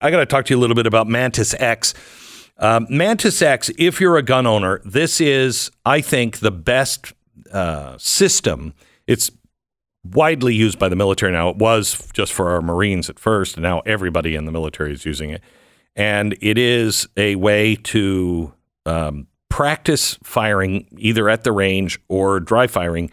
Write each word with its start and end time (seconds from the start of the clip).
I 0.00 0.10
got 0.10 0.18
to 0.18 0.26
talk 0.26 0.44
to 0.46 0.54
you 0.54 0.58
a 0.58 0.60
little 0.60 0.76
bit 0.76 0.86
about 0.86 1.08
Mantis 1.08 1.54
X. 1.58 1.94
Um, 2.58 2.86
Mantis 2.88 3.42
X, 3.42 3.70
if 3.78 4.00
you're 4.00 4.16
a 4.16 4.22
gun 4.22 4.46
owner, 4.46 4.80
this 4.84 5.20
is, 5.20 5.70
I 5.84 6.00
think, 6.00 6.38
the 6.38 6.50
best 6.50 7.12
uh, 7.52 7.96
system. 7.98 8.74
It's 9.06 9.30
widely 10.04 10.54
used 10.54 10.78
by 10.78 10.88
the 10.88 10.96
military 10.96 11.32
now. 11.32 11.48
It 11.48 11.56
was 11.56 12.08
just 12.12 12.32
for 12.32 12.50
our 12.50 12.62
Marines 12.62 13.10
at 13.10 13.18
first, 13.18 13.56
and 13.56 13.62
now 13.62 13.80
everybody 13.80 14.34
in 14.34 14.44
the 14.44 14.52
military 14.52 14.92
is 14.92 15.04
using 15.04 15.30
it. 15.30 15.42
And 15.96 16.36
it 16.40 16.58
is 16.58 17.08
a 17.16 17.34
way 17.34 17.74
to 17.74 18.52
um, 18.86 19.26
practice 19.48 20.16
firing 20.22 20.86
either 20.96 21.28
at 21.28 21.42
the 21.42 21.50
range 21.50 21.98
or 22.08 22.38
dry 22.38 22.68
firing. 22.68 23.10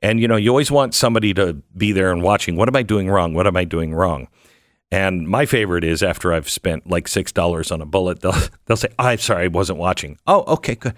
And 0.00 0.20
you 0.20 0.28
know, 0.28 0.36
you 0.36 0.50
always 0.50 0.70
want 0.70 0.94
somebody 0.94 1.34
to 1.34 1.54
be 1.76 1.90
there 1.90 2.12
and 2.12 2.22
watching. 2.22 2.54
What 2.54 2.68
am 2.68 2.76
I 2.76 2.82
doing 2.82 3.08
wrong? 3.08 3.34
What 3.34 3.48
am 3.48 3.56
I 3.56 3.64
doing 3.64 3.92
wrong? 3.92 4.28
And 4.92 5.26
my 5.26 5.46
favorite 5.46 5.84
is 5.84 6.02
after 6.02 6.34
I've 6.34 6.50
spent 6.50 6.88
like 6.88 7.08
six 7.08 7.32
dollars 7.32 7.72
on 7.72 7.80
a 7.80 7.86
bullet, 7.86 8.20
they'll 8.20 8.36
they'll 8.66 8.76
say, 8.76 8.90
"I'm 8.98 9.18
sorry, 9.18 9.44
I 9.44 9.48
wasn't 9.48 9.78
watching." 9.78 10.18
Oh, 10.26 10.44
okay, 10.54 10.76
good. 10.76 10.94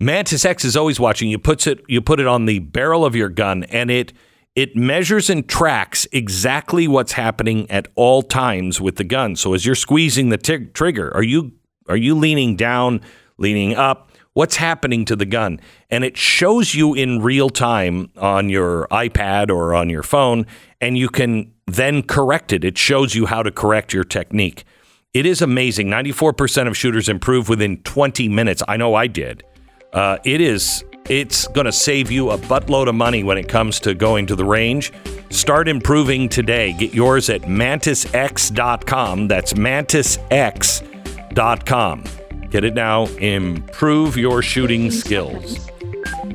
Mantis 0.00 0.44
X 0.44 0.64
is 0.64 0.76
always 0.76 1.00
watching. 1.00 1.28
You 1.28 1.38
puts 1.38 1.66
it 1.66 1.80
you 1.88 2.00
put 2.00 2.20
it 2.20 2.28
on 2.28 2.46
the 2.46 2.60
barrel 2.60 3.04
of 3.04 3.16
your 3.16 3.28
gun, 3.28 3.64
and 3.64 3.90
it 3.90 4.12
it 4.54 4.76
measures 4.76 5.28
and 5.28 5.48
tracks 5.48 6.06
exactly 6.12 6.86
what's 6.86 7.12
happening 7.12 7.68
at 7.70 7.88
all 7.96 8.22
times 8.22 8.80
with 8.80 8.96
the 8.96 9.04
gun. 9.04 9.34
So 9.34 9.52
as 9.52 9.66
you're 9.66 9.74
squeezing 9.74 10.28
the 10.28 10.38
t- 10.38 10.66
trigger, 10.66 11.12
are 11.12 11.22
you 11.22 11.52
are 11.88 11.96
you 11.96 12.14
leaning 12.14 12.54
down, 12.54 13.00
leaning 13.36 13.74
up? 13.74 14.12
What's 14.34 14.56
happening 14.56 15.04
to 15.06 15.16
the 15.16 15.26
gun? 15.26 15.60
And 15.90 16.04
it 16.04 16.16
shows 16.16 16.74
you 16.74 16.94
in 16.94 17.22
real 17.22 17.50
time 17.50 18.10
on 18.16 18.48
your 18.48 18.86
iPad 18.92 19.48
or 19.48 19.74
on 19.74 19.90
your 19.90 20.02
phone, 20.02 20.46
and 20.80 20.96
you 20.98 21.08
can 21.08 21.53
then 21.66 22.02
correct 22.02 22.52
it. 22.52 22.64
It 22.64 22.78
shows 22.78 23.14
you 23.14 23.26
how 23.26 23.42
to 23.42 23.50
correct 23.50 23.92
your 23.92 24.04
technique. 24.04 24.64
It 25.12 25.26
is 25.26 25.42
amazing. 25.42 25.88
94% 25.88 26.66
of 26.66 26.76
shooters 26.76 27.08
improve 27.08 27.48
within 27.48 27.78
20 27.82 28.28
minutes. 28.28 28.62
I 28.66 28.76
know 28.76 28.94
I 28.94 29.06
did. 29.06 29.44
Uh, 29.92 30.18
it 30.24 30.40
is 30.40 30.84
it's 31.08 31.46
going 31.48 31.66
to 31.66 31.72
save 31.72 32.10
you 32.10 32.30
a 32.30 32.38
buttload 32.38 32.88
of 32.88 32.94
money 32.94 33.22
when 33.22 33.36
it 33.36 33.46
comes 33.48 33.78
to 33.80 33.92
going 33.94 34.24
to 34.26 34.34
the 34.34 34.44
range. 34.44 34.90
Start 35.30 35.68
improving 35.68 36.30
today. 36.30 36.72
Get 36.72 36.94
yours 36.94 37.28
at 37.28 37.42
mantisx.com. 37.42 39.28
That's 39.28 39.52
mantisx.com. 39.52 42.04
Get 42.50 42.64
it 42.64 42.74
now. 42.74 43.06
Improve 43.06 44.16
your 44.16 44.40
shooting 44.40 44.90
skills. 44.90 45.68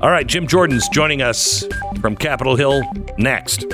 All 0.01 0.11
right, 0.11 0.27
Jim 0.27 0.47
Jordan's 0.47 0.87
joining 0.89 1.21
us 1.21 1.65
from 1.99 2.15
Capitol 2.15 2.55
Hill 2.55 2.83
next. 3.17 3.65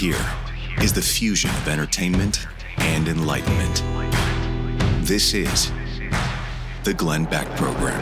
Here 0.00 0.16
is 0.80 0.94
the 0.94 1.02
fusion 1.02 1.50
of 1.50 1.68
entertainment 1.68 2.46
and 2.78 3.06
enlightenment. 3.06 3.84
This 5.06 5.34
is 5.34 5.70
the 6.84 6.94
Glenn 6.94 7.26
Beck 7.26 7.46
Program. 7.58 8.00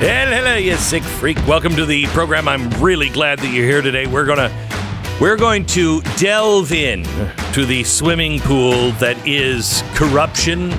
And 0.00 0.30
hello, 0.30 0.56
you 0.56 0.74
sick 0.74 1.04
freak. 1.04 1.36
Welcome 1.46 1.76
to 1.76 1.86
the 1.86 2.06
program. 2.06 2.48
I'm 2.48 2.68
really 2.82 3.10
glad 3.10 3.38
that 3.38 3.52
you're 3.52 3.64
here 3.64 3.80
today. 3.80 4.08
We're 4.08 4.26
gonna 4.26 4.50
we're 5.20 5.36
going 5.36 5.64
to 5.66 6.00
delve 6.16 6.72
in 6.72 7.04
to 7.52 7.64
the 7.64 7.84
swimming 7.84 8.40
pool 8.40 8.90
that 8.92 9.16
is 9.24 9.84
corruption, 9.94 10.74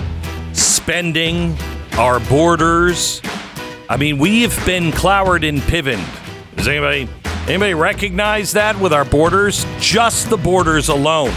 spending, 0.53 1.57
our 1.93 2.19
borders. 2.19 3.21
I 3.87 3.95
mean, 3.95 4.17
we've 4.17 4.65
been 4.65 4.91
clowered 4.91 5.45
and 5.45 5.61
pivened. 5.61 6.05
Does 6.57 6.67
anybody 6.67 7.07
Anybody 7.47 7.73
recognize 7.73 8.51
that 8.53 8.79
with 8.79 8.93
our 8.93 9.05
borders? 9.05 9.65
Just 9.79 10.29
the 10.29 10.37
borders 10.37 10.89
alone. 10.89 11.33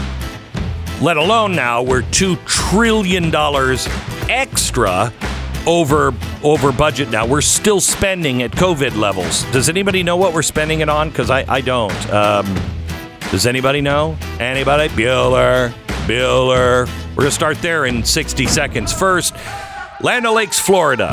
Let 1.01 1.17
alone 1.17 1.55
now 1.55 1.81
we're 1.81 2.03
two 2.11 2.35
trillion 2.45 3.31
dollars 3.31 3.87
extra 4.29 5.11
over 5.65 6.13
over 6.43 6.71
budget 6.71 7.09
now. 7.09 7.25
We're 7.25 7.41
still 7.41 7.81
spending 7.81 8.43
at 8.43 8.51
COVID 8.51 8.95
levels. 8.95 9.43
Does 9.51 9.69
anybody 9.69 10.03
know 10.03 10.15
what 10.17 10.33
we're 10.33 10.43
spending 10.43 10.81
it 10.81 10.89
on? 10.89 11.09
Because 11.09 11.29
I, 11.29 11.45
I 11.47 11.61
don't. 11.61 12.09
Um, 12.11 12.45
does 13.31 13.47
anybody 13.47 13.81
know? 13.81 14.17
Anybody? 14.39 14.89
Bueller. 14.89 15.69
Bueller. 16.05 16.87
We're 17.15 17.25
to 17.25 17.31
start 17.31 17.61
there 17.61 17.85
in 17.85 18.03
60 18.03 18.45
seconds. 18.47 18.93
First, 18.93 19.35
Land 20.01 20.25
O'Lakes, 20.27 20.59
Florida. 20.59 21.09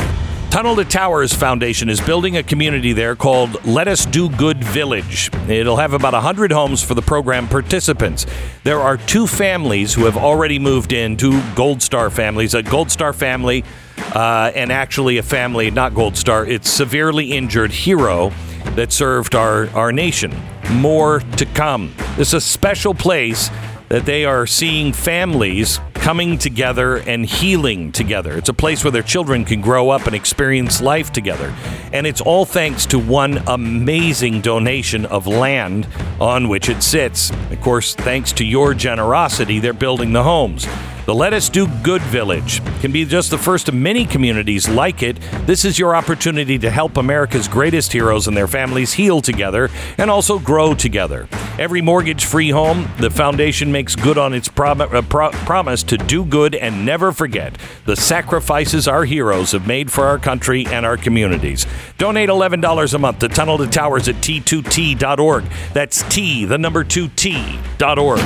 Tunnel 0.51 0.75
to 0.75 0.85
Towers 0.85 1.33
Foundation 1.33 1.89
is 1.89 2.01
building 2.01 2.37
a 2.37 2.43
community 2.43 2.93
there 2.93 3.15
called 3.15 3.65
Let 3.65 3.87
Us 3.87 4.05
Do 4.05 4.29
Good 4.29 4.63
Village. 4.65 5.31
It'll 5.49 5.77
have 5.77 5.93
about 5.93 6.13
100 6.13 6.51
homes 6.51 6.83
for 6.83 6.95
the 6.95 7.03
program 7.03 7.47
participants. 7.47 8.27
There 8.65 8.81
are 8.81 8.97
two 8.97 9.29
families 9.29 9.95
who 9.95 10.07
have 10.07 10.17
already 10.17 10.59
moved 10.59 10.93
in, 10.93 11.17
two 11.17 11.41
Gold 11.55 11.81
Star 11.81 12.11
families, 12.11 12.55
a 12.55 12.65
Gold 12.65 12.91
Star 12.91 13.13
family 13.13 13.65
uh, 14.13 14.51
and 14.57 14.73
actually 14.73 15.19
a 15.19 15.23
family, 15.23 15.71
not 15.71 15.95
Gold 15.95 16.17
Star, 16.17 16.45
it's 16.45 16.69
severely 16.69 17.31
injured 17.31 17.71
hero 17.71 18.33
that 18.75 18.91
served 18.91 19.37
our, 19.37 19.69
our 19.71 19.93
nation. 19.93 20.35
More 20.73 21.21
to 21.21 21.47
come. 21.47 21.95
This 22.17 22.29
is 22.29 22.35
a 22.35 22.41
special 22.41 22.93
place 22.93 23.51
that 23.89 24.05
they 24.05 24.25
are 24.25 24.47
seeing 24.47 24.93
families 24.93 25.79
coming 26.01 26.39
together 26.39 26.97
and 26.97 27.27
healing 27.27 27.93
together. 27.93 28.37
It's 28.37 28.49
a 28.49 28.55
place 28.55 28.83
where 28.83 28.91
their 28.91 29.03
children 29.03 29.45
can 29.45 29.61
grow 29.61 29.91
up 29.91 30.07
and 30.07 30.17
experience 30.17 30.81
life 30.81 31.13
together. 31.13 31.55
And 31.93 32.07
it's 32.07 32.23
all 32.23 32.47
thanks 32.47 32.87
to 32.87 32.99
one 32.99 33.39
amazing 33.47 34.41
donation 34.41 35.05
of 35.07 35.27
land 35.27 35.87
on 36.19 36.49
which 36.49 36.69
it 36.69 36.83
sits. 36.83 37.31
Of 37.51 37.61
course, 37.61 37.95
thanks 37.95 38.33
to 38.33 38.45
your 38.45 38.73
generosity, 38.73 39.59
they're 39.59 39.73
building 39.75 40.13
the 40.13 40.23
homes. 40.23 40.67
The 41.05 41.15
Let 41.15 41.33
Us 41.35 41.49
Do 41.49 41.67
Good 41.83 42.03
Village 42.03 42.63
can 42.81 42.93
be 42.93 43.05
just 43.05 43.31
the 43.31 43.39
first 43.39 43.69
of 43.69 43.75
many 43.75 44.07
communities 44.07 44.69
like 44.69 45.03
it. 45.03 45.19
This 45.45 45.65
is 45.65 45.79
your 45.79 45.97
opportunity 45.97 46.59
to 46.59 46.71
help 46.71 46.97
America's 46.97 47.49
greatest 47.49 47.93
heroes 47.93 48.27
and 48.29 48.37
their 48.37 48.47
families 48.47 48.93
heal 48.93 49.21
together 49.21 49.71
and 49.99 50.11
also 50.11 50.39
grow 50.39 50.75
together. 50.75 51.29
Every 51.59 51.83
mortgage 51.83 52.25
free 52.25 52.51
home, 52.51 52.89
the 52.99 53.11
foundation 53.11 53.71
makes 53.73 53.95
good 53.97 54.17
on 54.17 54.33
its 54.33 54.49
prom- 54.49 54.81
uh, 54.81 55.03
pro- 55.03 55.31
promise 55.31 55.83
to 55.85 55.99
do 55.99 56.25
good 56.25 56.55
and 56.55 56.87
never 56.87 57.13
forget 57.13 57.59
the 57.85 57.97
sacrifices 57.97 58.89
our 58.89 59.05
heroes 59.05 59.53
have 59.53 59.67
made 59.67 59.93
for 59.93 60.05
our 60.07 60.19
country 60.19 60.67
and 60.67 60.87
our 60.87 60.97
communities. 60.97 61.67
Donate 61.99 62.29
$11 62.29 62.95
a 62.95 62.99
month 62.99 63.19
to 63.19 63.29
Tunnel 63.29 63.59
to 63.59 63.67
Towers 63.67 64.09
at 64.09 64.17
t2t.org. 64.17 65.45
That's 65.75 66.03
T, 66.09 66.45
the 66.45 66.59
number 66.59 66.85
2t.org. 66.85 68.21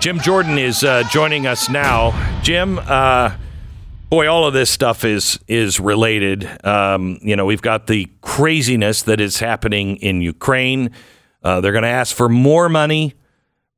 Jim 0.00 0.18
Jordan 0.18 0.58
is 0.58 0.82
uh, 0.82 1.02
joining 1.10 1.46
us 1.46 1.68
now. 1.68 2.40
Jim, 2.42 2.78
uh, 2.78 3.36
boy, 4.08 4.26
all 4.28 4.46
of 4.46 4.54
this 4.54 4.70
stuff 4.70 5.04
is 5.04 5.38
is 5.46 5.78
related. 5.78 6.48
Um, 6.66 7.18
you 7.22 7.36
know, 7.36 7.44
we've 7.44 7.62
got 7.62 7.86
the 7.86 8.08
craziness 8.22 9.02
that 9.02 9.20
is 9.20 9.38
happening 9.38 9.96
in 9.96 10.22
Ukraine. 10.22 10.90
Uh, 11.42 11.60
they're 11.60 11.72
going 11.72 11.82
to 11.82 11.88
ask 11.88 12.14
for 12.14 12.28
more 12.28 12.68
money. 12.68 13.14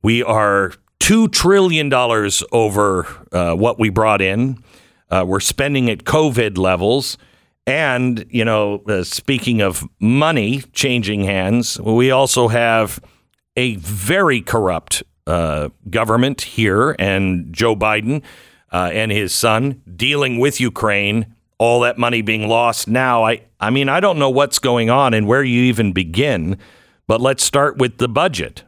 We 0.03 0.23
are 0.23 0.73
two 0.99 1.29
trillion 1.29 1.89
dollars 1.89 2.43
over 2.53 3.07
uh, 3.33 3.55
what 3.55 3.79
we 3.79 3.91
brought 3.91 4.21
in. 4.21 4.63
Uh, 5.11 5.25
we're 5.27 5.41
spending 5.41 5.91
at 5.91 6.05
COVID 6.05 6.57
levels. 6.57 7.19
And, 7.67 8.25
you 8.29 8.45
know, 8.45 8.83
uh, 8.89 9.05
speaking 9.05 9.61
of 9.61 9.85
money 10.01 10.63
changing 10.73 11.25
hands, 11.25 11.81
we 11.81 12.11
also 12.11 12.49
have 12.49 12.99
a 13.57 13.77
very 13.77 14.41
corrupt 14.41 15.03
uh, 15.27 15.69
government 15.89 16.41
here 16.43 16.97
and 16.99 17.53
Joe 17.53 17.77
Biden 17.77 18.23
uh, 18.73 18.91
and 18.93 19.13
his 19.13 19.33
son 19.33 19.81
dealing 19.95 20.39
with 20.41 20.61
Ukraine, 20.61 21.35
all 21.59 21.81
that 21.81 21.99
money 21.99 22.23
being 22.23 22.49
lost 22.49 22.89
now. 22.89 23.25
I, 23.25 23.43
I 23.61 23.71
mean, 23.71 23.89
I 23.89 24.01
don't 24.01 24.19
know 24.19 24.31
what's 24.31 24.59
going 24.59 24.91
on 24.91 25.15
and 25.15 25.29
where 25.29 25.45
you 25.45 25.63
even 25.63 25.93
begin, 25.93 26.59
but 27.13 27.21
let's 27.21 27.45
start 27.45 27.77
with 27.77 27.99
the 27.99 28.09
budget. 28.09 28.65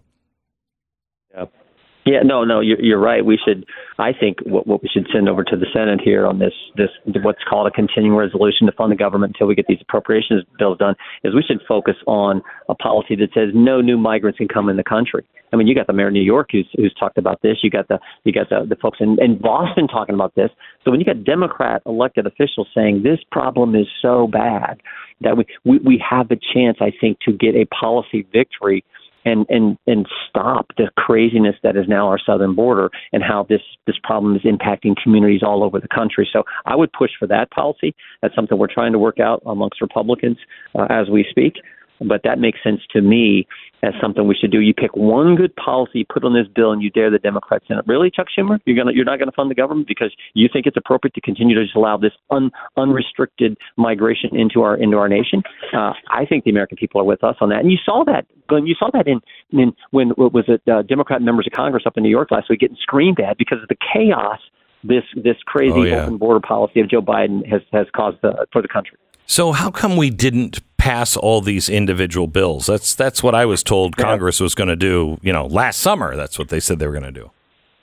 Yeah, 2.07 2.21
no, 2.23 2.45
no, 2.45 2.61
you're, 2.61 2.81
you're 2.81 3.01
right. 3.01 3.25
We 3.25 3.39
should, 3.43 3.65
I 3.99 4.13
think, 4.13 4.39
what, 4.45 4.67
what 4.67 4.83
we 4.83 4.91
should 4.93 5.07
send 5.11 5.27
over 5.27 5.43
to 5.43 5.57
the 5.57 5.67
Senate 5.73 6.01
here 6.05 6.27
on 6.27 6.39
this, 6.39 6.53
this 6.77 6.91
what's 7.23 7.43
called 7.49 7.67
a 7.67 7.71
continuing 7.71 8.15
resolution 8.15 8.67
to 8.67 8.73
fund 8.73 8.93
the 8.93 8.97
government 8.97 9.35
until 9.35 9.47
we 9.47 9.55
get 9.55 9.67
these 9.69 9.79
appropriations 9.81 10.45
bills 10.59 10.77
done, 10.77 10.97
is 11.25 11.35
we 11.35 11.43
should 11.43 11.61
focus 11.67 11.97
on 12.07 12.43
a 12.69 12.75
policy 12.75 13.17
that 13.17 13.31
says 13.33 13.51
no 13.55 13.81
new 13.81 13.97
migrants 13.97 14.37
can 14.37 14.49
come 14.49 14.69
in 14.69 14.77
the 14.77 14.85
country. 14.85 15.25
I 15.55 15.57
mean, 15.57 15.67
you 15.67 15.75
got 15.75 15.87
the 15.87 15.93
mayor 15.93 16.09
of 16.09 16.13
New 16.13 16.21
York 16.21 16.49
who's 16.53 16.69
who's 16.77 16.93
talked 16.99 17.17
about 17.17 17.41
this. 17.41 17.59
You 17.63 17.71
got 17.71 17.89
the 17.89 17.99
you 18.25 18.33
got 18.33 18.51
the, 18.51 18.67
the 18.69 18.77
folks 18.77 18.99
in, 19.01 19.17
in 19.23 19.39
Boston 19.39 19.87
talking 19.87 20.15
about 20.15 20.35
this. 20.35 20.51
So 20.85 20.91
when 20.91 21.01
you 21.01 21.07
got 21.07 21.25
Democrat 21.25 21.81
elected 21.87 22.27
officials 22.27 22.69
saying 22.75 23.03
this 23.03 23.21
problem 23.31 23.75
is 23.77 23.87
so 24.03 24.27
bad 24.27 24.81
that 25.21 25.37
we 25.37 25.47
we, 25.65 25.79
we 25.79 26.05
have 26.11 26.31
a 26.33 26.37
chance, 26.37 26.79
I 26.81 26.91
think, 27.01 27.19
to 27.21 27.33
get 27.33 27.55
a 27.55 27.67
policy 27.67 28.27
victory 28.33 28.85
and 29.25 29.47
and 29.49 29.79
and 29.87 30.07
stop 30.29 30.67
the 30.77 30.91
craziness 30.97 31.57
that 31.63 31.77
is 31.77 31.87
now 31.89 32.09
our 32.09 32.19
southern 32.19 32.55
border 32.55 32.91
and 33.13 33.23
how 33.23 33.47
this 33.49 33.63
this 33.87 33.97
problem 34.03 34.37
is 34.37 34.43
impacting 34.43 34.95
communities 35.03 35.43
all 35.43 35.63
over 35.63 35.81
the 35.81 35.89
country. 35.89 36.29
So 36.33 36.45
I 36.67 36.77
would 36.77 36.93
push 36.93 37.11
for 37.19 37.27
that 37.29 37.51
policy. 37.51 37.95
That's 38.23 38.35
something 38.35 38.59
we're 38.59 38.73
trying 38.73 38.93
to 38.93 38.99
work 38.99 39.21
out 39.21 39.43
amongst 39.47 39.81
Republicans 39.81 40.39
uh, 40.75 40.87
as 40.91 41.09
we 41.09 41.27
speak 41.29 41.55
but 42.01 42.23
that 42.25 42.39
makes 42.39 42.59
sense 42.63 42.81
to 42.91 43.01
me 43.01 43.47
as 43.83 43.93
something 44.01 44.27
we 44.27 44.35
should 44.35 44.51
do. 44.51 44.61
You 44.61 44.75
pick 44.75 44.97
one 44.97 45.37
good 45.37 45.55
policy, 45.57 46.07
put 46.09 46.25
on 46.25 46.33
this 46.33 46.47
bill, 46.55 46.73
and 46.73 46.83
you 46.83 46.91
dare 46.91 47.11
the 47.11 47.19
Democrats 47.19 47.67
in 47.69 47.79
it. 47.79 47.85
Really, 47.87 48.11
Chuck 48.11 48.27
Schumer, 48.37 48.59
you're 48.65 48.77
gonna 48.77 48.93
you're 48.95 49.05
not 49.05 49.19
going 49.19 49.29
to 49.29 49.35
fund 49.35 49.51
the 49.51 49.55
government 49.55 49.89
because 49.89 50.15
you 50.35 50.49
think 50.53 50.67
it's 50.67 50.77
appropriate 50.77 51.15
to 51.15 51.21
continue 51.21 51.55
to 51.55 51.65
just 51.65 51.77
allow 51.77 51.97
this 51.97 52.13
un, 52.31 52.51
unrestricted 52.77 53.57
migration 53.77 54.35
into 54.35 54.63
our 54.63 54.77
into 54.77 54.97
our 54.97 55.09
nation. 55.09 55.43
Uh, 55.73 55.93
I 56.11 56.25
think 56.27 56.45
the 56.45 56.51
American 56.51 56.77
people 56.77 57.01
are 57.01 57.05
with 57.05 57.23
us 57.23 57.37
on 57.41 57.51
that, 57.51 57.61
and 57.61 57.71
you 57.71 57.79
saw 57.85 58.05
that. 58.07 58.27
Glenn. 58.47 58.67
You 58.67 58.75
saw 58.79 58.91
that 58.93 59.07
in, 59.09 59.21
in 59.53 59.73
when 59.91 60.11
what 60.11 60.33
was 60.33 60.45
it 60.49 60.63
uh, 60.71 60.83
Democrat 60.83 61.23
members 61.23 61.47
of 61.47 61.53
Congress 61.53 61.85
up 61.87 61.97
in 61.97 62.03
New 62.03 62.11
York 62.11 62.31
last 62.31 62.51
week 62.51 62.61
getting 62.61 62.77
screamed 62.81 63.21
at 63.21 63.39
because 63.39 63.59
of 63.63 63.69
the 63.69 63.77
chaos 63.93 64.39
this 64.83 65.05
this 65.17 65.37
crazy 65.47 65.73
oh, 65.75 65.83
yeah. 65.83 66.03
open 66.03 66.19
border 66.19 66.41
policy 66.41 66.81
of 66.81 66.91
Joe 66.91 67.01
Biden 67.01 67.47
has 67.51 67.63
has 67.73 67.87
caused 67.95 68.19
the, 68.23 68.47
for 68.53 68.63
the 68.63 68.69
country. 68.69 68.99
So 69.27 69.53
how 69.53 69.71
come 69.71 69.97
we 69.97 70.11
didn't 70.11 70.61
pass 70.77 71.17
all 71.17 71.41
these 71.41 71.69
individual 71.69 72.27
bills? 72.27 72.67
That's 72.67 72.95
that's 72.95 73.23
what 73.23 73.35
I 73.35 73.47
was 73.47 73.63
told 73.63 73.97
Congress 73.97 74.41
was 74.41 74.55
going 74.55 74.69
to 74.69 74.77
do. 74.77 75.19
You 75.23 75.33
know, 75.33 75.47
last 75.47 75.81
summer. 75.81 76.15
That's 76.15 76.39
what 76.39 76.49
they 76.49 76.61
said 76.61 76.79
they 76.79 76.87
were 76.87 76.93
going 76.93 77.05
to 77.05 77.13
do. 77.13 77.31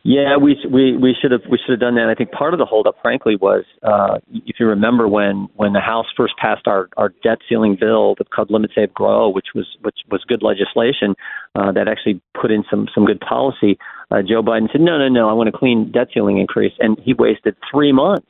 Yeah, 0.03 0.37
we 0.37 0.57
we 0.67 0.97
we 0.97 1.15
should 1.19 1.31
have 1.31 1.41
we 1.47 1.59
should 1.63 1.73
have 1.73 1.79
done 1.79 1.93
that. 1.95 2.09
I 2.09 2.15
think 2.15 2.31
part 2.31 2.55
of 2.55 2.57
the 2.57 2.65
holdup, 2.65 2.95
frankly, 3.03 3.35
was 3.35 3.65
uh, 3.83 4.17
if 4.45 4.59
you 4.59 4.65
remember 4.65 5.07
when 5.07 5.47
when 5.55 5.73
the 5.73 5.79
House 5.79 6.07
first 6.17 6.33
passed 6.37 6.67
our 6.67 6.89
our 6.97 7.09
debt 7.23 7.37
ceiling 7.47 7.77
bill, 7.79 8.15
the 8.17 8.25
called 8.25 8.49
Limit 8.49 8.71
Save 8.73 8.93
Grow, 8.95 9.29
which 9.29 9.47
was 9.53 9.67
which 9.81 9.97
was 10.09 10.23
good 10.27 10.41
legislation 10.41 11.13
uh, 11.53 11.71
that 11.73 11.87
actually 11.87 12.19
put 12.39 12.49
in 12.49 12.63
some 12.67 12.87
some 12.95 13.05
good 13.05 13.19
policy. 13.19 13.77
Uh, 14.09 14.23
Joe 14.27 14.41
Biden 14.41 14.71
said, 14.71 14.81
no, 14.81 14.97
no, 14.97 15.07
no, 15.07 15.29
I 15.29 15.33
want 15.33 15.49
a 15.49 15.53
clean 15.53 15.91
debt 15.91 16.07
ceiling 16.13 16.37
increase, 16.37 16.73
and 16.79 16.99
he 17.01 17.13
wasted 17.13 17.55
three 17.71 17.93
months 17.93 18.27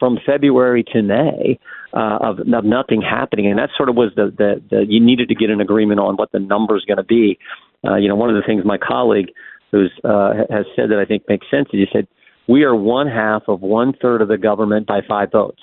from 0.00 0.18
February 0.26 0.82
to 0.92 1.02
May 1.02 1.60
uh, 1.92 2.18
of, 2.20 2.40
of 2.40 2.64
nothing 2.64 3.02
happening, 3.02 3.46
and 3.46 3.58
that 3.58 3.70
sort 3.76 3.88
of 3.88 3.94
was 3.94 4.10
the, 4.16 4.34
the 4.36 4.62
the 4.70 4.86
you 4.88 4.98
needed 4.98 5.28
to 5.28 5.36
get 5.36 5.50
an 5.50 5.60
agreement 5.60 6.00
on 6.00 6.16
what 6.16 6.32
the 6.32 6.40
number 6.40 6.76
is 6.76 6.84
going 6.84 6.96
to 6.96 7.04
be. 7.04 7.38
Uh, 7.86 7.96
you 7.96 8.08
know, 8.08 8.16
one 8.16 8.30
of 8.30 8.36
the 8.36 8.42
things 8.44 8.64
my 8.64 8.78
colleague 8.78 9.30
who's 9.70 9.92
uh, 10.02 10.32
has 10.50 10.66
said 10.74 10.90
that 10.90 10.98
I 10.98 11.04
think 11.04 11.24
makes 11.28 11.46
sense 11.50 11.68
is 11.72 11.80
he 11.80 11.86
said 11.92 12.08
we 12.48 12.64
are 12.64 12.74
one 12.74 13.06
half 13.06 13.42
of 13.46 13.60
one 13.60 13.92
third 14.02 14.22
of 14.22 14.28
the 14.28 14.38
government 14.38 14.86
by 14.86 15.00
five 15.06 15.30
votes. 15.30 15.60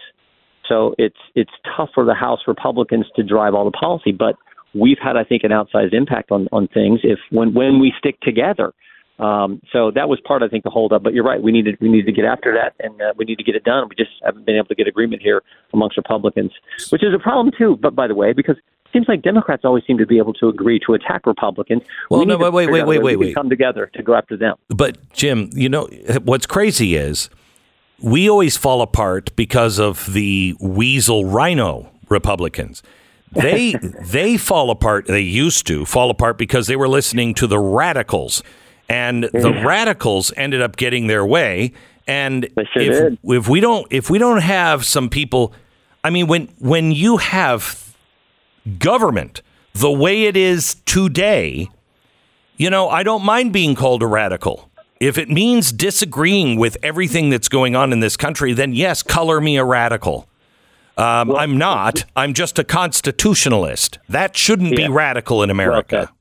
So 0.69 0.95
it's 0.97 1.17
it's 1.35 1.51
tough 1.75 1.89
for 1.93 2.05
the 2.05 2.13
House 2.13 2.39
Republicans 2.47 3.05
to 3.15 3.23
drive 3.23 3.53
all 3.53 3.65
the 3.65 3.71
policy, 3.71 4.11
but 4.11 4.35
we've 4.73 4.99
had 5.01 5.17
I 5.17 5.23
think 5.23 5.43
an 5.43 5.51
outsized 5.51 5.93
impact 5.93 6.31
on 6.31 6.47
on 6.51 6.67
things 6.67 7.01
if 7.03 7.19
when 7.31 7.53
when 7.53 7.79
we 7.79 7.93
stick 7.97 8.19
together. 8.21 8.73
Um, 9.19 9.61
so 9.73 9.91
that 9.91 10.09
was 10.09 10.19
part, 10.21 10.43
I 10.43 10.47
think, 10.47 10.63
the 10.63 10.69
holdup. 10.69 11.03
But 11.03 11.13
you're 11.13 11.23
right. 11.23 11.41
We 11.41 11.51
needed 11.51 11.77
we 11.81 11.89
need 11.89 12.05
to 12.05 12.11
get 12.11 12.25
after 12.25 12.53
that, 12.53 12.75
and 12.79 13.01
uh, 13.01 13.13
we 13.17 13.25
need 13.25 13.37
to 13.37 13.43
get 13.43 13.55
it 13.55 13.63
done. 13.63 13.87
We 13.89 13.95
just 13.95 14.11
haven't 14.23 14.45
been 14.45 14.55
able 14.55 14.67
to 14.67 14.75
get 14.75 14.87
agreement 14.87 15.21
here 15.21 15.43
amongst 15.73 15.97
Republicans, 15.97 16.51
which 16.89 17.03
is 17.03 17.13
a 17.13 17.19
problem 17.19 17.53
too. 17.57 17.77
But 17.81 17.95
by 17.95 18.07
the 18.07 18.15
way, 18.15 18.33
because 18.33 18.57
it 18.57 18.91
seems 18.93 19.07
like 19.07 19.23
Democrats 19.23 19.65
always 19.65 19.83
seem 19.85 19.97
to 19.97 20.05
be 20.05 20.17
able 20.17 20.33
to 20.35 20.47
agree 20.47 20.79
to 20.85 20.93
attack 20.93 21.25
Republicans. 21.25 21.83
Well, 22.09 22.21
we 22.21 22.25
no, 22.25 22.37
wait, 22.37 22.53
wait, 22.53 22.69
wait, 22.69 22.85
wait, 22.85 23.01
wait, 23.01 23.15
wait. 23.17 23.35
Come 23.35 23.49
together 23.49 23.89
to 23.95 24.03
go 24.03 24.13
after 24.13 24.37
them. 24.37 24.55
But 24.69 25.11
Jim, 25.13 25.49
you 25.53 25.69
know 25.69 25.87
what's 26.23 26.45
crazy 26.45 26.95
is 26.95 27.29
we 27.99 28.29
always 28.29 28.55
fall 28.55 28.81
apart 28.81 29.35
because 29.35 29.79
of 29.79 30.13
the 30.13 30.55
weasel 30.59 31.25
rhino 31.25 31.89
Republicans. 32.09 32.83
They 33.31 33.73
they 34.05 34.37
fall 34.37 34.69
apart. 34.69 35.07
They 35.07 35.21
used 35.21 35.65
to 35.67 35.85
fall 35.85 36.11
apart 36.11 36.37
because 36.37 36.67
they 36.67 36.75
were 36.75 36.87
listening 36.87 37.33
to 37.35 37.47
the 37.47 37.59
radicals 37.59 38.43
and 38.89 39.23
the 39.25 39.61
radicals 39.65 40.31
ended 40.37 40.61
up 40.61 40.77
getting 40.77 41.07
their 41.07 41.25
way. 41.25 41.73
And 42.07 42.45
if, 42.55 43.17
if 43.23 43.49
we 43.49 43.59
don't 43.59 43.85
if 43.91 44.09
we 44.09 44.17
don't 44.17 44.41
have 44.41 44.85
some 44.85 45.09
people, 45.09 45.53
I 46.03 46.09
mean, 46.09 46.27
when 46.27 46.47
when 46.59 46.91
you 46.91 47.17
have 47.17 47.95
government 48.79 49.41
the 49.73 49.91
way 49.91 50.23
it 50.23 50.35
is 50.35 50.75
today, 50.85 51.69
you 52.55 52.69
know, 52.69 52.89
I 52.89 53.03
don't 53.03 53.23
mind 53.23 53.53
being 53.53 53.75
called 53.75 54.01
a 54.01 54.07
radical. 54.07 54.69
If 54.99 55.17
it 55.17 55.29
means 55.29 55.71
disagreeing 55.71 56.57
with 56.57 56.77
everything 56.81 57.29
that's 57.29 57.49
going 57.49 57.75
on 57.75 57.93
in 57.93 57.99
this 57.99 58.17
country, 58.17 58.53
then 58.53 58.73
yes, 58.73 59.03
color 59.03 59.39
me 59.39 59.57
a 59.57 59.63
radical. 59.63 60.27
Um, 60.97 61.27
well, 61.27 61.37
I'm 61.37 61.57
not. 61.59 62.05
I'm 62.15 62.33
just 62.33 62.57
a 62.57 62.63
constitutionalist. 62.63 63.99
That 64.09 64.35
shouldn't 64.35 64.71
yeah. 64.71 64.87
be 64.87 64.91
radical 64.91 65.43
in 65.43 65.51
America. 65.51 66.11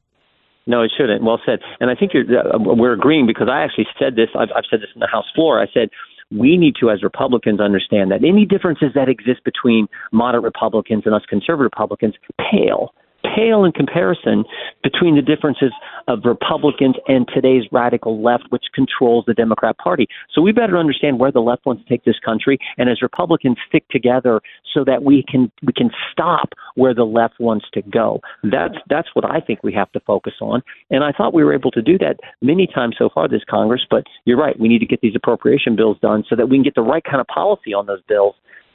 No, 0.67 0.83
it 0.83 0.93
shouldn't. 0.97 1.23
Well 1.23 1.41
said. 1.47 1.61
And 1.81 1.91
I 1.91 1.95
think 1.95 2.13
uh, 2.15 2.59
we're 2.59 2.93
agreeing 2.93 3.27
because 3.27 3.49
I 3.51 3.63
actually 3.63 3.87
said 3.99 4.17
this. 4.17 4.29
I've, 4.37 4.49
I've 4.55 4.65
said 4.69 4.81
this 4.81 4.91
in 4.95 5.01
the 5.01 5.07
House 5.07 5.27
floor. 5.35 5.61
I 5.61 5.67
said 5.73 5.91
we 6.31 6.57
need 6.57 6.75
to, 6.81 6.91
as 6.91 7.03
Republicans, 7.03 7.61
understand 7.61 8.11
that 8.11 8.25
any 8.25 8.45
differences 8.45 8.89
that 8.95 9.09
exist 9.09 9.45
between 9.45 9.87
moderate 10.13 10.43
Republicans 10.43 11.05
and 11.07 11.15
us 11.15 11.23
conservative 11.29 11.71
Republicans 11.73 12.15
pale 12.51 12.93
pale 13.35 13.65
in 13.65 13.73
comparison 13.73 14.45
between 14.83 15.17
the 15.17 15.23
differences 15.23 15.73
of 16.09 16.21
Republicans 16.25 16.97
and 17.09 17.27
today's 17.35 17.65
radical 17.73 18.23
left, 18.23 18.45
which 18.51 18.65
controls 18.75 19.25
the 19.27 19.35
Democrat 19.35 19.77
Party. 19.79 20.07
So 20.33 20.41
we 20.41 20.53
better 20.53 20.77
understand 20.79 21.19
where 21.19 21.33
the 21.33 21.41
left 21.41 21.67
wants 21.67 21.83
to 21.83 21.89
take 21.89 22.05
this 22.05 22.19
country, 22.25 22.59
and 22.79 22.89
as 22.89 23.03
Republicans 23.03 23.57
stick 23.69 23.89
together 23.89 24.41
so 24.73 24.85
that 24.85 25.03
we 25.03 25.25
can 25.29 25.51
we 25.63 25.73
can 25.73 25.91
stop 26.13 26.51
where 26.75 26.95
the 26.95 27.05
left 27.05 27.41
wants 27.41 27.67
to 27.75 27.83
go. 27.83 28.21
That's 28.43 28.77
that's 28.89 29.09
what 29.15 29.25
I 29.25 29.41
think 29.41 29.63
we 29.63 29.73
have 29.73 29.91
to 29.93 30.01
focus 30.01 30.35
on, 30.41 30.63
and 30.91 31.03
I 31.03 31.13
thought 31.13 31.35
we 31.35 31.45
were 31.45 31.55
able 31.55 31.71
to 31.73 31.83
do 31.83 31.99
that 31.99 32.21
many 32.41 32.67
times 32.67 32.97
so 32.99 33.09
far 33.13 33.29
this 33.29 33.43
Congress. 33.49 33.85
But 33.89 34.05
you're 34.25 34.39
right, 34.39 34.59
we 34.59 34.69
need 34.69 34.81
to 34.81 34.87
get 34.87 35.01
these 35.01 35.17
appropriation 35.17 35.77
bills 35.77 35.99
done 36.01 36.25
so 36.29 36.37
that 36.37 36.49
we 36.49 36.57
can 36.57 36.63
get 36.63 36.75
the 36.75 36.83
right 36.83 37.03
kind 37.05 37.21
of 37.21 37.27
policy 37.27 37.75
on 37.75 37.87
those 37.87 38.03
bills 38.09 38.35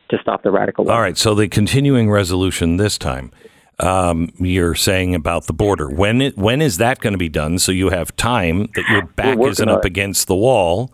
to 0.09 0.17
stop 0.21 0.43
the 0.43 0.51
radical 0.51 0.85
left. 0.85 0.95
All 0.95 1.01
right, 1.01 1.17
so 1.17 1.33
the 1.33 1.47
continuing 1.47 2.11
resolution 2.11 2.77
this 2.77 2.97
time 2.97 3.31
um, 3.79 4.31
you're 4.37 4.75
saying 4.75 5.15
about 5.15 5.45
the 5.45 5.53
border. 5.53 5.89
When 5.89 6.21
it, 6.21 6.37
when 6.37 6.61
is 6.61 6.77
that 6.77 6.99
going 6.99 7.13
to 7.13 7.19
be 7.19 7.29
done? 7.29 7.59
So 7.59 7.71
you 7.71 7.89
have 7.89 8.15
time 8.15 8.67
that 8.75 8.85
your 8.89 9.05
back 9.05 9.39
isn't 9.39 9.69
up 9.69 9.85
against 9.85 10.27
the 10.27 10.35
wall. 10.35 10.91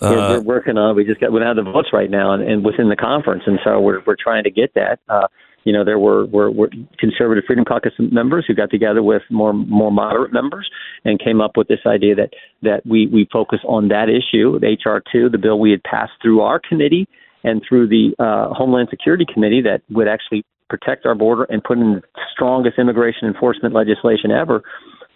Uh, 0.00 0.10
we're, 0.10 0.30
we're, 0.38 0.40
working 0.40 0.76
on. 0.76 0.96
We 0.96 1.04
just 1.04 1.20
got 1.20 1.32
we 1.32 1.40
don't 1.40 1.56
have 1.56 1.64
the 1.64 1.70
votes 1.70 1.88
right 1.92 2.10
now, 2.10 2.32
and, 2.32 2.42
and 2.42 2.64
within 2.64 2.88
the 2.88 2.96
conference, 2.96 3.44
and 3.46 3.58
so 3.64 3.80
we're 3.80 4.02
we're 4.06 4.16
trying 4.22 4.44
to 4.44 4.50
get 4.50 4.74
that. 4.74 4.98
Uh, 5.08 5.28
you 5.64 5.72
know, 5.72 5.82
there 5.82 5.98
were, 5.98 6.26
were, 6.26 6.50
were 6.50 6.70
conservative 6.98 7.44
Freedom 7.46 7.64
Caucus 7.64 7.92
members 7.98 8.44
who 8.46 8.54
got 8.54 8.70
together 8.70 9.02
with 9.02 9.22
more 9.30 9.52
more 9.52 9.90
moderate 9.90 10.32
members 10.32 10.68
and 11.04 11.18
came 11.18 11.40
up 11.40 11.52
with 11.56 11.68
this 11.68 11.80
idea 11.86 12.14
that 12.14 12.30
that 12.62 12.84
we 12.86 13.06
we 13.06 13.26
focus 13.32 13.60
on 13.66 13.88
that 13.88 14.08
issue, 14.08 14.58
HR 14.62 15.02
two, 15.10 15.28
the 15.28 15.38
bill 15.38 15.58
we 15.58 15.70
had 15.70 15.82
passed 15.82 16.12
through 16.20 16.42
our 16.42 16.60
committee 16.60 17.08
and 17.44 17.62
through 17.66 17.88
the 17.88 18.14
uh, 18.18 18.52
Homeland 18.54 18.88
Security 18.90 19.26
Committee 19.32 19.62
that 19.62 19.82
would 19.90 20.08
actually 20.08 20.44
protect 20.68 21.06
our 21.06 21.14
border 21.14 21.44
and 21.44 21.62
put 21.62 21.78
in 21.78 21.94
the 21.94 22.02
strongest 22.32 22.78
immigration 22.78 23.28
enforcement 23.28 23.74
legislation 23.74 24.30
ever. 24.30 24.62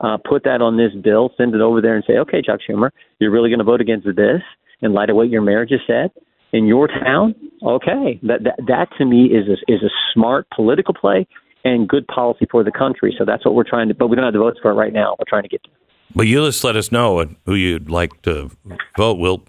Uh, 0.00 0.16
put 0.16 0.44
that 0.44 0.62
on 0.62 0.76
this 0.76 0.92
bill, 1.02 1.30
send 1.36 1.54
it 1.54 1.60
over 1.60 1.80
there, 1.80 1.96
and 1.96 2.04
say, 2.06 2.18
okay, 2.18 2.40
Chuck 2.40 2.60
Schumer, 2.68 2.90
you're 3.18 3.32
really 3.32 3.50
going 3.50 3.58
to 3.58 3.64
vote 3.64 3.80
against 3.80 4.06
this 4.06 4.42
in 4.80 4.92
light 4.92 5.10
of 5.10 5.16
what 5.16 5.28
your 5.28 5.42
mayor 5.42 5.66
just 5.66 5.86
said 5.86 6.10
in 6.52 6.66
your 6.66 6.88
town? 6.88 7.34
Okay, 7.62 8.18
that 8.22 8.44
that, 8.44 8.56
that 8.66 8.88
to 8.98 9.04
me 9.04 9.26
is 9.26 9.46
a, 9.48 9.72
is 9.72 9.82
a 9.82 9.90
smart 10.14 10.46
political 10.54 10.94
play 10.94 11.26
and 11.64 11.88
good 11.88 12.06
policy 12.06 12.46
for 12.50 12.62
the 12.62 12.70
country. 12.70 13.14
So 13.18 13.24
that's 13.24 13.44
what 13.44 13.54
we're 13.54 13.68
trying 13.68 13.88
to. 13.88 13.94
But 13.94 14.08
we 14.08 14.16
don't 14.16 14.24
have 14.24 14.34
the 14.34 14.38
votes 14.38 14.58
for 14.62 14.70
it 14.70 14.74
right 14.74 14.92
now. 14.92 15.16
We're 15.18 15.24
trying 15.28 15.42
to 15.42 15.48
get. 15.48 15.62
To. 15.64 15.70
But 16.14 16.26
you 16.26 16.44
just 16.46 16.64
let 16.64 16.76
us 16.76 16.90
know 16.92 17.26
who 17.44 17.54
you'd 17.54 17.90
like 17.90 18.22
to 18.22 18.50
vote. 18.96 19.18
We'll 19.18 19.44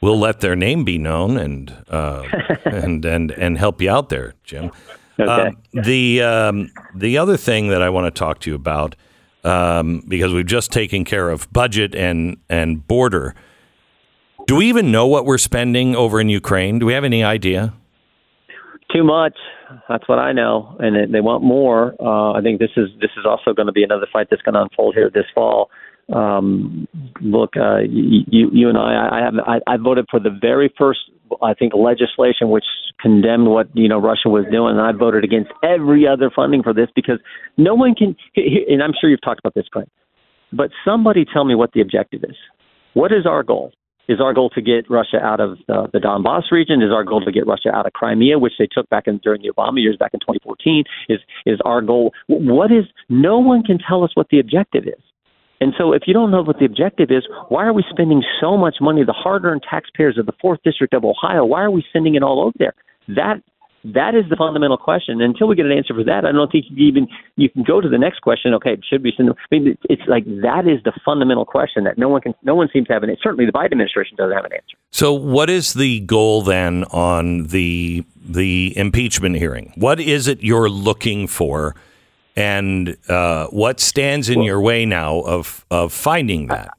we'll 0.00 0.18
let 0.18 0.40
their 0.40 0.54
name 0.54 0.84
be 0.84 0.98
known 0.98 1.36
and 1.38 1.84
uh, 1.88 2.24
and 2.64 3.04
and 3.04 3.30
and 3.32 3.58
help 3.58 3.80
you 3.80 3.90
out 3.90 4.08
there, 4.08 4.34
Jim. 4.44 4.70
Okay. 5.20 5.48
Um, 5.48 5.56
the 5.72 6.22
um, 6.22 6.70
the 6.94 7.18
other 7.18 7.36
thing 7.36 7.68
that 7.68 7.82
I 7.82 7.90
want 7.90 8.06
to 8.06 8.16
talk 8.16 8.38
to 8.40 8.50
you 8.50 8.56
about, 8.56 8.94
um, 9.44 10.02
because 10.06 10.32
we've 10.32 10.46
just 10.46 10.70
taken 10.70 11.04
care 11.04 11.28
of 11.28 11.52
budget 11.52 11.94
and 11.94 12.36
and 12.48 12.86
border. 12.86 13.34
Do 14.46 14.56
we 14.56 14.66
even 14.66 14.90
know 14.92 15.06
what 15.06 15.26
we're 15.26 15.38
spending 15.38 15.94
over 15.94 16.20
in 16.20 16.28
Ukraine? 16.28 16.78
Do 16.78 16.86
we 16.86 16.92
have 16.94 17.04
any 17.04 17.22
idea? 17.22 17.74
Too 18.92 19.04
much. 19.04 19.36
That's 19.88 20.08
what 20.08 20.18
I 20.18 20.32
know, 20.32 20.76
and 20.78 21.12
they 21.12 21.20
want 21.20 21.42
more. 21.42 21.94
Uh, 22.00 22.32
I 22.32 22.40
think 22.40 22.58
this 22.58 22.70
is 22.76 22.88
this 23.00 23.10
is 23.18 23.26
also 23.26 23.52
going 23.52 23.66
to 23.66 23.72
be 23.72 23.82
another 23.82 24.06
fight 24.10 24.28
that's 24.30 24.40
going 24.42 24.54
to 24.54 24.62
unfold 24.62 24.94
here 24.94 25.10
this 25.12 25.26
fall. 25.34 25.70
Um, 26.12 26.88
look, 27.20 27.50
uh, 27.56 27.80
you, 27.80 28.50
you 28.52 28.68
and 28.68 28.78
I, 28.78 29.08
I 29.12 29.20
have, 29.24 29.34
I, 29.46 29.74
I 29.74 29.76
voted 29.76 30.06
for 30.10 30.18
the 30.18 30.30
very 30.30 30.72
first, 30.78 31.00
I 31.42 31.54
think, 31.54 31.74
legislation 31.74 32.48
which 32.48 32.64
condemned 33.00 33.48
what 33.48 33.68
you 33.74 33.88
know 33.88 33.98
Russia 33.98 34.28
was 34.28 34.44
doing, 34.50 34.78
and 34.78 34.80
I 34.80 34.92
voted 34.92 35.24
against 35.24 35.50
every 35.62 36.06
other 36.06 36.30
funding 36.34 36.62
for 36.62 36.72
this 36.72 36.88
because 36.94 37.18
no 37.56 37.74
one 37.74 37.94
can. 37.94 38.16
And 38.36 38.82
I'm 38.82 38.92
sure 38.98 39.10
you've 39.10 39.22
talked 39.22 39.40
about 39.40 39.54
this, 39.54 39.66
Glenn. 39.70 39.86
But 40.52 40.70
somebody 40.84 41.26
tell 41.30 41.44
me 41.44 41.54
what 41.54 41.72
the 41.72 41.80
objective 41.80 42.24
is. 42.24 42.36
What 42.94 43.12
is 43.12 43.26
our 43.26 43.42
goal? 43.42 43.72
Is 44.08 44.22
our 44.22 44.32
goal 44.32 44.48
to 44.50 44.62
get 44.62 44.88
Russia 44.88 45.18
out 45.22 45.38
of 45.38 45.58
the, 45.66 45.86
the 45.92 45.98
Donbass 45.98 46.50
region? 46.50 46.80
Is 46.80 46.90
our 46.90 47.04
goal 47.04 47.22
to 47.22 47.30
get 47.30 47.46
Russia 47.46 47.68
out 47.74 47.84
of 47.84 47.92
Crimea, 47.92 48.38
which 48.38 48.54
they 48.58 48.66
took 48.66 48.88
back 48.88 49.06
in 49.06 49.18
during 49.18 49.42
the 49.42 49.50
Obama 49.50 49.82
years 49.82 49.98
back 49.98 50.12
in 50.14 50.20
2014? 50.20 50.84
Is 51.10 51.18
is 51.44 51.58
our 51.66 51.82
goal? 51.82 52.12
What 52.26 52.72
is? 52.72 52.86
No 53.10 53.38
one 53.38 53.62
can 53.62 53.78
tell 53.78 54.02
us 54.02 54.10
what 54.14 54.28
the 54.30 54.40
objective 54.40 54.84
is. 54.84 55.02
And 55.60 55.74
so, 55.76 55.92
if 55.92 56.02
you 56.06 56.14
don't 56.14 56.30
know 56.30 56.42
what 56.42 56.58
the 56.58 56.64
objective 56.64 57.10
is, 57.10 57.24
why 57.48 57.64
are 57.64 57.72
we 57.72 57.84
spending 57.90 58.22
so 58.40 58.56
much 58.56 58.76
money? 58.80 59.04
The 59.04 59.12
hard-earned 59.12 59.64
taxpayers 59.68 60.16
of 60.18 60.26
the 60.26 60.32
Fourth 60.40 60.60
District 60.62 60.94
of 60.94 61.04
Ohio. 61.04 61.44
Why 61.44 61.62
are 61.62 61.70
we 61.70 61.84
sending 61.92 62.14
it 62.14 62.22
all 62.22 62.40
over 62.40 62.56
there? 62.58 62.74
That 63.08 63.42
that 63.84 64.14
is 64.14 64.24
the 64.28 64.36
fundamental 64.36 64.76
question. 64.76 65.20
Until 65.20 65.46
we 65.46 65.56
get 65.56 65.66
an 65.66 65.72
answer 65.72 65.94
for 65.94 66.04
that, 66.04 66.24
I 66.24 66.32
don't 66.32 66.50
think 66.50 66.66
you 66.68 66.86
even 66.86 67.08
you 67.36 67.48
can 67.48 67.62
go 67.62 67.80
to 67.80 67.88
the 67.88 67.98
next 67.98 68.20
question. 68.20 68.52
Okay, 68.54 68.78
should 68.88 69.02
we 69.02 69.12
send? 69.16 69.30
I 69.30 69.34
mean, 69.50 69.78
it's 69.88 70.02
like 70.08 70.24
that 70.42 70.66
is 70.66 70.82
the 70.84 70.92
fundamental 71.04 71.44
question 71.44 71.84
that 71.84 71.96
no 71.96 72.08
one 72.08 72.20
can, 72.20 72.34
no 72.42 72.54
one 72.54 72.68
seems 72.72 72.88
to 72.88 72.92
have 72.92 73.02
an. 73.02 73.16
Certainly, 73.22 73.46
the 73.46 73.52
Biden 73.52 73.72
administration 73.72 74.16
doesn't 74.16 74.34
have 74.34 74.44
an 74.44 74.52
answer. 74.52 74.76
So, 74.90 75.12
what 75.12 75.48
is 75.48 75.74
the 75.74 76.00
goal 76.00 76.42
then 76.42 76.84
on 76.84 77.44
the 77.44 78.04
the 78.24 78.76
impeachment 78.76 79.36
hearing? 79.36 79.72
What 79.76 80.00
is 80.00 80.26
it 80.28 80.42
you're 80.42 80.68
looking 80.68 81.26
for, 81.26 81.76
and 82.38 82.96
uh, 83.08 83.48
what 83.48 83.80
stands 83.80 84.28
in 84.28 84.38
well, 84.38 84.46
your 84.46 84.60
way 84.60 84.86
now 84.86 85.20
of 85.22 85.66
of 85.72 85.92
finding 85.92 86.46
that? 86.46 86.70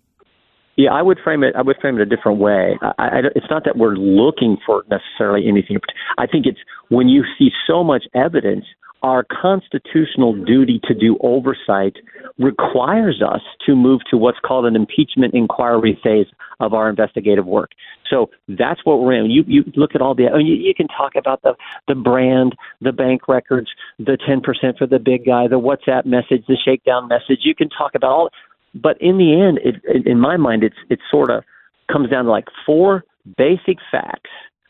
Yeah, 0.77 0.91
I 0.91 1.01
would 1.01 1.19
frame 1.21 1.43
it. 1.43 1.53
I 1.57 1.61
would 1.61 1.75
frame 1.81 1.97
it 1.97 2.01
a 2.01 2.05
different 2.05 2.39
way. 2.39 2.79
I, 2.81 2.93
I, 2.97 3.19
it's 3.35 3.47
not 3.49 3.65
that 3.65 3.75
we're 3.75 3.95
looking 3.95 4.57
for 4.65 4.85
necessarily 4.89 5.45
anything. 5.49 5.77
I 6.17 6.25
think 6.25 6.45
it's 6.45 6.59
when 6.87 7.09
you 7.09 7.25
see 7.37 7.49
so 7.67 7.83
much 7.83 8.05
evidence. 8.15 8.63
Our 9.01 9.24
constitutional 9.24 10.34
duty 10.34 10.82
to 10.84 10.94
do 10.94 11.18
oversight 11.22 11.96
requires 12.38 13.22
us 13.22 13.41
to 13.65 13.75
move 13.75 14.01
to 14.10 14.18
what's 14.18 14.39
called 14.46 14.65
an 14.65 14.75
impeachment 14.75 15.34
inquiry 15.34 15.98
phase 16.03 16.27
of 16.60 16.74
our 16.74 16.89
investigative 16.89 17.46
work. 17.46 17.72
So 18.10 18.29
that's 18.50 18.84
what 18.84 19.01
we're 19.01 19.13
in. 19.13 19.32
You 19.32 19.44
you 19.48 19.63
look 19.75 19.96
at 19.96 20.01
all 20.01 20.15
the. 20.15 20.27
I 20.27 20.38
mean, 20.38 20.48
you, 20.48 20.56
you 20.56 20.74
can 20.75 20.88
talk 20.88 21.15
about 21.15 21.41
the 21.44 21.56
the 21.88 21.96
brand, 21.96 22.56
the 22.82 22.91
bank 22.91 23.27
records, 23.27 23.70
the 23.98 24.18
ten 24.27 24.41
percent 24.41 24.77
for 24.77 24.88
the 24.88 25.00
big 25.00 25.25
guy, 25.25 25.48
the 25.48 25.60
WhatsApp 25.60 26.06
message, 26.06 26.44
the 26.48 26.58
shakedown 26.63 27.08
message. 27.08 27.39
You 27.44 27.56
can 27.56 27.70
talk 27.70 27.96
about 27.96 28.10
all 28.10 28.29
but 28.74 29.01
in 29.01 29.18
the 29.18 29.34
end, 29.34 29.60
it, 29.63 30.06
in 30.06 30.20
my 30.20 30.38
mind, 30.38 30.63
it's 30.63 30.75
it 30.89 31.00
sort 31.10 31.32
of 31.32 31.44
comes 31.91 32.10
down 32.10 32.25
to 32.25 32.32
like 32.32 32.46
four 32.65 33.03
basic 33.38 33.77
facts 33.91 34.29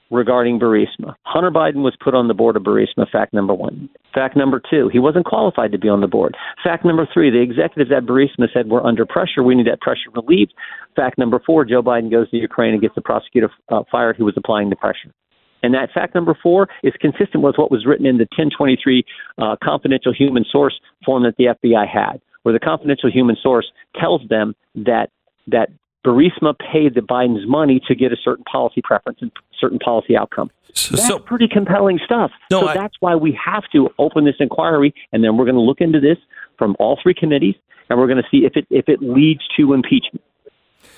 regarding 0.09 0.59
Burisma. 0.59 1.15
Hunter 1.23 1.51
Biden 1.51 1.83
was 1.83 1.95
put 2.03 2.13
on 2.13 2.27
the 2.27 2.33
board 2.33 2.55
of 2.55 2.63
Burisma, 2.63 3.09
fact 3.11 3.33
number 3.33 3.53
one. 3.53 3.89
Fact 4.13 4.35
number 4.35 4.61
two, 4.69 4.89
he 4.91 4.99
wasn't 4.99 5.25
qualified 5.25 5.71
to 5.71 5.77
be 5.77 5.89
on 5.89 6.01
the 6.01 6.07
board. 6.07 6.35
Fact 6.63 6.83
number 6.85 7.07
three, 7.13 7.29
the 7.29 7.41
executives 7.41 7.91
at 7.95 8.03
Burisma 8.03 8.47
said 8.53 8.67
we're 8.67 8.83
under 8.83 9.05
pressure. 9.05 9.43
We 9.43 9.55
need 9.55 9.67
that 9.67 9.81
pressure 9.81 10.09
relieved. 10.13 10.53
Fact 10.95 11.17
number 11.17 11.41
four, 11.45 11.65
Joe 11.65 11.83
Biden 11.83 12.11
goes 12.11 12.29
to 12.31 12.37
Ukraine 12.37 12.73
and 12.73 12.81
gets 12.81 12.95
the 12.95 13.01
prosecutor 13.01 13.49
uh, 13.69 13.83
fired 13.91 14.15
who 14.17 14.25
was 14.25 14.35
applying 14.37 14.69
the 14.69 14.75
pressure. 14.75 15.13
And 15.61 15.73
that 15.73 15.89
fact 15.93 16.15
number 16.15 16.37
four 16.41 16.69
is 16.83 16.93
consistent 17.01 17.43
with 17.43 17.55
what 17.57 17.69
was 17.69 17.85
written 17.85 18.05
in 18.05 18.15
the 18.17 18.27
1023 18.37 19.03
uh, 19.37 19.57
confidential 19.61 20.13
human 20.13 20.45
source 20.49 20.79
form 21.05 21.23
that 21.23 21.35
the 21.37 21.53
FBI 21.63 21.85
had 21.85 22.21
where 22.43 22.53
the 22.53 22.59
confidential 22.59 23.11
human 23.11 23.35
source 23.41 23.71
tells 23.99 24.21
them 24.29 24.55
that 24.75 25.09
that 25.47 25.69
Burisma 26.05 26.55
paid 26.57 26.95
the 26.95 27.01
Biden's 27.01 27.47
money 27.47 27.81
to 27.87 27.95
get 27.95 28.11
a 28.11 28.17
certain 28.23 28.43
policy 28.45 28.81
preference 28.81 29.19
and 29.21 29.31
certain 29.59 29.79
policy 29.79 30.15
outcome. 30.15 30.49
So, 30.73 30.95
that's 30.95 31.07
so, 31.07 31.19
pretty 31.19 31.47
compelling 31.47 31.99
stuff. 32.05 32.31
No, 32.51 32.61
so 32.61 32.67
I, 32.67 32.73
that's 32.73 32.95
why 32.99 33.15
we 33.15 33.37
have 33.43 33.63
to 33.73 33.89
open 33.99 34.25
this 34.25 34.35
inquiry, 34.39 34.93
and 35.11 35.23
then 35.23 35.35
we're 35.35 35.45
going 35.45 35.55
to 35.55 35.61
look 35.61 35.81
into 35.81 35.99
this 35.99 36.17
from 36.57 36.75
all 36.79 36.97
three 37.01 37.13
committees, 37.13 37.55
and 37.89 37.99
we're 37.99 38.07
going 38.07 38.21
to 38.21 38.29
see 38.31 38.45
if 38.45 38.55
it 38.55 38.65
if 38.69 38.87
it 38.87 39.01
leads 39.01 39.41
to 39.57 39.73
impeachment. 39.73 40.23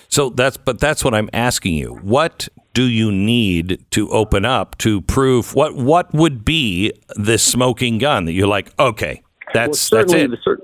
So 0.07 0.29
that's 0.29 0.57
but 0.57 0.79
that's 0.79 1.05
what 1.05 1.13
I'm 1.13 1.29
asking 1.31 1.75
you. 1.75 1.95
What 2.01 2.49
do 2.73 2.83
you 2.83 3.11
need 3.11 3.83
to 3.91 4.09
open 4.09 4.45
up 4.45 4.77
to 4.79 5.01
prove 5.01 5.55
what 5.55 5.75
what 5.75 6.13
would 6.13 6.43
be 6.43 6.91
this 7.15 7.41
smoking 7.43 7.97
gun 7.97 8.25
that 8.25 8.33
you're 8.33 8.47
like, 8.47 8.77
okay, 8.77 9.21
that's 9.53 9.89
well, 9.89 10.01
that's 10.01 10.13
it. 10.13 10.31
The, 10.31 10.57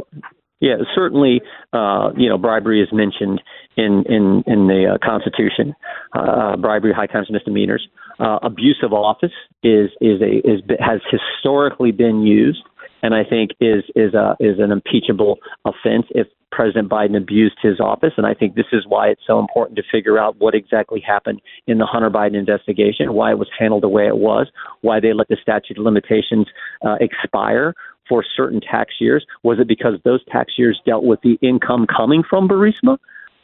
yeah, 0.60 0.78
certainly, 0.96 1.42
uh, 1.72 2.12
you 2.18 2.28
know, 2.28 2.38
bribery 2.38 2.82
is 2.82 2.90
mentioned 2.92 3.42
in 3.78 4.04
in 4.08 4.44
in 4.48 4.68
the 4.68 4.96
uh, 4.96 5.06
Constitution. 5.06 5.76
Uh, 6.14 6.58
bribery, 6.58 6.94
high 6.94 7.08
crimes, 7.08 7.28
misdemeanors. 7.30 7.88
Uh, 8.20 8.40
abuse 8.42 8.80
of 8.84 8.94
office 8.94 9.32
is 9.64 9.90
is 10.02 10.22
a 10.22 10.42
is 10.48 10.62
has 10.80 11.00
historically 11.10 11.92
been 11.92 12.24
used, 12.24 12.64
and 13.04 13.14
I 13.14 13.24
think 13.24 13.52
is 13.62 13.84
is 13.96 14.14
a 14.14 14.36
is 14.40 14.60
an 14.60 14.72
impeachable 14.72 15.38
offense 15.66 16.08
if 16.12 16.28
President 16.52 16.90
Biden 16.90 17.16
abused 17.16 17.58
his 17.62 17.80
office. 17.80 18.14
And 18.18 18.26
I 18.26 18.34
think 18.34 18.56
this 18.56 18.72
is 18.72 18.86
why 18.88 19.10
it's 19.10 19.22
so 19.28 19.40
important 19.40 19.78
to 19.78 19.84
figure 19.92 20.18
out 20.18 20.38
what 20.40 20.56
exactly 20.56 21.00
happened 21.00 21.42
in 21.68 21.78
the 21.78 21.86
Hunter 21.86 22.10
Biden 22.10 22.36
investigation, 22.36 23.14
why 23.14 23.32
it 23.32 23.38
was 23.38 23.50
handled 23.60 23.84
the 23.84 23.90
way 23.90 24.08
it 24.08 24.18
was, 24.18 24.48
why 24.82 25.00
they 25.00 25.14
let 25.14 25.28
the 25.28 25.38
statute 25.42 25.78
of 25.78 25.84
limitations 25.84 26.48
uh, 26.86 26.96
expire 27.00 27.74
for 28.08 28.24
certain 28.36 28.62
tax 28.62 28.96
years? 29.00 29.26
Was 29.44 29.60
it 29.60 29.68
because 29.68 30.00
those 30.04 30.24
tax 30.32 30.54
years 30.58 30.82
dealt 30.86 31.04
with 31.04 31.22
the 31.22 31.38
income 31.42 31.86
coming 31.86 32.24
from 32.28 32.48
Burisma? 32.48 32.98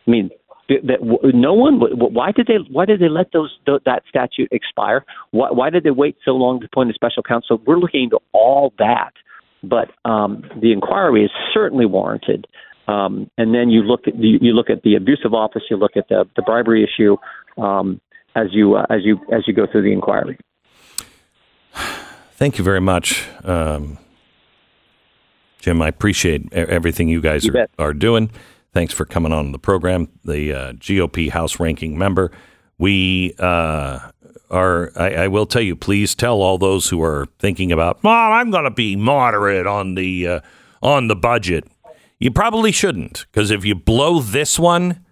I 0.06 0.12
mean, 0.12 0.30
that 0.70 1.00
no 1.34 1.54
one. 1.54 1.80
Why 1.80 2.32
did 2.32 2.48
they? 2.48 2.58
Why 2.72 2.86
did 2.86 3.00
they 3.00 3.10
let 3.10 3.32
those 3.32 3.52
that 3.66 4.04
statute 4.08 4.50
expire? 4.52 5.06
Why, 5.32 5.52
why 5.52 5.70
did 5.70 5.84
they 5.84 5.92
wait 5.92 6.18
so 6.24 6.32
long 6.32 6.60
to 6.62 6.66
appoint 6.66 6.90
a 6.90 6.94
special 6.94 7.24
counsel? 7.24 7.62
We're 7.66 7.78
looking 7.78 8.04
into 8.04 8.20
all 8.32 8.74
that, 8.80 9.12
but 9.62 9.92
um, 10.10 10.44
the 10.62 10.72
inquiry 10.72 11.26
is 11.26 11.32
certainly 11.54 11.86
warranted. 11.86 12.48
Um, 12.88 13.30
and 13.38 13.54
then 13.54 13.70
you 13.70 13.82
look 13.82 14.08
at 14.08 14.18
the, 14.18 14.38
you 14.42 14.54
look 14.54 14.70
at 14.70 14.84
the 14.84 14.96
abuse 14.96 15.22
of 15.26 15.34
office, 15.34 15.64
you 15.70 15.78
look 15.78 15.96
at 15.96 16.10
the, 16.10 16.26
the 16.36 16.42
bribery 16.42 16.84
issue 16.84 17.16
um, 17.62 18.02
as 18.36 18.48
you 18.52 18.76
uh, 18.76 18.86
as 18.90 19.00
you 19.04 19.20
as 19.34 19.44
you 19.48 19.54
go 19.54 19.68
through 19.72 19.84
the 19.84 19.94
inquiry. 19.94 20.38
Thank 21.74 22.58
you 22.58 22.64
very 22.64 22.82
much. 22.82 23.26
Um, 23.44 23.98
Jim, 25.60 25.82
I 25.82 25.88
appreciate 25.88 26.52
everything 26.52 27.08
you 27.08 27.22
guys 27.22 27.46
you 27.46 27.56
are, 27.56 27.68
are, 27.80 27.94
doing. 27.94 28.30
Thanks 28.74 28.94
for 28.94 29.06
coming 29.06 29.32
on 29.32 29.52
the 29.52 29.60
program. 29.60 30.10
The 30.26 30.54
uh, 30.54 30.74
GOP 30.74 31.30
House 31.30 31.60
ranking 31.60 31.98
member. 31.98 32.32
We 32.80 33.36
uh, 33.38 34.00
are, 34.50 34.92
I, 34.96 35.14
I, 35.14 35.28
will 35.28 35.46
tell 35.46 35.62
you, 35.62 35.76
please 35.76 36.16
tell 36.16 36.42
all 36.42 36.58
those 36.58 36.90
who 36.90 37.02
are 37.04 37.28
thinking 37.40 37.72
about, 37.72 38.04
well, 38.04 38.14
I'm 38.14 38.50
going 38.50 38.64
to 38.64 38.72
be 38.72 38.96
moderate 38.96 39.68
on 39.68 39.94
the, 39.94 40.28
uh, 40.28 40.40
on 40.82 41.08
the 41.08 41.16
budget. 41.16 41.66
You 42.20 42.32
probably 42.32 42.72
shouldn't, 42.72 43.26
because 43.32 43.52
if 43.52 43.64
you 43.64 43.76
blow 43.76 44.20
this 44.20 44.58
one, 44.58 45.06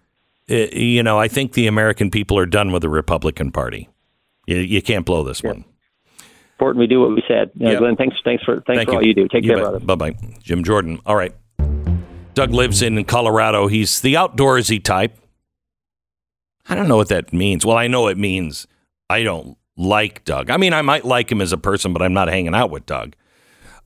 it, 0.48 0.74
you 0.74 1.04
know, 1.04 1.20
I 1.20 1.28
think 1.28 1.54
the 1.54 1.68
American 1.68 2.10
people 2.10 2.38
are 2.40 2.48
done 2.48 2.72
with 2.72 2.82
the 2.82 2.90
Republican 2.90 3.52
Party. 3.52 3.90
You, 4.48 4.58
you 4.58 4.82
can't 4.82 5.06
blow 5.06 5.24
this 5.24 5.44
yeah. 5.44 5.52
one 5.52 5.66
important 6.62 6.80
we 6.80 6.88
do 6.88 7.02
what 7.02 7.10
we 7.10 7.24
said. 7.28 7.50
Yep. 7.56 7.80
Glenn, 7.80 7.96
thanks, 7.96 8.16
thanks 8.24 8.44
for 8.44 8.62
thanks 8.68 8.80
Thank 8.80 8.90
for 8.90 8.94
you. 8.94 8.98
all 8.98 9.06
you 9.06 9.14
do. 9.16 9.28
Take 9.28 9.44
you 9.44 9.50
care, 9.50 9.58
bet. 9.58 9.64
brother. 9.64 9.80
Bye 9.80 9.96
bye, 9.96 10.18
Jim 10.44 10.64
Jordan. 10.64 11.00
All 11.08 11.16
right, 11.16 11.34
Doug 12.34 12.52
lives 12.52 12.82
in 12.82 13.04
Colorado. 13.06 13.68
He's 13.68 14.02
the 14.02 14.14
outdoorsy 14.14 14.84
type. 14.84 15.18
I 16.68 16.76
don't 16.76 16.88
know 16.88 16.98
what 16.98 17.10
that 17.10 17.34
means. 17.34 17.66
Well, 17.66 17.78
I 17.78 17.88
know 17.88 18.08
it 18.08 18.18
means 18.18 18.68
I 19.10 19.24
don't 19.24 19.58
like 19.76 20.24
Doug. 20.24 20.50
I 20.50 20.58
mean, 20.58 20.74
I 20.74 20.82
might 20.82 21.06
like 21.06 21.32
him 21.32 21.42
as 21.42 21.52
a 21.52 21.58
person, 21.58 21.92
but 21.94 22.02
I'm 22.02 22.14
not 22.14 22.30
hanging 22.30 22.56
out 22.56 22.72
with 22.72 22.86
Doug. 22.86 23.16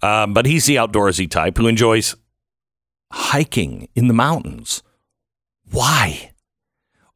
Um, 0.01 0.33
but 0.33 0.45
he's 0.45 0.65
the 0.65 0.75
outdoorsy 0.75 1.29
type 1.29 1.57
who 1.57 1.67
enjoys 1.67 2.15
hiking 3.11 3.87
in 3.95 4.07
the 4.07 4.13
mountains. 4.13 4.83
Why? 5.71 6.33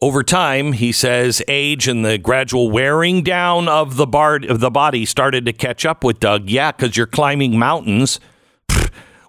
Over 0.02 0.24
time, 0.24 0.74
he 0.74 0.94
says, 0.94 1.42
age 1.50 1.88
and 1.88 2.06
the 2.06 2.18
gradual 2.18 2.72
wearing 2.72 3.22
down 3.22 3.68
of 3.68 3.98
the 3.98 4.08
bar 4.08 4.40
of 4.48 4.62
the 4.62 4.72
body 4.72 5.06
started 5.06 5.46
to 5.46 5.54
catch 5.54 5.86
up 5.86 6.04
with 6.06 6.22
Doug. 6.22 6.50
Yeah, 6.50 6.72
because 6.72 6.96
you're 6.96 7.06
climbing 7.06 7.60
mountains. 7.60 8.20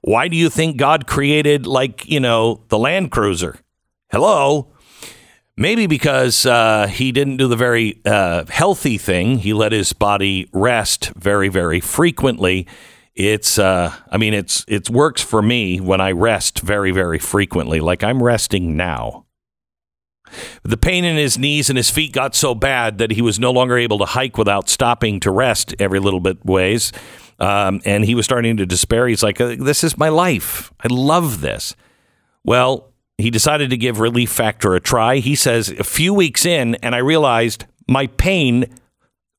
Why 0.03 0.29
do 0.29 0.37
you 0.37 0.49
think 0.49 0.77
God 0.77 1.07
created, 1.07 1.67
like, 1.67 2.09
you 2.09 2.21
know, 2.21 2.65
the 2.69 2.79
Land 2.79 3.11
Cruiser? 3.11 3.59
Hello? 4.11 4.73
Maybe 5.57 5.87
because 5.87 6.47
uh, 6.47 6.87
he 6.87 7.13
didn't 7.13 7.37
do 7.37 7.47
the 7.47 7.57
very 7.57 8.01
uh, 8.07 8.47
healthy 8.47 8.97
thing. 8.97 9.39
He 9.39 9.53
let 9.53 9.73
his 9.73 9.93
body 9.93 10.49
rest 10.53 11.13
very, 11.17 11.49
very 11.49 11.81
frequently. 11.81 12.67
It's, 13.15 13.59
uh, 13.59 13.95
I 14.11 14.17
mean, 14.17 14.33
it's 14.33 14.65
it 14.67 14.89
works 14.89 15.21
for 15.21 15.43
me 15.43 15.79
when 15.79 16.01
I 16.01 16.13
rest 16.13 16.61
very, 16.61 16.93
very 16.93 17.19
frequently. 17.19 17.79
Like 17.81 18.03
I'm 18.03 18.23
resting 18.23 18.77
now. 18.77 19.27
The 20.63 20.77
pain 20.79 21.05
in 21.05 21.17
his 21.17 21.37
knees 21.37 21.69
and 21.69 21.77
his 21.77 21.91
feet 21.91 22.13
got 22.13 22.35
so 22.35 22.55
bad 22.55 22.99
that 22.99 23.11
he 23.11 23.21
was 23.21 23.39
no 23.39 23.51
longer 23.51 23.77
able 23.77 23.99
to 23.99 24.05
hike 24.07 24.39
without 24.39 24.69
stopping 24.69 25.21
to 25.21 25.31
rest 25.31 25.75
every 25.79 25.99
little 25.99 26.21
bit 26.21 26.45
ways. 26.45 26.93
Um, 27.41 27.81
and 27.85 28.05
he 28.05 28.15
was 28.15 28.25
starting 28.25 28.57
to 28.59 28.67
despair. 28.67 29.09
He's 29.09 29.23
like, 29.23 29.41
uh, 29.41 29.57
This 29.59 29.83
is 29.83 29.97
my 29.97 30.09
life. 30.09 30.73
I 30.83 30.89
love 30.89 31.41
this. 31.41 31.75
Well, 32.45 32.93
he 33.19 33.31
decided 33.31 33.71
to 33.71 33.77
give 33.77 34.01
Relief 34.01 34.31
Factor 34.31 34.75
a 34.75 34.81
try. 34.81 35.17
He 35.17 35.35
says, 35.35 35.71
a 35.71 35.85
few 35.85 36.15
weeks 36.15 36.47
in, 36.47 36.75
and 36.77 36.95
I 36.95 36.99
realized 36.99 37.67
my 37.89 38.07
pain 38.07 38.67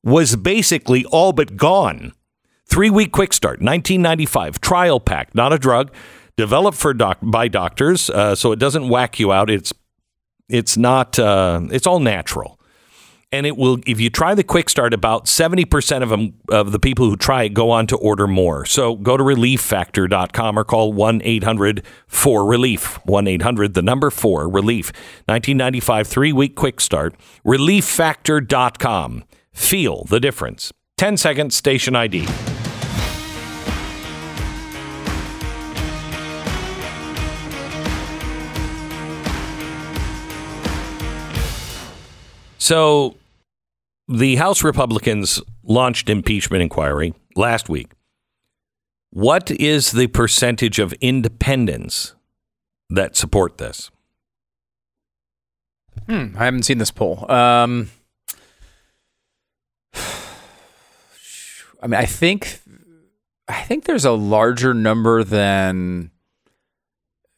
was 0.04 0.36
basically 0.36 1.04
all 1.06 1.32
but 1.32 1.56
gone. 1.56 2.12
Three 2.66 2.90
week 2.90 3.12
quick 3.12 3.32
start, 3.32 3.60
1995, 3.60 4.60
trial 4.60 4.98
pack, 5.00 5.34
not 5.34 5.52
a 5.52 5.58
drug, 5.58 5.92
developed 6.36 6.78
for 6.78 6.94
doc- 6.94 7.18
by 7.20 7.48
doctors, 7.48 8.08
uh, 8.10 8.34
so 8.34 8.52
it 8.52 8.58
doesn't 8.58 8.88
whack 8.88 9.18
you 9.20 9.32
out. 9.32 9.50
It's 9.50 9.72
it's 10.48 10.76
not. 10.76 11.18
Uh, 11.18 11.62
it's 11.70 11.86
all 11.86 12.00
natural 12.00 12.58
and 13.32 13.46
it 13.46 13.56
will 13.56 13.80
if 13.86 13.98
you 13.98 14.10
try 14.10 14.34
the 14.34 14.44
quick 14.44 14.68
start 14.68 14.92
about 14.94 15.24
70% 15.24 16.02
of 16.02 16.10
them 16.10 16.34
of 16.50 16.70
the 16.70 16.78
people 16.78 17.08
who 17.08 17.16
try 17.16 17.44
it 17.44 17.54
go 17.54 17.70
on 17.70 17.86
to 17.88 17.96
order 17.96 18.28
more. 18.28 18.66
So 18.66 18.96
go 18.96 19.16
to 19.16 19.24
relieffactor.com 19.24 20.58
or 20.58 20.64
call 20.64 20.92
1-800-4-relief 20.94 22.98
1-800 23.06 23.74
the 23.74 23.82
number 23.82 24.10
4 24.10 24.48
relief. 24.48 24.92
1995 25.26 26.08
3-week 26.08 26.54
quick 26.54 26.80
start 26.80 27.16
relieffactor.com 27.44 29.24
feel 29.52 30.04
the 30.04 30.20
difference. 30.20 30.72
10 30.98 31.16
seconds 31.16 31.56
station 31.56 31.96
id 31.96 32.28
So 42.58 43.16
the 44.08 44.36
House 44.36 44.64
Republicans 44.64 45.40
launched 45.62 46.08
impeachment 46.08 46.62
inquiry 46.62 47.14
last 47.36 47.68
week. 47.68 47.92
What 49.10 49.50
is 49.50 49.92
the 49.92 50.06
percentage 50.06 50.78
of 50.78 50.92
independents 50.94 52.14
that 52.88 53.16
support 53.16 53.58
this? 53.58 53.90
Hmm, 56.06 56.34
I 56.36 56.46
haven't 56.46 56.62
seen 56.62 56.78
this 56.78 56.90
poll. 56.90 57.30
Um, 57.30 57.90
I 59.94 61.86
mean, 61.86 61.94
I 61.94 62.06
think, 62.06 62.60
I 63.48 63.62
think 63.62 63.84
there's 63.84 64.04
a 64.04 64.12
larger 64.12 64.72
number 64.72 65.22
than 65.22 66.10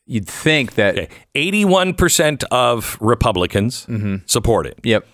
you'd 0.07 0.29
think 0.29 0.75
that. 0.75 0.99
Okay. 0.99 1.09
81% 1.35 2.45
of 2.51 2.97
Republicans 3.01 3.87
support 4.27 4.67
it. 4.67 4.79
Yep. 4.83 5.07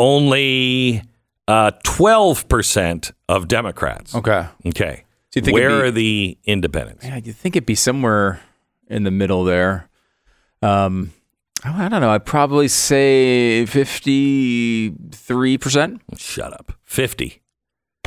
Only 0.00 1.02
uh, 1.46 1.72
12% 1.84 3.12
of 3.28 3.46
Democrats. 3.48 4.14
Okay. 4.14 4.46
Okay. 4.66 5.04
So 5.30 5.38
you 5.38 5.42
think 5.42 5.54
Where 5.54 5.68
be- 5.68 5.74
are 5.74 5.90
the 5.90 6.38
independents? 6.44 7.04
Yeah, 7.04 7.16
you'd 7.22 7.36
think 7.36 7.54
it'd 7.54 7.66
be 7.66 7.74
somewhere 7.74 8.40
in 8.88 9.04
the 9.04 9.10
middle 9.10 9.44
there. 9.44 9.88
Um, 10.62 11.12
I 11.62 11.88
don't 11.88 12.00
know. 12.00 12.10
I'd 12.10 12.24
probably 12.24 12.66
say 12.68 13.66
fifty-three 13.66 15.58
percent. 15.58 16.00
Shut 16.16 16.52
up. 16.52 16.72
50. 16.84 17.40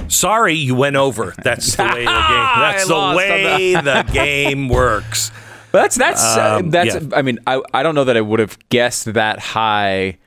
Sorry, 0.07 0.53
you 0.55 0.75
went 0.75 0.95
over. 0.95 1.33
That's 1.43 1.75
the 1.75 1.83
way 1.83 1.89
the 1.89 1.95
game. 2.05 2.05
That's 2.05 2.87
the 2.87 3.13
way 3.15 3.73
the 3.75 4.09
game 4.11 4.67
works. 4.69 5.31
That's 5.71 5.95
that's 5.95 6.23
uh, 6.23 6.57
Um, 6.59 6.71
that's. 6.71 6.95
yeah. 6.95 7.01
I 7.15 7.21
mean, 7.21 7.39
I 7.47 7.61
I 7.73 7.83
don't 7.83 7.95
know 7.95 8.03
that 8.03 8.17
I 8.17 8.21
would 8.21 8.39
have 8.39 8.57
guessed 8.69 9.13
that 9.13 9.39
high. 9.39 10.17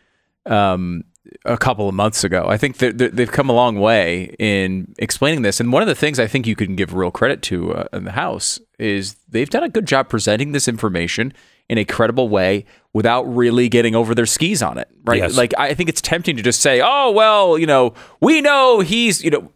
Um, 0.46 1.04
a 1.44 1.56
couple 1.56 1.88
of 1.88 1.94
months 1.94 2.24
ago. 2.24 2.46
I 2.48 2.56
think 2.56 2.78
they've 2.78 3.30
come 3.30 3.48
a 3.48 3.52
long 3.52 3.78
way 3.78 4.34
in 4.38 4.94
explaining 4.98 5.42
this. 5.42 5.60
And 5.60 5.72
one 5.72 5.82
of 5.82 5.88
the 5.88 5.94
things 5.94 6.18
I 6.18 6.26
think 6.26 6.46
you 6.46 6.56
can 6.56 6.76
give 6.76 6.94
real 6.94 7.10
credit 7.10 7.42
to 7.42 7.74
uh, 7.74 7.84
in 7.92 8.04
the 8.04 8.12
House 8.12 8.60
is 8.78 9.16
they've 9.28 9.50
done 9.50 9.62
a 9.62 9.68
good 9.68 9.86
job 9.86 10.08
presenting 10.08 10.52
this 10.52 10.68
information 10.68 11.32
in 11.68 11.78
a 11.78 11.84
credible 11.84 12.28
way 12.28 12.64
without 12.92 13.22
really 13.24 13.68
getting 13.68 13.94
over 13.94 14.14
their 14.14 14.26
skis 14.26 14.62
on 14.62 14.78
it. 14.78 14.88
Right? 15.04 15.18
Yes. 15.18 15.36
Like 15.36 15.52
I 15.58 15.74
think 15.74 15.88
it's 15.88 16.00
tempting 16.00 16.36
to 16.36 16.42
just 16.42 16.60
say, 16.60 16.80
"Oh, 16.84 17.10
well, 17.10 17.58
you 17.58 17.66
know, 17.66 17.94
we 18.20 18.40
know 18.40 18.80
he's, 18.80 19.22
you 19.22 19.30
know, 19.30 19.50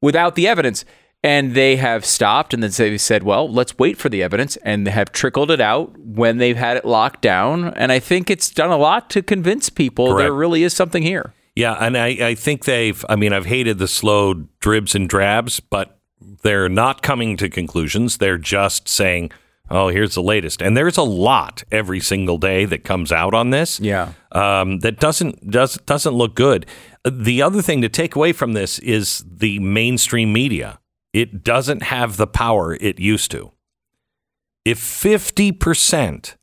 without 0.00 0.34
the 0.34 0.46
evidence." 0.48 0.84
And 1.22 1.54
they 1.54 1.76
have 1.76 2.06
stopped 2.06 2.54
and 2.54 2.62
then 2.62 2.70
they 2.70 2.96
said, 2.96 3.22
well, 3.22 3.50
let's 3.50 3.76
wait 3.78 3.98
for 3.98 4.08
the 4.08 4.22
evidence 4.22 4.56
and 4.58 4.86
they 4.86 4.90
have 4.90 5.12
trickled 5.12 5.50
it 5.50 5.60
out 5.60 5.96
when 5.98 6.38
they've 6.38 6.56
had 6.56 6.78
it 6.78 6.84
locked 6.86 7.20
down. 7.20 7.74
And 7.74 7.92
I 7.92 7.98
think 7.98 8.30
it's 8.30 8.50
done 8.50 8.70
a 8.70 8.78
lot 8.78 9.10
to 9.10 9.22
convince 9.22 9.68
people 9.68 10.16
there 10.16 10.32
really 10.32 10.62
is 10.62 10.72
something 10.72 11.02
here. 11.02 11.34
Yeah, 11.54 11.74
and 11.74 11.98
I, 11.98 12.06
I 12.06 12.34
think 12.36 12.64
they've, 12.64 13.04
I 13.08 13.16
mean, 13.16 13.34
I've 13.34 13.46
hated 13.46 13.78
the 13.78 13.88
slow 13.88 14.34
dribs 14.60 14.94
and 14.94 15.08
drabs, 15.08 15.60
but 15.60 15.98
they're 16.42 16.70
not 16.70 17.02
coming 17.02 17.36
to 17.36 17.50
conclusions. 17.50 18.16
They're 18.16 18.38
just 18.38 18.88
saying, 18.88 19.30
oh, 19.70 19.88
here's 19.88 20.14
the 20.14 20.22
latest. 20.22 20.62
And 20.62 20.76
there's 20.76 20.96
a 20.96 21.02
lot 21.02 21.64
every 21.70 22.00
single 22.00 22.38
day 22.38 22.64
that 22.64 22.84
comes 22.84 23.12
out 23.12 23.34
on 23.34 23.50
this. 23.50 23.78
Yeah. 23.80 24.12
um, 24.32 24.78
that 24.80 25.00
doesn't 25.00 25.50
does 25.50 25.76
doesn't 25.86 26.14
look 26.14 26.34
good. 26.34 26.66
The 27.04 27.42
other 27.42 27.62
thing 27.62 27.82
to 27.82 27.88
take 27.88 28.14
away 28.16 28.32
from 28.32 28.52
this 28.52 28.78
is 28.78 29.24
the 29.30 29.58
mainstream 29.58 30.32
media. 30.32 30.78
It 31.12 31.42
doesn't 31.42 31.82
have 31.82 32.16
the 32.16 32.26
power 32.26 32.74
it 32.74 32.98
used 33.00 33.30
to. 33.32 33.52
If 34.64 34.78
fifty 34.78 35.52
percent 35.52 36.36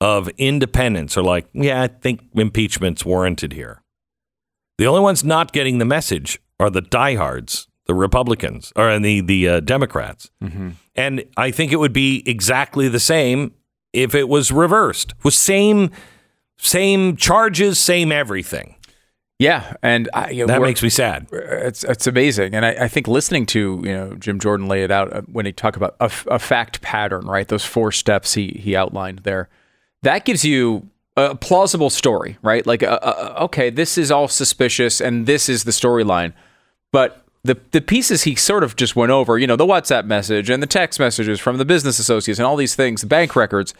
of 0.00 0.28
independents 0.38 1.16
are 1.16 1.22
like, 1.22 1.48
yeah, 1.52 1.82
I 1.82 1.88
think 1.88 2.20
impeachment's 2.34 3.04
warranted 3.04 3.52
here. 3.52 3.82
The 4.76 4.86
only 4.86 5.00
ones 5.00 5.24
not 5.24 5.52
getting 5.52 5.78
the 5.78 5.84
message 5.84 6.38
are 6.60 6.70
the 6.70 6.80
diehards, 6.80 7.66
the 7.86 7.94
Republicans, 7.94 8.72
or 8.76 8.98
the 8.98 9.20
the 9.20 9.48
uh, 9.48 9.60
Democrats. 9.60 10.30
And 10.94 11.24
I 11.36 11.50
think 11.50 11.72
it 11.72 11.76
would 11.76 11.92
be 11.92 12.22
exactly 12.26 12.88
the 12.88 13.00
same 13.00 13.54
if 13.92 14.14
it 14.14 14.28
was 14.28 14.52
reversed. 14.52 15.14
With 15.24 15.34
same 15.34 15.90
same 16.58 17.16
charges, 17.16 17.78
same 17.78 18.12
everything. 18.12 18.74
Yeah. 19.38 19.74
And 19.82 20.08
I, 20.14 20.30
you 20.30 20.44
know, 20.44 20.52
That 20.52 20.62
makes 20.62 20.82
me 20.82 20.88
sad. 20.88 21.28
it's 21.32 21.84
it's 21.84 22.06
amazing, 22.06 22.54
and 22.54 22.66
I, 22.66 22.70
I 22.70 22.88
think 22.88 23.06
listening 23.06 23.46
to 23.46 23.80
you 23.84 23.92
know 23.92 24.14
Jim 24.14 24.40
Jordan 24.40 24.66
lay 24.66 24.82
it 24.82 24.90
out 24.90 25.12
uh, 25.12 25.22
when 25.30 25.46
he 25.46 25.52
talked 25.52 25.76
about 25.76 25.94
a 26.00 26.38
fact 26.38 26.80
pattern, 26.82 27.24
right? 27.26 27.46
Those 27.46 27.64
four 27.64 27.92
steps 27.92 28.34
he 28.34 28.48
he 28.60 28.74
outlined 28.74 29.20
there, 29.20 29.48
that 30.02 30.24
gives 30.24 30.44
you 30.44 30.88
a 31.16 31.34
plausible 31.34 31.90
story, 31.90 32.38
right? 32.42 32.66
Like, 32.66 32.82
uh, 32.82 32.98
uh, 33.02 33.34
okay, 33.42 33.70
this 33.70 33.98
is 33.98 34.10
all 34.10 34.28
suspicious, 34.28 35.00
and 35.00 35.26
this 35.26 35.48
is 35.48 35.64
the 35.64 35.72
storyline, 35.72 36.32
but 36.92 37.24
the 37.44 37.56
the 37.70 37.80
pieces 37.80 38.24
he 38.24 38.34
sort 38.34 38.64
of 38.64 38.74
just 38.74 38.96
went 38.96 39.12
over, 39.12 39.38
you 39.38 39.46
know, 39.46 39.56
the 39.56 39.66
WhatsApp 39.66 40.04
message 40.04 40.50
and 40.50 40.60
the 40.60 40.66
text 40.66 40.98
messages 40.98 41.38
from 41.38 41.58
the 41.58 41.64
business 41.64 42.00
associates 42.00 42.40
and 42.40 42.46
all 42.46 42.56
these 42.56 42.74
things, 42.74 43.02
the 43.02 43.06
bank 43.06 43.36
records. 43.36 43.72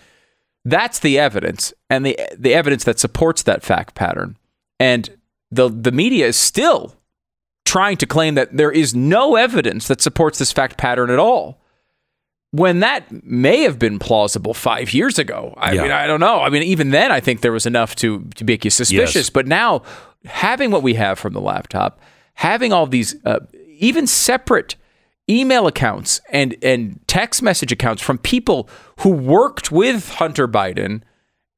That's 0.64 1.00
the 1.00 1.18
evidence, 1.18 1.72
and 1.90 2.06
the 2.06 2.16
the 2.36 2.54
evidence 2.54 2.84
that 2.84 3.00
supports 3.00 3.42
that 3.42 3.64
fact 3.64 3.94
pattern, 3.96 4.36
and 4.78 5.10
the 5.50 5.68
the 5.68 5.92
media 5.92 6.26
is 6.26 6.36
still 6.36 6.94
trying 7.64 7.96
to 7.98 8.06
claim 8.06 8.34
that 8.34 8.56
there 8.56 8.70
is 8.72 8.94
no 8.94 9.36
evidence 9.36 9.88
that 9.88 10.00
supports 10.00 10.38
this 10.38 10.52
fact 10.52 10.76
pattern 10.78 11.10
at 11.10 11.18
all. 11.18 11.60
When 12.50 12.80
that 12.80 13.04
may 13.24 13.60
have 13.64 13.78
been 13.78 13.98
plausible 13.98 14.54
five 14.54 14.94
years 14.94 15.18
ago. 15.18 15.52
I 15.58 15.72
Yeah. 15.72 15.82
mean, 15.82 15.90
I 15.92 16.06
don't 16.06 16.20
know. 16.20 16.40
I 16.40 16.48
mean, 16.48 16.62
even 16.62 16.90
then, 16.92 17.12
I 17.12 17.20
think 17.20 17.42
there 17.42 17.52
was 17.52 17.66
enough 17.66 17.94
to, 17.96 18.24
to 18.36 18.44
make 18.44 18.64
you 18.64 18.70
suspicious. 18.70 19.14
Yes. 19.14 19.30
But 19.30 19.46
now, 19.46 19.82
having 20.24 20.70
what 20.70 20.82
we 20.82 20.94
have 20.94 21.18
from 21.18 21.34
the 21.34 21.42
laptop, 21.42 22.00
having 22.34 22.72
all 22.72 22.86
these 22.86 23.16
uh, 23.26 23.40
even 23.78 24.06
separate 24.06 24.76
email 25.28 25.66
accounts 25.66 26.22
and, 26.30 26.56
and 26.62 26.98
text 27.06 27.42
message 27.42 27.70
accounts 27.70 28.00
from 28.00 28.16
people 28.16 28.66
who 29.00 29.10
worked 29.10 29.70
with 29.70 30.08
Hunter 30.14 30.48
Biden 30.48 31.02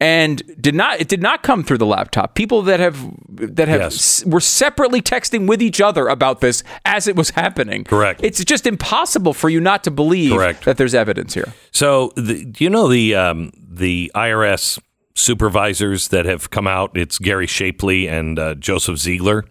and 0.01 0.43
did 0.61 0.75
not 0.75 1.01
it 1.01 1.09
did 1.09 1.21
not 1.23 1.43
come 1.43 1.63
through 1.63 1.77
the 1.79 1.87
laptop 1.87 2.35
people 2.35 2.63
that 2.63 2.81
have 2.81 2.97
that 3.29 3.69
have 3.69 3.81
Yes. 3.81 3.95
s- 4.23 4.25
were 4.25 4.41
separately 4.41 5.03
texting 5.03 5.47
with 5.47 5.61
each 5.61 5.81
other 5.81 6.09
about 6.09 6.41
this 6.41 6.63
as 6.85 7.07
it 7.07 7.17
was 7.17 7.31
happening 7.31 7.85
Correct. 7.85 8.21
it's 8.25 8.43
just 8.45 8.67
impossible 8.67 9.35
for 9.35 9.49
you 9.51 9.61
not 9.61 9.85
to 9.85 9.91
believe 9.91 10.33
Correct. 10.33 10.65
that 10.65 10.77
there's 10.79 10.95
evidence 10.95 11.35
here 11.35 11.53
So, 11.71 12.13
the, 12.17 12.45
do 12.45 12.65
you 12.65 12.71
know 12.71 12.89
the 12.89 13.15
um, 13.15 13.53
the 13.57 14.11
IRS 14.15 14.79
supervisors 15.15 16.09
that 16.09 16.25
have 16.25 16.51
come 16.51 16.67
out? 16.67 16.91
It's 16.97 17.19
Gary 17.19 17.47
Shapley 17.47 18.09
and 18.09 18.39
uh, 18.39 18.55
Joseph 18.55 18.99
Ziegler, 18.99 19.45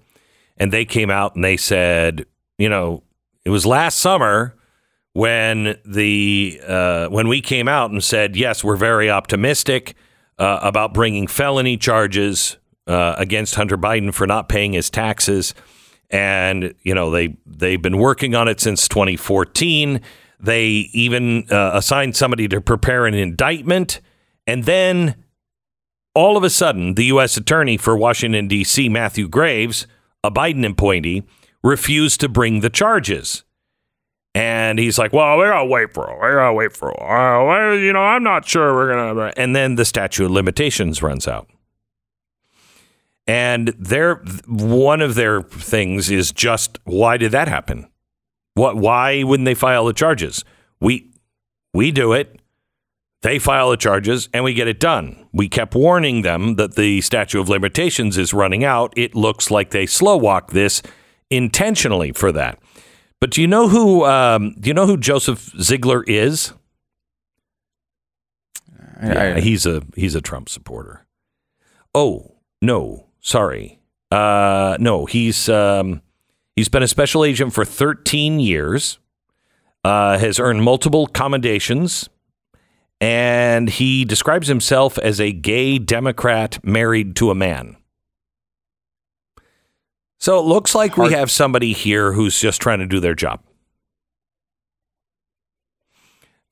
and 0.58 0.74
they 0.74 0.84
came 0.86 1.10
out 1.12 1.36
and 1.36 1.44
they 1.44 1.58
said, 1.58 2.26
you 2.58 2.68
know, 2.70 3.04
it 3.46 3.50
was 3.52 3.66
last 3.66 4.00
summer 4.00 4.56
when 5.14 5.78
the 5.86 6.60
uh, 6.68 7.08
when 7.08 7.28
we 7.28 7.40
came 7.42 7.68
out 7.68 7.92
and 7.92 8.04
said, 8.04 8.36
yes, 8.36 8.64
we're 8.64 8.76
very 8.76 9.10
optimistic 9.10 9.96
uh, 10.39 10.60
about 10.62 10.93
bringing 10.93 11.28
felony 11.28 11.78
charges 11.78 12.58
uh, 12.88 13.15
against 13.17 13.56
Hunter 13.56 13.78
Biden 13.78 14.13
for 14.13 14.25
not 14.25 14.49
paying 14.49 14.73
his 14.73 14.89
taxes, 14.89 15.54
and 16.10 16.73
you 16.82 16.95
know 16.95 17.12
they 17.12 17.38
they've 17.45 17.82
been 17.82 17.97
working 17.97 18.34
on 18.34 18.47
it 18.47 18.60
since 18.60 18.88
2014. 18.88 20.02
They 20.39 20.67
even 20.93 21.45
uh, 21.52 21.71
assigned 21.73 22.15
somebody 22.15 22.47
to 22.47 22.62
prepare 22.62 23.06
an 23.06 23.13
indictment, 23.13 23.99
and 24.47 24.63
then 24.63 25.15
all 26.15 26.38
of 26.38 26.43
a 26.43 26.49
sudden, 26.49 26.95
the 26.95 27.06
U.S. 27.06 27.38
Attorney 27.38 27.78
for 27.78 27.95
Washington 27.95 28.47
D.C., 28.47 28.89
Matthew 28.89 29.28
Graves, 29.28 29.86
a 30.23 30.32
Biden 30.32 30.65
appointee, 30.65 31.23
refused 31.63 32.19
to 32.21 32.30
bring 32.30 32.62
the 32.62 32.69
charges. 32.69 33.43
And 34.36 34.78
he's 34.78 34.98
like, 34.98 35.12
well, 35.12 35.38
we 35.38 35.46
gotta 35.46 35.65
wait 35.65 35.94
for 35.94 36.10
it. 36.10 36.15
We 36.15 36.36
gotta 36.36 36.54
wait 36.54 36.72
for 36.72 36.92
it. 36.92 37.02
Uh, 37.02 37.74
you 37.74 37.92
know, 37.92 38.02
I'm 38.02 38.24
not 38.24 38.48
sure 38.48 38.74
we're 38.74 38.89
gonna. 38.89 39.34
And 39.36 39.56
then 39.56 39.76
the 39.76 39.86
statute 39.86 40.26
of 40.26 40.32
limitations 40.32 41.02
runs 41.02 41.28
out. 41.28 41.50
And 43.26 43.70
their 43.78 44.15
one 44.48 45.02
of 45.02 45.15
their 45.15 45.42
things 45.42 46.10
is 46.10 46.32
just 46.32 46.80
why 46.86 47.18
did 47.18 47.32
that 47.32 47.48
happen? 47.48 47.88
What? 48.56 48.76
Why 48.78 49.24
wouldn't 49.24 49.46
they 49.46 49.56
file 49.56 49.86
the 49.86 49.94
charges? 49.94 50.44
We 50.80 51.12
we 51.74 51.92
do 51.92 52.13
it. 52.13 52.39
They 53.22 53.38
file 53.38 53.70
the 53.70 53.78
charges 53.78 54.30
and 54.34 54.44
we 54.44 54.54
get 54.54 54.68
it 54.68 54.80
done. 54.80 55.28
We 55.34 55.50
kept 55.50 55.76
warning 55.76 56.22
them 56.22 56.56
that 56.56 56.76
the 56.76 57.02
statute 57.02 57.39
of 57.39 57.50
limitations 57.50 58.18
is 58.18 58.34
running 58.34 58.63
out. 58.63 58.94
It 58.96 59.13
looks 59.13 59.52
like 59.52 59.72
they 59.72 59.86
slow 59.86 60.15
walk 60.18 60.52
this 60.52 60.82
intentionally 61.30 62.13
for 62.13 62.32
that. 62.32 62.60
But 63.19 63.32
do 63.32 63.41
you 63.41 63.47
know 63.47 63.67
who? 63.67 64.05
Um, 64.05 64.55
do 64.60 64.69
you 64.69 64.73
know 64.73 64.86
who 64.86 64.97
Joseph 64.97 65.51
Ziegler 65.62 66.03
is? 66.03 66.53
Yeah, 69.01 69.39
he's 69.39 69.65
a 69.65 69.84
he's 69.95 70.15
a 70.15 70.21
Trump 70.21 70.49
supporter. 70.49 71.05
Oh 71.93 72.36
no, 72.62 73.08
sorry, 73.21 73.79
uh, 74.12 74.77
no, 74.79 75.05
he's 75.05 75.49
um, 75.49 76.01
he's 76.55 76.69
been 76.69 76.84
a 76.84 76.88
special 76.88 77.23
agent 77.23 77.53
for 77.53 77.65
13 77.65 78.39
years. 78.39 78.99
Uh, 79.86 80.17
has 80.17 80.39
earned 80.39 80.62
multiple 80.62 81.08
commendations 81.08 82.10
and 83.01 83.69
he 83.69 84.03
describes 84.03 84.47
himself 84.47 84.97
as 84.99 85.21
a 85.21 85.32
gay 85.32 85.79
Democrat 85.79 86.60
married 86.63 87.15
to 87.15 87.32
a 87.32 87.36
man. 87.36 87.77
So 90.19 90.38
it 90.38 90.43
looks 90.43 90.75
like 90.75 90.97
we 90.97 91.13
have 91.13 91.32
somebody 91.32 91.71
here 91.71 92.12
who's 92.12 92.38
just 92.38 92.62
trying 92.62 92.79
to 92.79 92.86
do 92.86 92.99
their 92.99 93.15
job. 93.15 93.41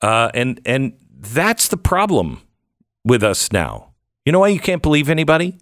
Uh, 0.02 0.30
and 0.34 0.62
and 0.66 0.94
that's 1.12 1.68
the 1.68 1.78
problem 1.78 2.42
with 3.04 3.24
us 3.24 3.52
now. 3.52 3.94
You 4.26 4.32
know 4.32 4.40
why 4.40 4.50
you 4.50 4.60
can't 4.60 4.82
believe 4.82 5.10
anybody? 5.10 5.58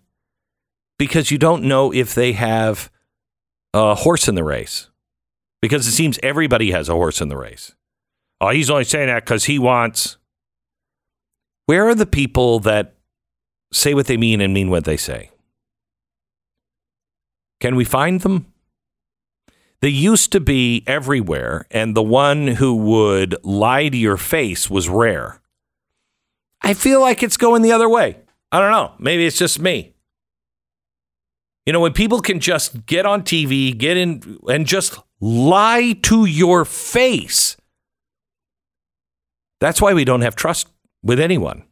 Because 0.99 1.31
you 1.31 1.37
don't 1.37 1.63
know 1.63 1.91
if 1.91 2.13
they 2.13 2.33
have 2.33 2.91
a 3.73 3.95
horse 3.95 4.27
in 4.27 4.35
the 4.35 4.43
race. 4.43 4.89
Because 5.61 5.87
it 5.87 5.91
seems 5.91 6.19
everybody 6.21 6.71
has 6.71 6.89
a 6.89 6.93
horse 6.93 7.21
in 7.21 7.29
the 7.29 7.37
race. 7.37 7.73
Oh, 8.39 8.49
he's 8.49 8.69
only 8.69 8.83
saying 8.83 9.07
that 9.07 9.25
because 9.25 9.45
he 9.45 9.57
wants 9.57 10.17
where 11.65 11.87
are 11.87 11.95
the 11.95 12.05
people 12.05 12.59
that 12.59 12.95
say 13.73 13.93
what 13.93 14.05
they 14.05 14.17
mean 14.17 14.41
and 14.41 14.53
mean 14.53 14.69
what 14.69 14.85
they 14.85 14.97
say? 14.97 15.31
Can 17.65 17.75
we 17.75 17.83
find 17.83 18.21
them? 18.21 18.53
They 19.81 19.89
used 19.89 20.31
to 20.33 20.39
be 20.39 20.83
everywhere, 20.85 21.65
and 21.71 21.95
the 21.95 22.03
one 22.03 22.45
who 22.45 22.75
would 22.75 23.35
lie 23.43 23.89
to 23.89 23.97
your 23.97 24.17
face 24.17 24.69
was 24.69 24.87
rare. 24.87 25.41
I 26.61 26.75
feel 26.75 27.01
like 27.01 27.23
it's 27.23 27.37
going 27.37 27.63
the 27.63 27.71
other 27.71 27.89
way. 27.89 28.19
I 28.51 28.59
don't 28.59 28.69
know. 28.69 28.93
Maybe 28.99 29.25
it's 29.25 29.39
just 29.39 29.59
me. 29.59 29.95
You 31.65 31.73
know, 31.73 31.79
when 31.79 31.93
people 31.93 32.19
can 32.19 32.39
just 32.39 32.85
get 32.85 33.07
on 33.07 33.23
TV, 33.23 33.75
get 33.75 33.97
in, 33.97 34.37
and 34.47 34.67
just 34.67 34.99
lie 35.19 35.93
to 36.03 36.25
your 36.25 36.65
face, 36.65 37.57
that's 39.59 39.81
why 39.81 39.95
we 39.95 40.05
don't 40.05 40.21
have 40.21 40.35
trust 40.35 40.67
with 41.01 41.19
anyone. 41.19 41.63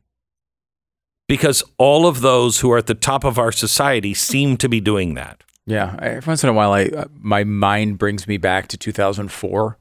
Because 1.27 1.63
all 1.77 2.07
of 2.07 2.21
those 2.21 2.61
who 2.61 2.71
are 2.71 2.79
at 2.79 2.87
the 2.87 2.95
top 2.95 3.23
of 3.23 3.37
our 3.37 3.51
society 3.51 4.15
seem 4.15 4.57
to 4.57 4.67
be 4.67 4.81
doing 4.81 5.13
that. 5.13 5.43
Yeah, 5.65 5.95
every 6.01 6.21
once 6.25 6.43
in 6.43 6.49
a 6.49 6.53
while, 6.53 6.73
I 6.73 6.85
uh, 6.85 7.05
my 7.19 7.43
mind 7.43 7.97
brings 7.97 8.27
me 8.27 8.37
back 8.37 8.67
to 8.69 8.77
2004 8.77 9.77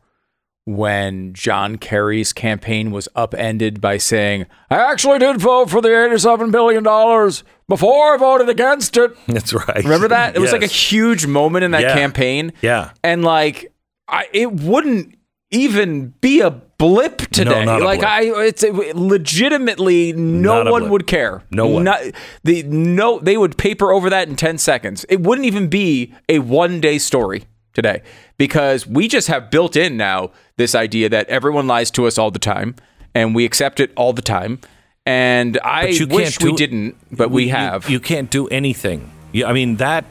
when 0.64 1.32
John 1.32 1.76
Kerry's 1.76 2.32
campaign 2.32 2.92
was 2.92 3.08
upended 3.16 3.80
by 3.80 3.96
saying, 3.96 4.46
"I 4.70 4.76
actually 4.76 5.18
did 5.18 5.40
vote 5.40 5.70
for 5.70 5.80
the 5.80 6.06
87 6.06 6.50
billion 6.52 6.84
dollars 6.84 7.42
before 7.68 8.14
I 8.14 8.16
voted 8.16 8.48
against 8.48 8.96
it." 8.96 9.12
That's 9.26 9.52
right. 9.52 9.82
Remember 9.82 10.08
that? 10.08 10.36
It 10.36 10.40
yes. 10.40 10.42
was 10.42 10.52
like 10.52 10.62
a 10.62 10.72
huge 10.72 11.26
moment 11.26 11.64
in 11.64 11.72
that 11.72 11.82
yeah. 11.82 11.94
campaign. 11.94 12.52
Yeah, 12.62 12.92
and 13.02 13.24
like 13.24 13.72
I, 14.06 14.28
it 14.32 14.52
wouldn't 14.52 15.16
even 15.50 16.14
be 16.20 16.40
a 16.40 16.50
blip 16.82 17.18
today. 17.30 17.64
No, 17.64 17.78
like 17.78 18.00
blip. 18.00 18.10
I, 18.10 18.22
it's 18.44 18.64
legitimately 18.64 20.12
no 20.14 20.64
one 20.64 20.90
would 20.90 21.06
care. 21.06 21.44
No 21.50 21.68
one. 21.68 21.84
Not, 21.84 22.02
the 22.42 22.64
no, 22.64 23.20
they 23.20 23.36
would 23.36 23.56
paper 23.56 23.92
over 23.92 24.10
that 24.10 24.28
in 24.28 24.34
ten 24.34 24.58
seconds. 24.58 25.06
It 25.08 25.20
wouldn't 25.20 25.46
even 25.46 25.68
be 25.68 26.12
a 26.28 26.40
one 26.40 26.80
day 26.80 26.98
story 26.98 27.44
today 27.72 28.02
because 28.36 28.84
we 28.84 29.06
just 29.06 29.28
have 29.28 29.50
built 29.50 29.76
in 29.76 29.96
now 29.96 30.32
this 30.56 30.74
idea 30.74 31.08
that 31.08 31.28
everyone 31.28 31.68
lies 31.68 31.90
to 31.92 32.06
us 32.06 32.18
all 32.18 32.32
the 32.32 32.40
time 32.40 32.74
and 33.14 33.32
we 33.34 33.44
accept 33.44 33.78
it 33.78 33.92
all 33.96 34.12
the 34.12 34.22
time. 34.22 34.58
And 35.06 35.58
I 35.64 35.86
wish 36.10 36.38
do, 36.38 36.50
we 36.50 36.52
didn't, 36.56 36.96
but 37.10 37.30
we, 37.30 37.44
we 37.44 37.48
have. 37.50 37.86
You, 37.86 37.94
you, 37.94 38.00
can't 38.00 38.30
do 38.30 38.48
anything. 38.48 39.10
You, 39.32 39.46
I 39.46 39.52
mean 39.52 39.76
that. 39.76 40.04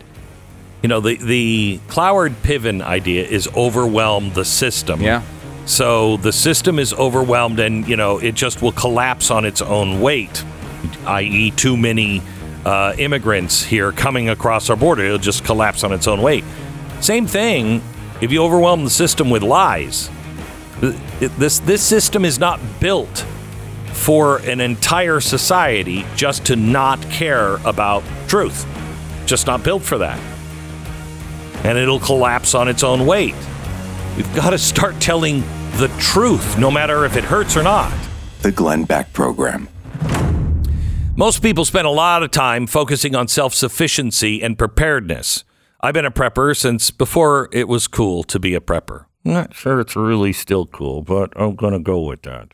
You 0.82 0.88
know 0.88 1.00
the 1.00 1.16
the 1.18 1.80
Cloward 1.90 2.32
Piven 2.42 2.82
idea 2.82 3.24
is 3.24 3.48
overwhelm 3.56 4.34
the 4.34 4.44
system. 4.46 5.02
Yeah 5.02 5.22
so 5.65 6.17
the 6.17 6.32
system 6.32 6.80
is 6.80 6.93
overwhelmed 6.93 7.60
and, 7.60 7.88
you 7.88 7.95
know, 7.95 8.17
it 8.17 8.36
just 8.36 8.62
will 8.62 8.71
collapse 8.71 9.32
on 9.32 9.45
its 9.45 9.62
own 9.62 10.02
weight, 10.02 10.43
i.e., 11.06 11.52
too 11.52 11.78
many 11.78 12.21
uh, 12.65 12.93
immigrants 12.97 13.63
here 13.63 13.91
coming 13.91 14.30
across 14.30 14.69
our 14.69 14.76
border. 14.76 15.04
It'll 15.04 15.17
just 15.17 15.45
collapse 15.45 15.84
on 15.84 15.91
its 15.91 16.08
own 16.08 16.21
weight. 16.21 16.43
Same 17.00 17.26
thing 17.28 17.82
if 18.21 18.32
you 18.32 18.43
overwhelm 18.43 18.84
the 18.84 18.89
system 18.89 19.30
with 19.30 19.43
lies. 19.43 20.10
This, 20.80 21.60
this 21.60 21.84
system 21.84 22.26
is 22.26 22.39
not 22.39 22.60
built 22.80 23.26
for 23.93 24.38
an 24.39 24.60
entire 24.60 25.19
society 25.19 26.06
just 26.15 26.45
to 26.47 26.56
not 26.56 27.02
care 27.12 27.58
about 27.65 28.04
truth. 28.28 28.65
Just 29.28 29.45
not 29.45 29.63
built 29.63 29.84
for 29.84 30.00
that. 30.00 30.19
And 31.63 31.78
it'll 31.78 32.00
collapse 32.00 32.56
on 32.56 32.67
its 32.67 32.84
own 32.84 33.06
weight. 33.06 33.36
We've 34.17 34.36
got 34.36 34.50
to 34.50 34.58
start 34.58 35.00
telling 35.00 35.41
the 35.78 35.88
truth, 36.00 36.58
no 36.58 36.69
matter 36.69 37.06
if 37.06 37.15
it 37.15 37.24
hurts 37.24 37.56
or 37.56 37.63
not. 37.63 37.93
The 38.41 38.52
Glenn 38.52 38.84
Beck 38.84 39.13
Program. 39.13 39.69
Most 41.15 41.41
people 41.41 41.65
spend 41.65 41.88
a 41.88 41.91
lot 41.91 42.24
of 42.24 42.32
time 42.32 42.67
focusing 42.67 43.15
on 43.15 43.28
self 43.28 43.54
sufficiency 43.54 44.41
and 44.41 44.58
preparedness. 44.58 45.43
I've 45.82 45.93
been 45.93 46.06
a 46.06 46.12
prepper 46.12 46.56
since 46.56 46.91
before 46.91 47.50
it 47.52 47.67
was 47.67 47.88
cool 47.88 48.24
to 48.24 48.39
be 48.39 48.54
a 48.54 48.60
prepper. 48.60 49.06
I'm 49.26 49.34
not 49.34 49.54
sure 49.54 49.80
it's 49.80 49.95
really 49.95 50.34
still 50.34 50.65
cool, 50.65 51.02
but 51.02 51.32
I'm 51.36 51.56
going 51.56 51.74
to 51.74 51.80
go 51.80 52.02
with 52.02 52.24
that. 52.24 52.50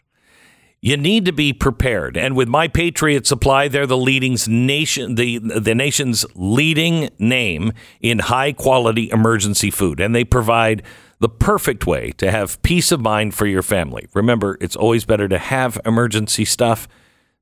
You 0.80 0.96
need 0.96 1.26
to 1.26 1.32
be 1.32 1.54
prepared. 1.54 2.18
And 2.18 2.36
with 2.36 2.48
My 2.48 2.68
Patriot 2.68 3.26
Supply, 3.26 3.68
they're 3.68 3.88
the 3.88 3.98
leading 3.98 4.38
nation 4.48 5.16
the 5.16 5.40
the 5.40 5.74
nation's 5.74 6.26
leading 6.36 7.10
name 7.18 7.74
in 8.00 8.20
high 8.20 8.54
quality 8.54 9.10
emergency 9.10 9.72
food. 9.72 10.00
And 10.00 10.14
they 10.14 10.24
provide 10.24 10.84
the 11.20 11.30
perfect 11.30 11.88
way 11.88 12.12
to 12.18 12.30
have 12.30 12.62
peace 12.62 12.92
of 12.92 13.02
mind 13.02 13.34
for 13.34 13.48
your 13.48 13.64
family. 13.64 14.08
Remember, 14.14 14.58
it's 14.62 14.76
always 14.76 15.04
better 15.04 15.28
to 15.28 15.40
have 15.40 15.80
emergency 15.84 16.46
stuff 16.46 16.88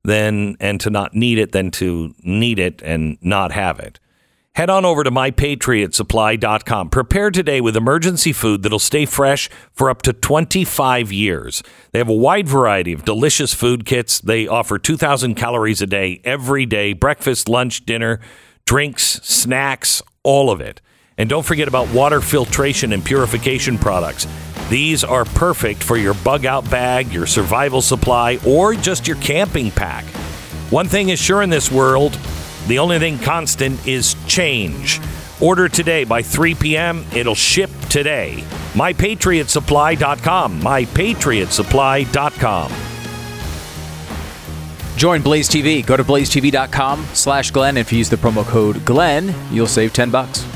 than 0.02 0.56
and 0.58 0.80
to 0.80 0.88
not 0.88 1.14
need 1.14 1.38
it 1.38 1.52
than 1.52 1.70
to 1.72 2.14
need 2.22 2.58
it 2.58 2.80
and 2.82 3.18
not 3.20 3.52
have 3.52 3.78
it. 3.80 4.00
Head 4.56 4.70
on 4.70 4.86
over 4.86 5.04
to 5.04 5.10
mypatriotsupply.com. 5.10 6.88
Prepare 6.88 7.30
today 7.30 7.60
with 7.60 7.76
emergency 7.76 8.32
food 8.32 8.62
that'll 8.62 8.78
stay 8.78 9.04
fresh 9.04 9.50
for 9.74 9.90
up 9.90 10.00
to 10.00 10.14
25 10.14 11.12
years. 11.12 11.62
They 11.92 11.98
have 11.98 12.08
a 12.08 12.14
wide 12.14 12.48
variety 12.48 12.94
of 12.94 13.04
delicious 13.04 13.52
food 13.52 13.84
kits. 13.84 14.18
They 14.18 14.48
offer 14.48 14.78
2,000 14.78 15.34
calories 15.34 15.82
a 15.82 15.86
day 15.86 16.22
every 16.24 16.64
day 16.64 16.94
breakfast, 16.94 17.50
lunch, 17.50 17.84
dinner, 17.84 18.18
drinks, 18.64 19.20
snacks, 19.22 20.00
all 20.22 20.50
of 20.50 20.62
it. 20.62 20.80
And 21.18 21.28
don't 21.28 21.44
forget 21.44 21.68
about 21.68 21.92
water 21.92 22.22
filtration 22.22 22.94
and 22.94 23.04
purification 23.04 23.76
products. 23.76 24.26
These 24.70 25.04
are 25.04 25.26
perfect 25.26 25.82
for 25.82 25.98
your 25.98 26.14
bug 26.14 26.46
out 26.46 26.64
bag, 26.70 27.12
your 27.12 27.26
survival 27.26 27.82
supply, 27.82 28.38
or 28.46 28.72
just 28.72 29.06
your 29.06 29.18
camping 29.18 29.70
pack. 29.70 30.06
One 30.70 30.88
thing 30.88 31.10
is 31.10 31.18
sure 31.18 31.42
in 31.42 31.50
this 31.50 31.70
world 31.70 32.18
the 32.66 32.78
only 32.78 32.98
thing 32.98 33.18
constant 33.18 33.86
is 33.86 34.16
change. 34.26 35.00
Order 35.40 35.68
today 35.68 36.04
by 36.04 36.22
3 36.22 36.54
p.m. 36.54 37.04
It'll 37.14 37.34
ship 37.34 37.70
today. 37.90 38.42
MyPatriotSupply.com. 38.72 40.60
MyPatriotSupply.com. 40.60 42.72
Join 44.96 45.20
Blaze 45.20 45.48
TV. 45.48 45.84
Go 45.84 45.96
to 45.96 46.04
blazetv.com 46.04 47.06
slash 47.12 47.50
Glenn. 47.50 47.76
If 47.76 47.92
you 47.92 47.98
use 47.98 48.08
the 48.08 48.16
promo 48.16 48.44
code 48.44 48.84
Glenn, 48.84 49.34
you'll 49.50 49.66
save 49.66 49.92
10 49.92 50.10
bucks. 50.10 50.46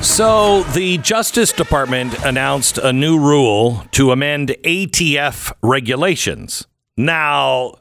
So, 0.00 0.62
the 0.74 0.98
Justice 0.98 1.52
Department 1.52 2.24
announced 2.24 2.78
a 2.78 2.92
new 2.92 3.18
rule 3.18 3.84
to 3.92 4.10
amend 4.10 4.48
ATF 4.64 5.52
regulations. 5.62 6.66
Now, 6.96 7.74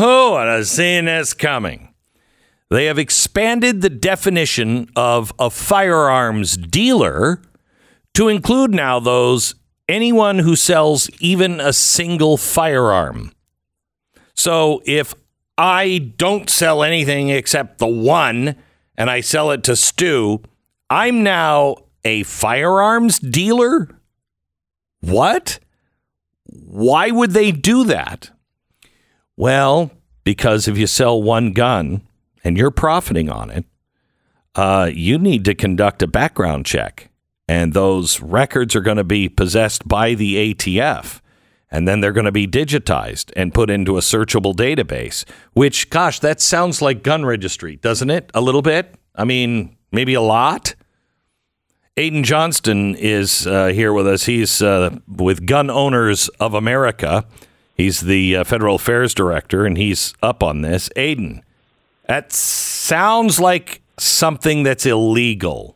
Oh, 0.00 0.34
I 0.34 0.56
was 0.58 0.70
seeing 0.70 1.06
this 1.06 1.34
coming. 1.34 1.92
They 2.70 2.84
have 2.84 2.98
expanded 2.98 3.80
the 3.80 3.90
definition 3.90 4.88
of 4.94 5.32
a 5.40 5.50
firearms 5.50 6.56
dealer 6.56 7.42
to 8.14 8.28
include 8.28 8.72
now 8.72 9.00
those 9.00 9.56
anyone 9.88 10.38
who 10.38 10.54
sells 10.54 11.10
even 11.20 11.60
a 11.60 11.72
single 11.72 12.36
firearm. 12.36 13.32
So 14.34 14.82
if 14.86 15.14
I 15.56 16.12
don't 16.16 16.48
sell 16.48 16.84
anything 16.84 17.30
except 17.30 17.78
the 17.78 17.88
one 17.88 18.54
and 18.96 19.10
I 19.10 19.20
sell 19.20 19.50
it 19.50 19.64
to 19.64 19.74
Stu, 19.74 20.42
I'm 20.90 21.22
now 21.22 21.76
a 22.04 22.22
firearms 22.22 23.18
dealer? 23.18 23.88
What? 25.00 25.58
Why 26.44 27.10
would 27.10 27.32
they 27.32 27.52
do 27.52 27.84
that? 27.84 28.30
Well, 29.36 29.90
because 30.24 30.66
if 30.66 30.78
you 30.78 30.86
sell 30.86 31.22
one 31.22 31.52
gun 31.52 32.02
and 32.42 32.56
you're 32.56 32.70
profiting 32.70 33.30
on 33.30 33.50
it, 33.50 33.64
uh, 34.54 34.90
you 34.92 35.18
need 35.18 35.44
to 35.44 35.54
conduct 35.54 36.02
a 36.02 36.06
background 36.06 36.66
check. 36.66 37.10
And 37.46 37.72
those 37.72 38.20
records 38.20 38.74
are 38.74 38.80
going 38.80 38.96
to 38.96 39.04
be 39.04 39.28
possessed 39.28 39.86
by 39.86 40.14
the 40.14 40.54
ATF. 40.54 41.20
And 41.70 41.86
then 41.86 42.00
they're 42.00 42.12
going 42.12 42.24
to 42.24 42.32
be 42.32 42.46
digitized 42.46 43.30
and 43.36 43.54
put 43.54 43.70
into 43.70 43.98
a 43.98 44.00
searchable 44.00 44.54
database, 44.54 45.24
which, 45.52 45.90
gosh, 45.90 46.18
that 46.20 46.40
sounds 46.40 46.80
like 46.80 47.02
gun 47.02 47.24
registry, 47.24 47.76
doesn't 47.76 48.10
it? 48.10 48.30
A 48.34 48.40
little 48.40 48.62
bit? 48.62 48.94
I 49.14 49.24
mean, 49.24 49.76
maybe 49.92 50.14
a 50.14 50.20
lot? 50.22 50.74
Aidan 51.98 52.22
Johnston 52.22 52.94
is 52.94 53.44
uh, 53.44 53.66
here 53.68 53.92
with 53.92 54.06
us. 54.06 54.26
He's 54.26 54.62
uh, 54.62 55.00
with 55.08 55.44
Gun 55.46 55.68
Owners 55.68 56.28
of 56.38 56.54
America. 56.54 57.24
He's 57.74 58.02
the 58.02 58.36
uh, 58.36 58.44
federal 58.44 58.76
affairs 58.76 59.12
director, 59.14 59.66
and 59.66 59.76
he's 59.76 60.14
up 60.22 60.40
on 60.40 60.60
this. 60.60 60.88
Aidan, 60.94 61.42
that 62.06 62.32
sounds 62.32 63.40
like 63.40 63.82
something 63.96 64.62
that's 64.62 64.86
illegal. 64.86 65.74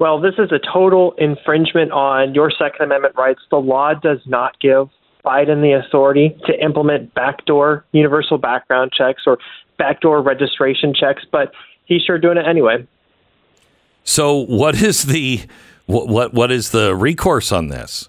Well, 0.00 0.20
this 0.20 0.34
is 0.36 0.50
a 0.50 0.58
total 0.58 1.12
infringement 1.12 1.92
on 1.92 2.34
your 2.34 2.50
Second 2.50 2.86
Amendment 2.86 3.14
rights. 3.16 3.42
The 3.52 3.58
law 3.58 3.94
does 3.94 4.18
not 4.26 4.58
give 4.58 4.88
Biden 5.24 5.62
the 5.62 5.80
authority 5.86 6.36
to 6.46 6.60
implement 6.60 7.14
backdoor 7.14 7.84
universal 7.92 8.36
background 8.36 8.90
checks 8.98 9.22
or 9.28 9.38
backdoor 9.78 10.20
registration 10.22 10.92
checks, 10.92 11.22
but 11.30 11.52
he's 11.84 12.02
sure 12.02 12.18
doing 12.18 12.36
it 12.36 12.48
anyway. 12.48 12.84
So, 14.04 14.36
what 14.36 14.80
is 14.82 15.04
the 15.04 15.42
what 15.86 16.08
what, 16.08 16.34
what 16.34 16.50
is 16.50 16.70
the 16.70 16.94
recourse 16.94 17.52
on 17.52 17.68
this? 17.68 18.08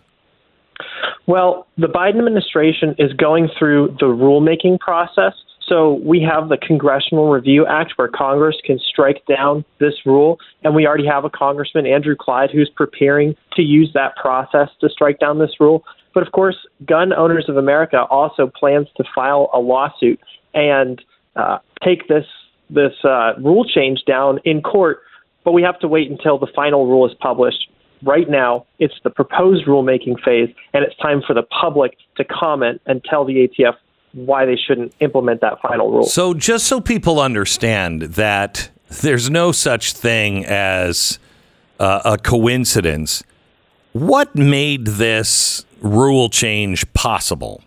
Well, 1.28 1.68
the 1.78 1.88
Biden 1.88 2.18
administration 2.18 2.96
is 2.98 3.14
going 3.14 3.50
through 3.58 3.96
the 4.00 4.08
rulemaking 4.08 4.80
process. 4.80 5.34
So 5.68 6.02
we 6.04 6.22
have 6.22 6.50
the 6.50 6.58
Congressional 6.58 7.30
Review 7.30 7.66
Act 7.66 7.94
where 7.96 8.10
Congress 8.10 8.58
can 8.66 8.78
strike 8.80 9.24
down 9.26 9.64
this 9.80 9.94
rule. 10.06 10.38
And 10.64 10.76
we 10.76 10.86
already 10.86 11.08
have 11.08 11.24
a 11.24 11.30
Congressman, 11.30 11.86
Andrew 11.86 12.16
Clyde, 12.20 12.50
who's 12.52 12.70
preparing 12.76 13.36
to 13.54 13.62
use 13.62 13.90
that 13.94 14.18
process 14.18 14.68
to 14.82 14.90
strike 14.90 15.20
down 15.20 15.40
this 15.40 15.52
rule. 15.62 15.86
But 16.14 16.28
of 16.28 16.34
course, 16.34 16.58
Gun 16.86 17.14
Owners 17.14 17.46
of 17.48 17.56
America 17.56 18.04
also 18.10 18.52
plans 18.54 18.88
to 18.98 19.06
file 19.16 19.50
a 19.54 19.60
lawsuit 19.60 20.20
and 20.54 21.02
uh, 21.38 21.60
take 21.82 22.10
this 22.10 22.26
this 22.70 22.94
uh, 23.04 23.34
rule 23.40 23.66
change 23.66 24.04
down 24.06 24.40
in 24.44 24.62
court. 24.62 25.00
But 25.44 25.54
we 25.54 25.64
have 25.64 25.80
to 25.80 25.88
wait 25.88 26.10
until 26.10 26.38
the 26.38 26.48
final 26.56 26.88
rule 26.88 27.08
is 27.08 27.16
published. 27.20 27.70
Right 28.04 28.30
now, 28.30 28.66
it's 28.80 28.96
the 29.04 29.10
proposed 29.10 29.66
rulemaking 29.66 30.24
phase, 30.24 30.50
and 30.74 30.84
it's 30.84 30.96
time 30.98 31.22
for 31.26 31.34
the 31.34 31.44
public 31.44 31.98
to 32.18 32.24
comment 32.24 32.82
and 32.86 33.04
tell 33.04 33.26
the 33.26 33.48
ATF 33.48 33.76
why 34.14 34.46
they 34.46 34.56
shouldn't 34.56 34.94
implement 35.00 35.42
that 35.42 35.62
final 35.62 35.92
rule. 35.92 36.04
So, 36.04 36.34
just 36.34 36.66
so 36.66 36.82
people 36.82 37.20
understand 37.20 38.02
that 38.02 38.70
there's 39.02 39.30
no 39.30 39.52
such 39.52 39.94
thing 39.94 40.46
as 40.46 41.20
uh, 41.80 42.02
a 42.06 42.18
coincidence, 42.18 43.24
what 43.94 44.36
made 44.36 44.86
this 44.86 45.66
rule 45.82 46.30
change 46.30 46.92
possible? 46.94 47.62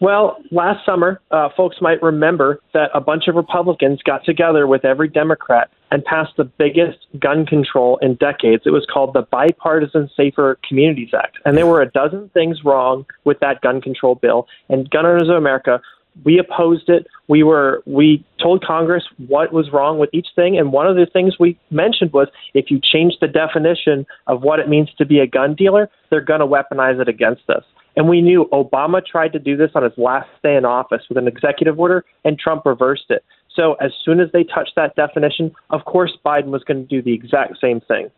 Well, 0.00 0.36
last 0.50 0.84
summer, 0.84 1.20
uh, 1.30 1.48
folks 1.56 1.76
might 1.80 2.02
remember 2.02 2.60
that 2.74 2.90
a 2.92 3.00
bunch 3.00 3.28
of 3.28 3.36
Republicans 3.36 4.02
got 4.02 4.24
together 4.24 4.66
with 4.66 4.84
every 4.84 5.08
Democrat 5.08 5.70
and 5.94 6.04
passed 6.04 6.32
the 6.36 6.42
biggest 6.44 6.98
gun 7.20 7.46
control 7.46 7.98
in 8.02 8.16
decades. 8.16 8.64
It 8.66 8.70
was 8.70 8.84
called 8.92 9.14
the 9.14 9.22
Bipartisan 9.22 10.10
Safer 10.16 10.58
Communities 10.68 11.10
Act. 11.16 11.38
And 11.44 11.56
there 11.56 11.68
were 11.68 11.80
a 11.80 11.88
dozen 11.88 12.30
things 12.30 12.64
wrong 12.64 13.06
with 13.22 13.38
that 13.38 13.60
gun 13.60 13.80
control 13.80 14.16
bill. 14.16 14.48
And 14.68 14.90
Gun 14.90 15.06
Owners 15.06 15.28
of 15.28 15.36
America, 15.36 15.80
we 16.24 16.40
opposed 16.40 16.88
it. 16.88 17.06
We 17.28 17.44
were 17.44 17.80
we 17.86 18.26
told 18.42 18.64
Congress 18.64 19.04
what 19.28 19.52
was 19.52 19.70
wrong 19.72 20.00
with 20.00 20.10
each 20.12 20.26
thing, 20.34 20.58
and 20.58 20.72
one 20.72 20.88
of 20.88 20.96
the 20.96 21.06
things 21.06 21.36
we 21.38 21.56
mentioned 21.70 22.12
was 22.12 22.26
if 22.54 22.72
you 22.72 22.80
change 22.80 23.14
the 23.20 23.28
definition 23.28 24.04
of 24.26 24.42
what 24.42 24.58
it 24.58 24.68
means 24.68 24.88
to 24.98 25.06
be 25.06 25.20
a 25.20 25.28
gun 25.28 25.54
dealer, 25.54 25.88
they're 26.10 26.20
going 26.20 26.40
to 26.40 26.46
weaponize 26.46 27.00
it 27.00 27.08
against 27.08 27.48
us. 27.48 27.62
And 27.96 28.08
we 28.08 28.20
knew 28.20 28.48
Obama 28.52 29.00
tried 29.04 29.32
to 29.34 29.38
do 29.38 29.56
this 29.56 29.70
on 29.76 29.84
his 29.84 29.92
last 29.96 30.28
day 30.42 30.56
in 30.56 30.64
office 30.64 31.02
with 31.08 31.18
an 31.18 31.28
executive 31.28 31.78
order, 31.78 32.04
and 32.24 32.36
Trump 32.36 32.66
reversed 32.66 33.10
it. 33.10 33.24
So 33.54 33.74
as 33.74 33.92
soon 34.04 34.20
as 34.20 34.30
they 34.32 34.44
touched 34.44 34.74
that 34.76 34.96
definition, 34.96 35.54
of 35.70 35.84
course, 35.84 36.16
Biden 36.24 36.46
was 36.46 36.64
going 36.64 36.82
to 36.82 36.88
do 36.88 37.02
the 37.02 37.12
exact 37.12 37.60
same 37.60 37.80
thing. 37.80 38.10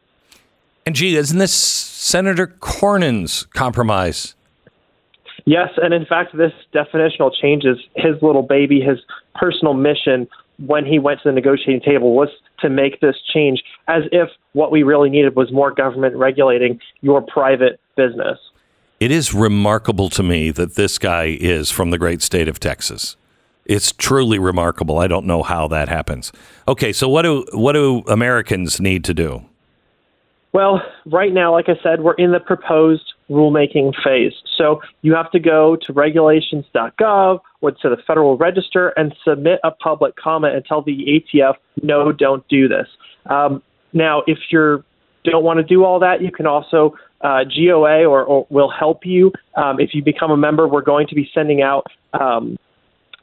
And 0.87 0.95
gee, 0.95 1.17
isn't 1.17 1.39
this 1.39 1.53
Senator 1.53 2.47
Cornyn's 2.47 3.45
compromise? 3.47 4.35
Yes, 5.45 5.71
and 5.77 5.93
in 5.93 6.07
fact, 6.07 6.37
this 6.37 6.53
definitional 6.73 7.33
changes 7.41 7.79
his 7.95 8.21
little 8.23 8.43
baby, 8.43 8.81
his 8.81 8.99
personal 9.35 9.75
mission 9.75 10.27
when 10.59 10.87
he 10.87 10.99
went 10.99 11.21
to 11.23 11.29
the 11.29 11.33
negotiating 11.33 11.83
table 11.83 12.15
was 12.15 12.29
to 12.61 12.71
make 12.71 13.01
this 13.01 13.17
change 13.33 13.63
as 13.89 14.05
if 14.11 14.31
what 14.53 14.73
we 14.73 14.83
really 14.83 15.11
needed 15.11 15.37
was 15.37 15.53
more 15.53 15.71
government 15.71 16.17
regulating 16.17 16.81
your 17.03 17.21
private 17.21 17.79
business. 17.97 18.39
It 18.99 19.11
is 19.11 19.35
remarkable 19.35 20.09
to 20.11 20.23
me 20.23 20.51
that 20.53 20.75
this 20.75 20.99
guy 20.99 21.37
is 21.39 21.71
from 21.71 21.91
the 21.91 21.99
great 21.99 22.23
state 22.23 22.49
of 22.49 22.59
Texas. 22.59 23.17
It's 23.67 23.93
truly 23.93 24.39
remarkable. 24.39 24.99
I 24.99 25.07
don't 25.07 25.27
know 25.27 25.43
how 25.43 25.69
that 25.69 25.89
happens. 25.89 26.33
Okay, 26.69 26.93
so 26.93 27.09
what 27.09 27.23
do 27.23 27.45
what 27.53 27.73
do 27.73 28.03
Americans 28.07 28.81
need 28.81 29.05
to 29.05 29.15
do? 29.15 29.45
Well, 30.53 30.81
right 31.05 31.35
now, 31.35 31.53
like 31.53 31.69
I 31.69 31.79
said, 31.83 32.01
we're 32.01 32.15
in 32.15 32.33
the 32.33 32.41
proposed 32.41 33.13
rulemaking 33.29 33.93
phase. 34.03 34.33
So 34.57 34.81
you 35.03 35.15
have 35.15 35.31
to 35.33 35.39
go 35.39 35.77
to 35.77 35.93
regulations.gov 35.93 37.41
or 37.61 37.71
to 37.73 37.89
the 37.91 37.99
Federal 38.07 38.39
Register 38.39 38.89
and 38.91 39.15
submit 39.23 39.61
a 39.65 39.71
public 39.71 40.17
comment 40.17 40.55
and 40.55 40.65
tell 40.65 40.81
the 40.81 41.23
ATF, 41.35 41.57
no, 41.83 42.11
don't 42.11 42.47
do 42.49 42.69
this. 42.69 42.89
Um, 43.27 43.63
now, 43.93 44.23
if 44.27 44.39
you 44.51 44.83
don't 45.25 45.45
want 45.45 45.59
to 45.59 45.63
do 45.63 45.85
all 45.85 45.99
that, 46.01 46.23
you 46.23 46.31
can 46.31 46.47
also 46.47 46.95
uh, 47.21 47.45
GOA 47.45 48.07
or, 48.07 48.25
or, 48.25 48.47
will 48.49 48.71
help 48.71 49.05
you. 49.05 49.33
Um, 49.57 49.81
if 49.81 49.95
you 49.95 50.03
become 50.03 50.31
a 50.31 50.37
member, 50.37 50.67
we're 50.67 50.81
going 50.81 51.07
to 51.09 51.15
be 51.15 51.29
sending 51.35 51.61
out 51.61 51.87
um, 52.19 52.57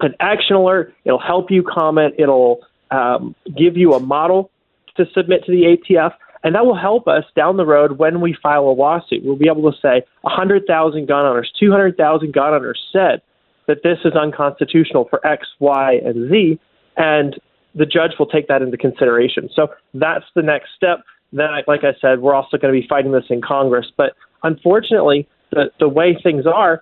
an 0.03 0.15
action 0.19 0.55
alert. 0.55 0.93
It'll 1.05 1.19
help 1.19 1.51
you 1.51 1.63
comment. 1.63 2.15
It'll 2.17 2.61
um, 2.91 3.35
give 3.57 3.77
you 3.77 3.93
a 3.93 3.99
model 3.99 4.51
to 4.97 5.05
submit 5.13 5.43
to 5.45 5.51
the 5.51 5.77
ATF. 5.77 6.13
And 6.43 6.55
that 6.55 6.65
will 6.65 6.77
help 6.77 7.07
us 7.07 7.23
down 7.35 7.57
the 7.57 7.65
road 7.65 7.97
when 7.97 8.19
we 8.19 8.35
file 8.43 8.63
a 8.63 8.75
lawsuit. 8.75 9.23
We'll 9.23 9.37
be 9.37 9.47
able 9.49 9.71
to 9.71 9.77
say 9.81 10.03
100,000 10.21 11.07
gun 11.07 11.25
owners, 11.25 11.51
200,000 11.59 12.33
gun 12.33 12.53
owners 12.53 12.79
said 12.91 13.21
that 13.67 13.77
this 13.83 13.99
is 14.03 14.13
unconstitutional 14.13 15.07
for 15.09 15.25
X, 15.25 15.47
Y, 15.59 15.99
and 16.05 16.29
Z. 16.29 16.59
And 16.97 17.39
the 17.75 17.85
judge 17.85 18.11
will 18.19 18.27
take 18.27 18.47
that 18.49 18.61
into 18.61 18.77
consideration. 18.77 19.49
So 19.55 19.69
that's 19.93 20.25
the 20.35 20.41
next 20.41 20.69
step. 20.75 20.99
Then, 21.31 21.47
like 21.65 21.83
I 21.83 21.93
said, 21.99 22.19
we're 22.19 22.35
also 22.35 22.57
going 22.57 22.73
to 22.73 22.79
be 22.79 22.87
fighting 22.87 23.13
this 23.13 23.25
in 23.29 23.41
Congress. 23.41 23.87
But 23.95 24.13
unfortunately, 24.43 25.27
the, 25.51 25.71
the 25.79 25.89
way 25.89 26.15
things 26.21 26.45
are, 26.45 26.81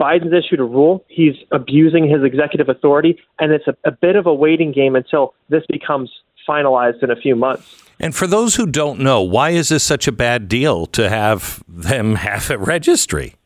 Biden's 0.00 0.32
issued 0.32 0.60
a 0.60 0.64
rule. 0.64 1.04
He's 1.08 1.34
abusing 1.50 2.08
his 2.08 2.22
executive 2.22 2.68
authority, 2.68 3.18
and 3.38 3.52
it's 3.52 3.66
a, 3.66 3.76
a 3.84 3.90
bit 3.90 4.16
of 4.16 4.26
a 4.26 4.34
waiting 4.34 4.72
game 4.72 4.96
until 4.96 5.34
this 5.48 5.64
becomes 5.68 6.10
finalized 6.48 7.02
in 7.02 7.10
a 7.10 7.16
few 7.16 7.36
months. 7.36 7.84
And 8.00 8.14
for 8.14 8.26
those 8.26 8.56
who 8.56 8.66
don't 8.66 9.00
know, 9.00 9.22
why 9.22 9.50
is 9.50 9.68
this 9.68 9.84
such 9.84 10.08
a 10.08 10.12
bad 10.12 10.48
deal 10.48 10.86
to 10.86 11.08
have 11.08 11.62
them 11.68 12.14
have 12.16 12.50
a 12.50 12.58
registry? 12.58 13.36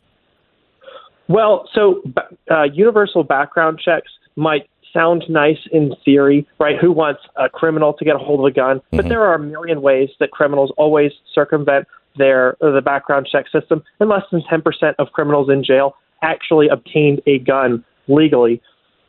Well, 1.29 1.69
so 1.75 2.03
uh, 2.51 2.65
universal 2.65 3.25
background 3.25 3.81
checks 3.85 4.11
might 4.37 4.69
sound 4.93 5.25
nice 5.29 5.59
in 5.73 5.95
theory, 6.05 6.47
right? 6.59 6.77
Who 6.81 6.93
wants 6.93 7.21
a 7.37 7.49
criminal 7.49 7.93
to 7.95 8.05
get 8.05 8.15
a 8.15 8.19
hold 8.19 8.41
of 8.41 8.47
a 8.47 8.51
gun? 8.51 8.79
Mm-hmm. 8.79 8.97
But 8.97 9.09
there 9.09 9.23
are 9.23 9.35
a 9.35 9.39
million 9.39 9.83
ways 9.83 10.09
that 10.21 10.31
criminals 10.31 10.73
always 10.77 11.13
circumvent 11.35 11.87
their 12.17 12.57
the 12.61 12.81
background 12.83 13.29
check 13.31 13.45
system, 13.53 13.83
and 14.01 14.09
less 14.09 14.23
than 14.31 14.43
10% 14.51 14.95
of 14.99 15.09
criminals 15.13 15.51
in 15.51 15.63
jail 15.63 15.97
actually 16.27 16.69
obtained 16.69 17.21
a 17.27 17.39
gun 17.39 17.85
legally. 18.09 18.61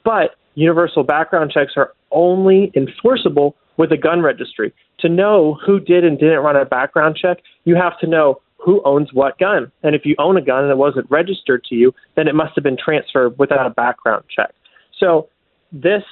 But 0.06 0.36
universal 0.56 1.04
background 1.04 1.52
checks 1.52 1.74
are 1.76 1.94
only 2.12 2.72
enforceable 2.76 3.56
with 3.78 3.92
a 3.92 3.98
gun 3.98 4.22
registry. 4.22 4.74
To 5.00 5.10
know 5.10 5.58
who 5.66 5.80
did 5.80 6.04
and 6.04 6.18
didn't 6.18 6.40
run 6.40 6.56
a 6.56 6.66
background 6.66 7.18
check, 7.22 7.38
you 7.66 7.76
have 7.76 8.00
to 8.00 8.08
know 8.08 8.42
who 8.58 8.82
owns 8.86 9.14
what 9.14 9.38
gun. 9.38 9.72
And 9.84 9.96
if 9.96 10.02
you 10.06 10.16
own 10.18 10.38
a 10.38 10.42
gun 10.42 10.64
and 10.64 10.72
it 10.72 10.78
wasn't 10.78 11.10
registered 11.10 11.64
to 11.66 11.76
you, 11.76 11.94
then 12.16 12.28
it 12.28 12.36
must 12.36 12.54
have 12.56 12.64
been 12.64 12.78
transferred 12.78 13.38
without 13.38 13.66
a 13.66 13.70
background 13.70 14.24
check. 14.36 14.54
So 15.00 15.30
this 15.72 16.04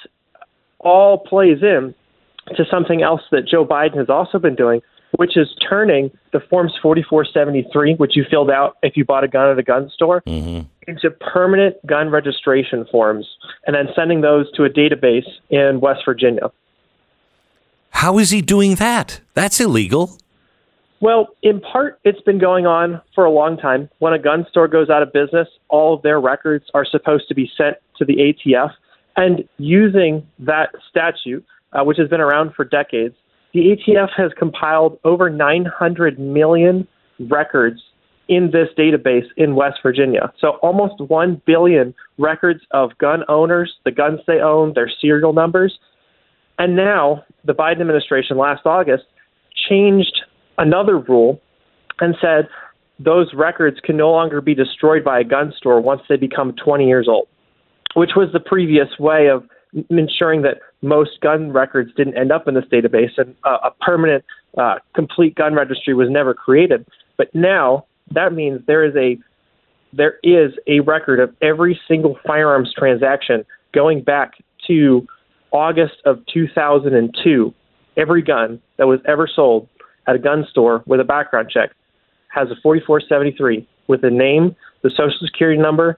all 0.79 1.17
plays 1.17 1.63
in 1.63 1.95
to 2.55 2.63
something 2.69 3.01
else 3.01 3.21
that 3.31 3.47
Joe 3.47 3.65
Biden 3.65 3.97
has 3.97 4.09
also 4.09 4.37
been 4.37 4.55
doing, 4.55 4.81
which 5.17 5.37
is 5.37 5.47
turning 5.67 6.11
the 6.33 6.39
Forms 6.39 6.73
4473, 6.81 7.95
which 7.95 8.15
you 8.15 8.23
filled 8.29 8.49
out 8.49 8.77
if 8.83 8.95
you 8.97 9.05
bought 9.05 9.23
a 9.23 9.27
gun 9.27 9.49
at 9.49 9.59
a 9.59 9.63
gun 9.63 9.89
store, 9.93 10.21
mm-hmm. 10.27 10.67
into 10.87 11.09
permanent 11.11 11.75
gun 11.85 12.09
registration 12.09 12.85
forms 12.91 13.27
and 13.65 13.75
then 13.75 13.87
sending 13.95 14.21
those 14.21 14.51
to 14.53 14.63
a 14.63 14.69
database 14.69 15.27
in 15.49 15.79
West 15.79 16.01
Virginia. 16.05 16.51
How 17.89 18.17
is 18.17 18.29
he 18.29 18.41
doing 18.41 18.75
that? 18.75 19.21
That's 19.33 19.59
illegal. 19.59 20.17
Well, 21.01 21.27
in 21.41 21.59
part, 21.61 21.99
it's 22.03 22.21
been 22.21 22.39
going 22.39 22.65
on 22.65 23.01
for 23.13 23.25
a 23.25 23.31
long 23.31 23.57
time. 23.57 23.89
When 23.99 24.13
a 24.13 24.19
gun 24.19 24.45
store 24.49 24.67
goes 24.67 24.89
out 24.89 25.03
of 25.03 25.13
business, 25.13 25.47
all 25.69 25.93
of 25.93 26.01
their 26.01 26.19
records 26.19 26.65
are 26.73 26.85
supposed 26.85 27.27
to 27.27 27.35
be 27.35 27.49
sent 27.57 27.77
to 27.97 28.05
the 28.05 28.15
ATF. 28.15 28.71
And 29.17 29.47
using 29.57 30.25
that 30.39 30.71
statute, 30.89 31.45
uh, 31.73 31.83
which 31.83 31.97
has 31.97 32.09
been 32.09 32.21
around 32.21 32.53
for 32.53 32.65
decades, 32.65 33.15
the 33.55 33.77
ATF 33.77 34.09
has 34.17 34.33
compiled 34.37 34.99
over 35.05 35.29
900 35.29 36.19
million 36.19 36.85
records 37.29 37.81
in 38.27 38.51
this 38.51 38.67
database 38.77 39.27
in 39.37 39.55
West 39.55 39.77
Virginia. 39.81 40.33
So 40.41 40.57
almost 40.61 40.99
1 40.99 41.41
billion 41.45 41.95
records 42.17 42.59
of 42.71 42.97
gun 42.97 43.23
owners, 43.29 43.73
the 43.85 43.91
guns 43.91 44.19
they 44.27 44.41
own, 44.41 44.73
their 44.75 44.91
serial 44.99 45.31
numbers. 45.31 45.79
And 46.59 46.75
now 46.75 47.23
the 47.45 47.53
Biden 47.53 47.79
administration 47.79 48.37
last 48.37 48.65
August 48.65 49.05
changed 49.69 50.21
another 50.57 50.97
rule 50.97 51.39
and 52.01 52.13
said 52.19 52.49
those 52.99 53.33
records 53.33 53.77
can 53.81 53.95
no 53.95 54.11
longer 54.11 54.41
be 54.41 54.53
destroyed 54.53 55.05
by 55.05 55.21
a 55.21 55.23
gun 55.23 55.53
store 55.55 55.79
once 55.79 56.01
they 56.09 56.17
become 56.17 56.53
20 56.61 56.87
years 56.87 57.07
old, 57.07 57.29
which 57.93 58.11
was 58.17 58.27
the 58.33 58.39
previous 58.41 58.99
way 58.99 59.27
of 59.29 59.45
ensuring 59.89 60.41
that 60.41 60.57
most 60.85 61.19
gun 61.21 61.51
records 61.51 61.91
didn't 61.97 62.17
end 62.17 62.31
up 62.31 62.47
in 62.47 62.53
this 62.53 62.65
database 62.65 63.17
and 63.17 63.35
uh, 63.43 63.57
a 63.63 63.71
permanent, 63.83 64.23
uh, 64.57 64.75
complete 64.93 65.35
gun 65.35 65.53
registry 65.53 65.93
was 65.93 66.09
never 66.09 66.33
created. 66.33 66.85
But 67.17 67.33
now 67.33 67.85
that 68.11 68.33
means 68.33 68.61
there 68.67 68.85
is 68.85 68.95
a 68.95 69.17
there 69.93 70.19
is 70.23 70.51
a 70.67 70.81
record 70.81 71.21
of 71.21 71.33
every 71.41 71.79
single 71.87 72.17
firearms 72.27 72.73
transaction 72.77 73.45
going 73.73 74.03
back 74.03 74.33
to 74.67 75.07
August 75.51 75.95
of 76.03 76.19
2002. 76.33 77.53
Every 77.95 78.21
gun 78.21 78.61
that 78.77 78.87
was 78.87 78.99
ever 79.07 79.27
sold 79.33 79.69
at 80.05 80.15
a 80.15 80.19
gun 80.19 80.45
store 80.49 80.83
with 80.85 80.99
a 80.99 81.05
background 81.05 81.49
check 81.49 81.71
has 82.27 82.49
a 82.51 82.55
4473 82.61 83.65
with 83.87 84.01
the 84.01 84.09
name, 84.09 84.53
the 84.83 84.89
social 84.89 85.25
security 85.25 85.61
number, 85.61 85.97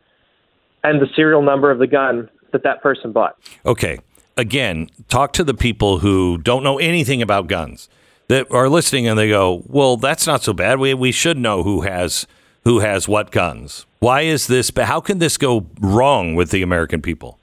and 0.83 1.01
the 1.01 1.07
serial 1.15 1.41
number 1.41 1.71
of 1.71 1.79
the 1.79 1.87
gun 1.87 2.29
that 2.51 2.61
that 2.63 2.83
person 2.83 3.11
bought. 3.11 3.35
Okay. 3.65 3.97
Again, 4.37 4.89
talk 5.09 5.33
to 5.33 5.43
the 5.43 5.53
people 5.53 5.99
who 5.99 6.37
don't 6.37 6.63
know 6.63 6.77
anything 6.77 7.21
about 7.21 7.47
guns 7.47 7.89
that 8.27 8.51
are 8.51 8.69
listening 8.69 9.07
and 9.07 9.17
they 9.17 9.29
go, 9.29 9.63
"Well, 9.65 9.97
that's 9.97 10.27
not 10.27 10.43
so 10.43 10.53
bad. 10.53 10.79
We 10.79 10.93
we 10.93 11.11
should 11.11 11.37
know 11.37 11.63
who 11.63 11.81
has 11.81 12.27
who 12.63 12.79
has 12.79 13.07
what 13.07 13.31
guns. 13.31 13.85
Why 13.99 14.21
is 14.21 14.47
this 14.47 14.71
how 14.77 15.01
can 15.01 15.19
this 15.19 15.37
go 15.37 15.65
wrong 15.81 16.35
with 16.35 16.51
the 16.51 16.61
American 16.61 17.01
people?" 17.01 17.39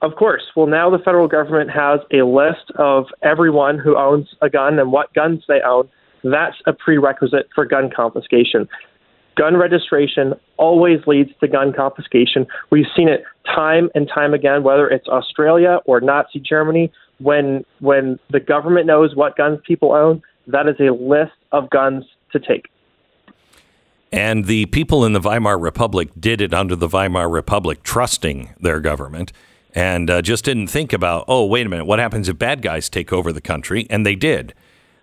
Of 0.00 0.16
course. 0.16 0.42
Well, 0.56 0.66
now 0.66 0.90
the 0.90 0.98
federal 0.98 1.28
government 1.28 1.70
has 1.70 2.00
a 2.12 2.22
list 2.22 2.72
of 2.74 3.06
everyone 3.22 3.78
who 3.78 3.96
owns 3.96 4.34
a 4.42 4.50
gun 4.50 4.80
and 4.80 4.90
what 4.90 5.14
guns 5.14 5.44
they 5.46 5.60
own 5.62 5.88
that's 6.24 6.56
a 6.66 6.72
prerequisite 6.72 7.48
for 7.54 7.64
gun 7.64 7.90
confiscation. 7.94 8.68
Gun 9.36 9.56
registration 9.56 10.34
always 10.56 11.00
leads 11.06 11.30
to 11.40 11.48
gun 11.48 11.72
confiscation. 11.72 12.46
We've 12.70 12.86
seen 12.96 13.08
it 13.08 13.24
time 13.46 13.90
and 13.94 14.08
time 14.12 14.34
again, 14.34 14.62
whether 14.62 14.88
it's 14.88 15.08
Australia 15.08 15.78
or 15.86 16.00
Nazi 16.00 16.40
Germany. 16.40 16.92
When 17.18 17.64
when 17.80 18.18
the 18.30 18.40
government 18.40 18.86
knows 18.86 19.14
what 19.14 19.36
guns 19.36 19.60
people 19.66 19.92
own, 19.92 20.22
that 20.48 20.66
is 20.66 20.76
a 20.80 20.92
list 20.92 21.32
of 21.52 21.70
guns 21.70 22.04
to 22.32 22.40
take. 22.40 22.68
And 24.10 24.44
the 24.44 24.66
people 24.66 25.04
in 25.04 25.12
the 25.12 25.20
Weimar 25.20 25.58
Republic 25.58 26.10
did 26.18 26.40
it 26.40 26.52
under 26.52 26.76
the 26.76 26.88
Weimar 26.88 27.30
Republic, 27.30 27.82
trusting 27.82 28.54
their 28.60 28.80
government, 28.80 29.32
and 29.74 30.10
uh, 30.10 30.20
just 30.20 30.44
didn't 30.44 30.66
think 30.66 30.92
about, 30.92 31.24
oh, 31.28 31.46
wait 31.46 31.64
a 31.64 31.68
minute, 31.68 31.86
what 31.86 31.98
happens 31.98 32.28
if 32.28 32.36
bad 32.36 32.60
guys 32.60 32.90
take 32.90 33.10
over 33.10 33.32
the 33.32 33.40
country? 33.40 33.86
And 33.88 34.04
they 34.04 34.16
did 34.16 34.52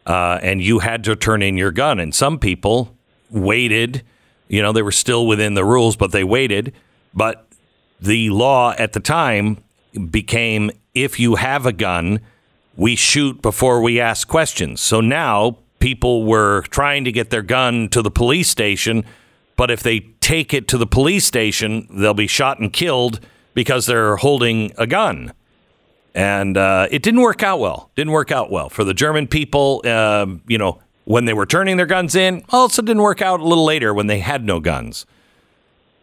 uh, 0.09 0.39
and 0.41 0.61
you 0.61 0.79
had 0.79 1.03
to 1.03 1.15
turn 1.15 1.43
in 1.43 1.55
your 1.55 1.71
gun. 1.71 1.99
And 1.99 2.13
some 2.13 2.39
people 2.39 2.97
waited. 3.29 4.03
You 4.49 4.61
know, 4.61 4.73
they 4.73 4.81
were 4.81 4.91
still 4.91 5.25
within 5.25 5.53
the 5.53 5.63
rules, 5.63 5.95
but 5.95 6.11
they 6.11 6.25
waited. 6.25 6.73
But 7.13 7.47
the 8.01 8.29
law 8.29 8.73
at 8.77 8.91
the 8.91 8.99
time 8.99 9.63
became 10.11 10.71
if 10.93 11.19
you 11.19 11.35
have 11.35 11.65
a 11.65 11.71
gun, 11.71 12.19
we 12.75 12.95
shoot 12.95 13.41
before 13.41 13.81
we 13.81 13.99
ask 13.99 14.27
questions. 14.27 14.81
So 14.81 14.99
now 14.99 15.57
people 15.79 16.25
were 16.25 16.63
trying 16.63 17.05
to 17.05 17.11
get 17.11 17.29
their 17.29 17.41
gun 17.41 17.87
to 17.89 18.01
the 18.01 18.11
police 18.11 18.49
station, 18.49 19.05
but 19.55 19.71
if 19.71 19.81
they 19.81 20.01
take 20.19 20.53
it 20.53 20.67
to 20.67 20.77
the 20.77 20.87
police 20.87 21.25
station, 21.25 21.87
they'll 21.89 22.13
be 22.13 22.27
shot 22.27 22.59
and 22.59 22.73
killed 22.73 23.21
because 23.53 23.85
they're 23.85 24.17
holding 24.17 24.73
a 24.77 24.85
gun 24.85 25.31
and 26.15 26.57
uh, 26.57 26.87
it 26.91 27.01
didn't 27.01 27.21
work 27.21 27.43
out 27.43 27.59
well. 27.59 27.91
Didn't 27.95 28.11
work 28.11 28.31
out 28.31 28.51
well 28.51 28.69
for 28.69 28.83
the 28.83 28.93
German 28.93 29.27
people. 29.27 29.81
Um, 29.87 30.41
you 30.47 30.57
know, 30.57 30.81
when 31.09 31.25
they 31.25 31.33
were 31.33 31.47
turning 31.47 31.75
their 31.75 31.87
guns 31.87 32.15
in, 32.15 32.43
also 32.49 32.83
didn't 32.83 33.01
work 33.01 33.19
out 33.19 33.39
a 33.39 33.43
little 33.43 33.65
later 33.65 33.95
when 33.95 34.05
they 34.05 34.19
had 34.19 34.45
no 34.45 34.59
guns. 34.59 35.07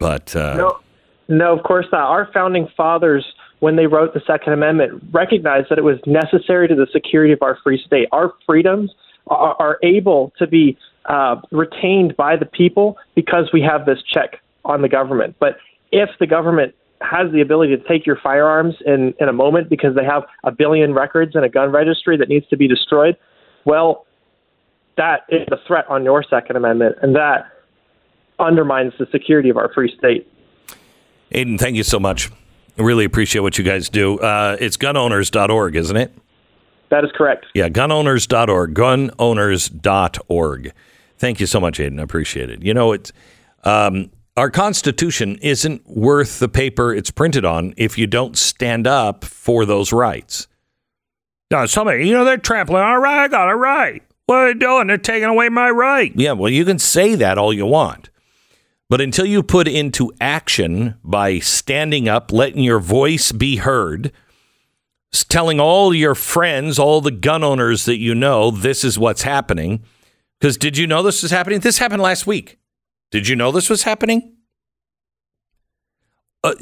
But 0.00 0.34
uh, 0.34 0.56
no, 0.56 0.80
no, 1.28 1.56
of 1.56 1.62
course 1.62 1.86
not. 1.92 2.10
Our 2.10 2.28
founding 2.34 2.66
fathers, 2.76 3.24
when 3.60 3.76
they 3.76 3.86
wrote 3.86 4.14
the 4.14 4.20
Second 4.26 4.52
Amendment, 4.52 5.00
recognized 5.12 5.68
that 5.70 5.78
it 5.78 5.84
was 5.84 6.00
necessary 6.06 6.66
to 6.66 6.74
the 6.74 6.88
security 6.92 7.32
of 7.32 7.40
our 7.40 7.56
free 7.62 7.80
state. 7.86 8.08
Our 8.10 8.34
freedoms 8.44 8.90
are, 9.28 9.54
are 9.60 9.78
able 9.84 10.32
to 10.40 10.46
be 10.48 10.76
uh, 11.04 11.36
retained 11.52 12.16
by 12.16 12.34
the 12.34 12.46
people 12.46 12.98
because 13.14 13.50
we 13.52 13.62
have 13.62 13.86
this 13.86 14.02
check 14.12 14.40
on 14.64 14.82
the 14.82 14.88
government. 14.88 15.36
But 15.38 15.58
if 15.92 16.10
the 16.18 16.26
government 16.26 16.74
has 17.00 17.30
the 17.30 17.42
ability 17.42 17.76
to 17.76 17.88
take 17.88 18.06
your 18.06 18.18
firearms 18.20 18.74
in, 18.84 19.14
in 19.20 19.28
a 19.28 19.32
moment 19.32 19.68
because 19.68 19.94
they 19.94 20.04
have 20.04 20.24
a 20.42 20.50
billion 20.50 20.94
records 20.94 21.36
in 21.36 21.44
a 21.44 21.48
gun 21.48 21.70
registry 21.70 22.16
that 22.16 22.28
needs 22.28 22.48
to 22.48 22.56
be 22.56 22.66
destroyed, 22.66 23.16
well, 23.64 24.05
that 24.96 25.22
is 25.28 25.46
a 25.50 25.58
threat 25.66 25.84
on 25.88 26.04
your 26.04 26.24
Second 26.28 26.56
Amendment, 26.56 26.96
and 27.02 27.14
that 27.16 27.46
undermines 28.38 28.92
the 28.98 29.06
security 29.12 29.48
of 29.48 29.56
our 29.56 29.72
free 29.72 29.94
state. 29.96 30.30
Aidan, 31.32 31.58
thank 31.58 31.76
you 31.76 31.82
so 31.82 31.98
much. 31.98 32.30
I 32.78 32.82
really 32.82 33.04
appreciate 33.04 33.40
what 33.40 33.56
you 33.58 33.64
guys 33.64 33.88
do. 33.88 34.18
Uh, 34.18 34.56
it's 34.60 34.76
gunowners.org, 34.76 35.76
isn't 35.76 35.96
it? 35.96 36.12
That 36.90 37.04
is 37.04 37.10
correct. 37.14 37.46
Yeah, 37.54 37.68
gunowners.org, 37.68 38.74
gunowners.org. 38.74 40.72
Thank 41.18 41.40
you 41.40 41.46
so 41.46 41.58
much, 41.58 41.80
Aidan. 41.80 41.98
I 41.98 42.02
appreciate 42.02 42.50
it. 42.50 42.62
You 42.62 42.74
know, 42.74 42.92
it's 42.92 43.12
um, 43.64 44.10
our 44.36 44.50
Constitution 44.50 45.38
isn't 45.40 45.88
worth 45.88 46.38
the 46.38 46.48
paper 46.48 46.94
it's 46.94 47.10
printed 47.10 47.44
on 47.44 47.72
if 47.76 47.96
you 47.96 48.06
don't 48.06 48.36
stand 48.36 48.86
up 48.86 49.24
for 49.24 49.64
those 49.64 49.92
rights. 49.92 50.46
Now, 51.50 51.64
somebody, 51.66 52.06
you 52.06 52.12
know, 52.12 52.24
they're 52.24 52.36
trampling 52.36 52.82
on 52.82 53.00
right. 53.00 53.24
I 53.24 53.28
got 53.28 53.48
a 53.48 53.56
right. 53.56 54.02
What 54.26 54.36
are 54.36 54.52
they 54.52 54.58
doing? 54.58 54.88
They're 54.88 54.98
taking 54.98 55.28
away 55.28 55.48
my 55.48 55.70
right. 55.70 56.12
Yeah, 56.14 56.32
well, 56.32 56.50
you 56.50 56.64
can 56.64 56.78
say 56.78 57.14
that 57.14 57.38
all 57.38 57.52
you 57.52 57.66
want. 57.66 58.10
But 58.88 59.00
until 59.00 59.26
you 59.26 59.42
put 59.42 59.66
into 59.66 60.12
action 60.20 60.94
by 61.02 61.38
standing 61.38 62.08
up, 62.08 62.32
letting 62.32 62.62
your 62.62 62.78
voice 62.78 63.32
be 63.32 63.56
heard, 63.56 64.12
telling 65.28 65.58
all 65.58 65.94
your 65.94 66.14
friends, 66.14 66.78
all 66.78 67.00
the 67.00 67.10
gun 67.10 67.42
owners 67.42 67.84
that 67.86 67.98
you 67.98 68.14
know, 68.14 68.50
this 68.50 68.84
is 68.84 68.98
what's 68.98 69.22
happening. 69.22 69.82
Because 70.38 70.56
did 70.56 70.76
you 70.76 70.86
know 70.86 71.02
this 71.02 71.24
is 71.24 71.30
happening? 71.30 71.60
This 71.60 71.78
happened 71.78 72.02
last 72.02 72.26
week. 72.26 72.58
Did 73.10 73.26
you 73.26 73.36
know 73.36 73.50
this 73.50 73.70
was 73.70 73.84
happening? 73.84 74.35
Uh, 76.46 76.54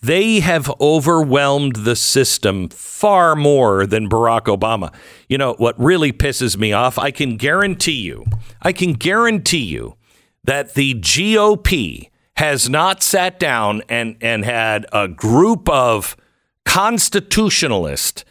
they 0.00 0.38
have 0.38 0.70
overwhelmed 0.80 1.74
the 1.74 1.96
system 1.96 2.68
far 2.68 3.34
more 3.34 3.84
than 3.84 4.08
Barack 4.08 4.42
Obama. 4.42 4.94
You 5.28 5.38
know, 5.38 5.54
what 5.54 5.74
really 5.76 6.12
pisses 6.12 6.56
me 6.56 6.72
off, 6.72 7.00
I 7.00 7.10
can 7.10 7.36
guarantee 7.36 8.00
you, 8.00 8.26
I 8.62 8.72
can 8.72 8.92
guarantee 8.92 9.64
you 9.64 9.96
that 10.44 10.74
the 10.74 10.94
GOP 10.94 12.10
has 12.36 12.68
not 12.70 13.02
sat 13.02 13.40
down 13.40 13.82
and, 13.88 14.16
and 14.20 14.44
had 14.44 14.86
a 14.92 15.08
group 15.08 15.68
of 15.68 16.16
constitutionalists 16.64 18.24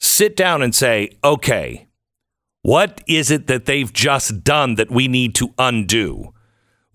sit 0.00 0.34
down 0.34 0.62
and 0.62 0.74
say, 0.74 1.10
okay, 1.22 1.86
what 2.62 3.00
is 3.06 3.30
it 3.30 3.46
that 3.46 3.66
they've 3.66 3.92
just 3.92 4.42
done 4.42 4.74
that 4.74 4.90
we 4.90 5.06
need 5.06 5.36
to 5.36 5.54
undo? 5.56 6.34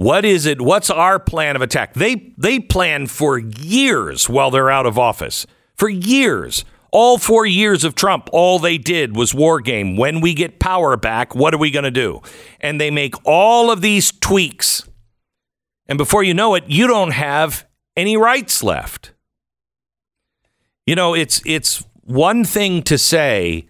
What 0.03 0.25
is 0.25 0.45
it? 0.45 0.59
What's 0.59 0.89
our 0.89 1.17
plan 1.17 1.55
of 1.55 1.61
attack? 1.61 1.93
They 1.93 2.33
they 2.37 2.59
plan 2.59 3.07
for 3.07 3.39
years 3.39 4.27
while 4.27 4.51
they're 4.51 4.69
out 4.69 4.85
of 4.85 4.99
office. 4.99 5.47
For 5.75 5.87
years. 5.87 6.65
All 6.91 7.17
four 7.17 7.45
years 7.45 7.85
of 7.85 7.95
Trump, 7.95 8.29
all 8.33 8.59
they 8.59 8.77
did 8.77 9.15
was 9.15 9.33
war 9.33 9.61
game. 9.61 9.95
When 9.95 10.19
we 10.19 10.33
get 10.33 10.59
power 10.59 10.97
back, 10.97 11.33
what 11.33 11.53
are 11.53 11.57
we 11.57 11.71
going 11.71 11.85
to 11.85 11.89
do? 11.89 12.21
And 12.59 12.81
they 12.81 12.91
make 12.91 13.15
all 13.25 13.71
of 13.71 13.79
these 13.79 14.11
tweaks. 14.11 14.87
And 15.87 15.97
before 15.97 16.21
you 16.21 16.33
know 16.33 16.53
it, 16.53 16.65
you 16.67 16.85
don't 16.85 17.11
have 17.11 17.65
any 17.95 18.17
rights 18.17 18.61
left. 18.61 19.13
You 20.85 20.95
know, 20.95 21.13
it's 21.13 21.41
it's 21.45 21.83
one 22.01 22.43
thing 22.43 22.83
to 22.83 22.97
say, 22.97 23.69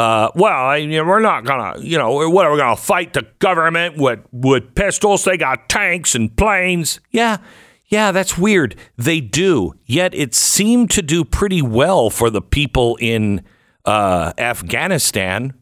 uh, 0.00 0.30
well, 0.34 0.66
I, 0.66 0.86
know, 0.86 1.04
we're 1.04 1.20
not 1.20 1.44
gonna, 1.44 1.78
you 1.78 1.98
know, 1.98 2.30
what 2.30 2.46
are 2.46 2.52
we 2.52 2.58
gonna 2.58 2.74
fight 2.74 3.12
the 3.12 3.26
government 3.38 3.98
with 3.98 4.20
with 4.32 4.74
pistols? 4.74 5.24
They 5.24 5.36
got 5.36 5.68
tanks 5.68 6.14
and 6.14 6.34
planes. 6.34 7.00
Yeah, 7.10 7.36
yeah, 7.84 8.10
that's 8.10 8.38
weird. 8.38 8.76
They 8.96 9.20
do, 9.20 9.74
yet 9.84 10.14
it 10.14 10.34
seemed 10.34 10.90
to 10.92 11.02
do 11.02 11.22
pretty 11.22 11.60
well 11.60 12.08
for 12.08 12.30
the 12.30 12.40
people 12.40 12.96
in 12.98 13.44
uh, 13.84 14.32
Afghanistan. 14.38 15.52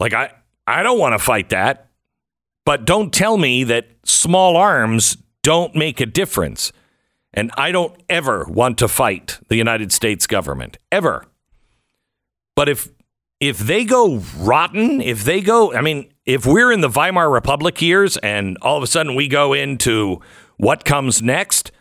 Like 0.00 0.12
I, 0.12 0.32
I 0.66 0.82
don't 0.82 0.98
want 0.98 1.12
to 1.12 1.20
fight 1.20 1.50
that, 1.50 1.88
but 2.64 2.84
don't 2.84 3.12
tell 3.14 3.36
me 3.36 3.62
that 3.62 3.90
small 4.04 4.56
arms 4.56 5.18
don't 5.44 5.76
make 5.76 6.00
a 6.00 6.06
difference. 6.06 6.72
And 7.32 7.52
I 7.56 7.70
don't 7.70 7.94
ever 8.10 8.44
want 8.48 8.76
to 8.78 8.88
fight 8.88 9.38
the 9.48 9.56
United 9.56 9.92
States 9.92 10.26
government 10.26 10.78
ever. 10.90 11.26
But 12.54 12.68
if 12.68 12.88
if 13.40 13.58
they 13.58 13.84
go 13.84 14.22
rotten, 14.38 15.00
if 15.00 15.24
they 15.24 15.40
go, 15.40 15.74
I 15.74 15.80
mean, 15.80 16.12
if 16.24 16.46
we're 16.46 16.70
in 16.70 16.80
the 16.80 16.88
Weimar 16.88 17.28
Republic 17.28 17.82
years 17.82 18.16
and 18.18 18.56
all 18.62 18.76
of 18.76 18.84
a 18.84 18.86
sudden 18.86 19.16
we 19.16 19.26
go 19.26 19.52
into 19.52 20.20
what 20.58 20.84
comes 20.84 21.20
next, 21.20 21.72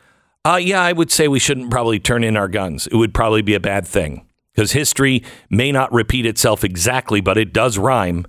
uh, 0.43 0.55
yeah, 0.55 0.81
I 0.81 0.91
would 0.91 1.11
say 1.11 1.27
we 1.27 1.37
shouldn't 1.37 1.69
probably 1.69 1.99
turn 1.99 2.23
in 2.23 2.35
our 2.35 2.47
guns. 2.47 2.87
It 2.87 2.95
would 2.95 3.13
probably 3.13 3.43
be 3.43 3.53
a 3.53 3.59
bad 3.59 3.87
thing 3.87 4.25
because 4.53 4.71
history 4.71 5.23
may 5.51 5.71
not 5.71 5.93
repeat 5.93 6.25
itself 6.25 6.63
exactly, 6.63 7.21
but 7.21 7.37
it 7.37 7.53
does 7.53 7.77
rhyme. 7.77 8.25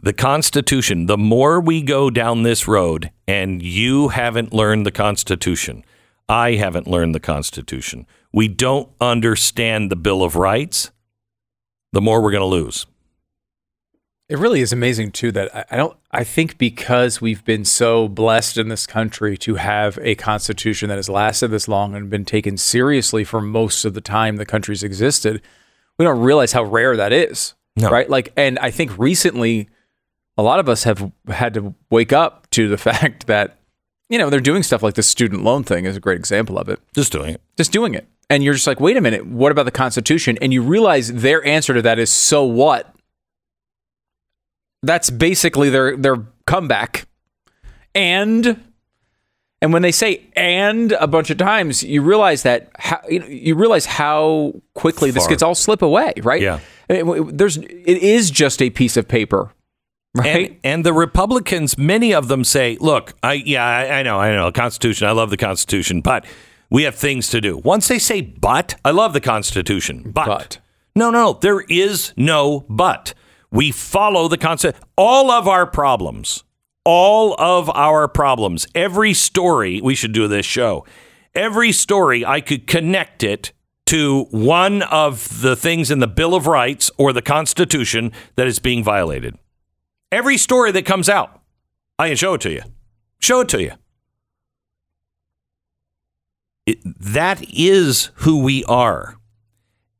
The 0.00 0.12
Constitution, 0.12 1.06
the 1.06 1.18
more 1.18 1.60
we 1.60 1.82
go 1.82 2.10
down 2.10 2.42
this 2.42 2.66
road, 2.66 3.10
and 3.28 3.62
you 3.62 4.08
haven't 4.08 4.52
learned 4.52 4.84
the 4.84 4.90
Constitution, 4.90 5.84
I 6.28 6.52
haven't 6.52 6.86
learned 6.86 7.14
the 7.14 7.20
Constitution, 7.20 8.06
we 8.32 8.48
don't 8.48 8.88
understand 9.00 9.90
the 9.90 9.96
Bill 9.96 10.22
of 10.22 10.36
Rights, 10.36 10.90
the 11.92 12.00
more 12.00 12.22
we're 12.22 12.30
going 12.30 12.40
to 12.40 12.46
lose. 12.46 12.86
It 14.28 14.38
really 14.38 14.62
is 14.62 14.72
amazing 14.72 15.12
too 15.12 15.30
that 15.32 15.66
I 15.70 15.76
don't 15.76 15.94
I 16.10 16.24
think 16.24 16.56
because 16.56 17.20
we've 17.20 17.44
been 17.44 17.66
so 17.66 18.08
blessed 18.08 18.56
in 18.56 18.68
this 18.68 18.86
country 18.86 19.36
to 19.36 19.56
have 19.56 19.98
a 20.00 20.14
constitution 20.14 20.88
that 20.88 20.96
has 20.96 21.10
lasted 21.10 21.48
this 21.48 21.68
long 21.68 21.94
and 21.94 22.08
been 22.08 22.24
taken 22.24 22.56
seriously 22.56 23.24
for 23.24 23.42
most 23.42 23.84
of 23.84 23.92
the 23.92 24.00
time 24.00 24.36
the 24.36 24.46
country's 24.46 24.82
existed, 24.82 25.42
we 25.98 26.06
don't 26.06 26.20
realize 26.20 26.52
how 26.52 26.62
rare 26.62 26.96
that 26.96 27.12
is. 27.12 27.52
No. 27.76 27.90
Right? 27.90 28.08
Like 28.08 28.32
and 28.34 28.58
I 28.60 28.70
think 28.70 28.96
recently 28.96 29.68
a 30.38 30.42
lot 30.42 30.60
of 30.60 30.68
us 30.68 30.84
have 30.84 31.12
had 31.28 31.52
to 31.52 31.74
wake 31.90 32.14
up 32.14 32.48
to 32.52 32.68
the 32.68 32.78
fact 32.78 33.26
that 33.26 33.58
you 34.08 34.18
know 34.18 34.28
they're 34.30 34.40
doing 34.40 34.62
stuff 34.62 34.82
like 34.82 34.94
the 34.94 35.02
student 35.02 35.42
loan 35.42 35.64
thing 35.64 35.84
is 35.84 35.96
a 35.96 36.00
great 36.00 36.18
example 36.18 36.58
of 36.58 36.68
it. 36.68 36.80
Just 36.94 37.12
doing 37.12 37.34
it. 37.34 37.40
just 37.56 37.72
doing 37.72 37.94
it. 37.94 38.06
And 38.28 38.42
you're 38.42 38.54
just 38.54 38.66
like 38.66 38.80
wait 38.80 38.96
a 38.96 39.00
minute 39.00 39.26
what 39.26 39.52
about 39.52 39.64
the 39.64 39.70
constitution? 39.70 40.38
And 40.40 40.52
you 40.52 40.62
realize 40.62 41.12
their 41.12 41.44
answer 41.46 41.74
to 41.74 41.82
that 41.82 41.98
is 41.98 42.10
so 42.10 42.44
what? 42.44 42.94
That's 44.82 45.10
basically 45.10 45.70
their 45.70 45.96
their 45.96 46.16
comeback. 46.46 47.06
And 47.94 48.62
and 49.60 49.72
when 49.72 49.82
they 49.82 49.92
say 49.92 50.26
and 50.34 50.92
a 50.92 51.06
bunch 51.06 51.30
of 51.30 51.38
times 51.38 51.82
you 51.82 52.02
realize 52.02 52.42
that 52.42 52.70
how, 52.78 53.00
you, 53.08 53.20
know, 53.20 53.26
you 53.26 53.54
realize 53.54 53.86
how 53.86 54.54
quickly 54.74 55.10
this 55.10 55.24
Far. 55.24 55.30
gets 55.30 55.42
all 55.42 55.54
slip 55.54 55.82
away 55.82 56.12
right? 56.22 56.42
Yeah. 56.42 56.60
There's 56.88 57.56
it 57.56 57.68
is 58.02 58.30
just 58.30 58.60
a 58.60 58.70
piece 58.70 58.96
of 58.96 59.08
paper 59.08 59.52
right 60.14 60.50
And, 60.50 60.58
and 60.64 60.86
the 60.86 60.92
Republicans, 60.92 61.78
many 61.78 62.12
of 62.12 62.28
them 62.28 62.44
say, 62.44 62.76
"Look, 62.80 63.14
I 63.22 63.34
yeah, 63.34 63.64
I, 63.64 64.00
I 64.00 64.02
know, 64.02 64.18
I 64.18 64.34
know, 64.34 64.50
Constitution. 64.52 65.06
I 65.06 65.12
love 65.12 65.30
the 65.30 65.36
Constitution, 65.36 66.00
but 66.00 66.24
we 66.70 66.82
have 66.84 66.94
things 66.94 67.28
to 67.30 67.40
do." 67.40 67.58
Once 67.58 67.88
they 67.88 67.98
say 67.98 68.20
"but," 68.20 68.74
I 68.84 68.90
love 68.90 69.12
the 69.12 69.20
Constitution, 69.20 70.10
but, 70.12 70.26
But. 70.26 70.58
no, 70.94 71.10
no, 71.10 71.38
there 71.40 71.60
is 71.68 72.12
no 72.16 72.64
but. 72.68 73.14
We 73.50 73.70
follow 73.70 74.28
the 74.28 74.38
Constitution. 74.38 74.82
All 74.96 75.30
of 75.30 75.46
our 75.46 75.66
problems, 75.66 76.44
all 76.84 77.34
of 77.38 77.70
our 77.70 78.08
problems, 78.08 78.66
every 78.74 79.14
story. 79.14 79.80
We 79.80 79.94
should 79.94 80.12
do 80.12 80.28
this 80.28 80.46
show. 80.46 80.86
Every 81.34 81.72
story, 81.72 82.26
I 82.26 82.40
could 82.42 82.66
connect 82.66 83.22
it 83.22 83.52
to 83.86 84.24
one 84.30 84.82
of 84.82 85.42
the 85.42 85.56
things 85.56 85.90
in 85.90 85.98
the 85.98 86.06
Bill 86.06 86.34
of 86.34 86.46
Rights 86.46 86.90
or 86.98 87.12
the 87.12 87.22
Constitution 87.22 88.12
that 88.36 88.46
is 88.46 88.58
being 88.58 88.84
violated. 88.84 89.36
Every 90.12 90.36
story 90.36 90.70
that 90.72 90.84
comes 90.84 91.08
out, 91.08 91.40
I 91.98 92.08
can 92.08 92.16
show 92.18 92.34
it 92.34 92.42
to 92.42 92.52
you. 92.52 92.60
Show 93.18 93.40
it 93.40 93.48
to 93.48 93.62
you. 93.62 93.72
It, 96.66 96.78
that 96.84 97.42
is 97.50 98.10
who 98.16 98.42
we 98.42 98.62
are, 98.64 99.16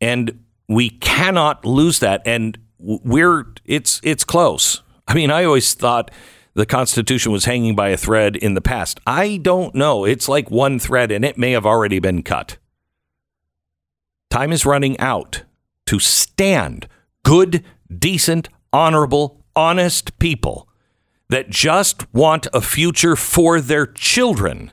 and 0.03 0.45
we 0.69 0.91
cannot 0.91 1.65
lose 1.65 1.99
that. 2.01 2.21
And 2.27 2.59
we're 2.79 3.47
it's 3.65 4.01
it's 4.05 4.23
close. 4.23 4.83
I 5.09 5.15
mean, 5.15 5.31
I 5.31 5.45
always 5.45 5.73
thought 5.75 6.11
the 6.55 6.67
Constitution 6.67 7.33
was 7.33 7.47
hanging 7.47 7.75
by 7.75 7.89
a 7.89 7.97
thread 7.97 8.37
in 8.37 8.55
the 8.55 8.61
past. 8.61 9.01
I 9.07 9.39
don't 9.39 9.75
know. 9.75 10.05
It's 10.05 10.29
like 10.29 10.51
one 10.51 10.79
thread, 10.79 11.11
and 11.11 11.25
it 11.25 11.39
may 11.39 11.53
have 11.53 11.67
already 11.67 11.99
been 11.99 12.23
cut. 12.23 12.59
Time 14.31 14.53
is 14.53 14.67
running 14.67 14.99
out 15.01 15.43
to 15.87 15.99
stand 15.99 16.87
good, 17.25 17.65
decent, 17.99 18.49
honorable, 18.73 19.42
honest 19.57 20.19
people 20.19 20.69
that 21.29 21.51
just 21.51 22.13
want 22.13 22.47
a 22.53 22.61
future 22.61 23.17
for 23.17 23.61
their 23.61 23.87
children. 23.87 24.73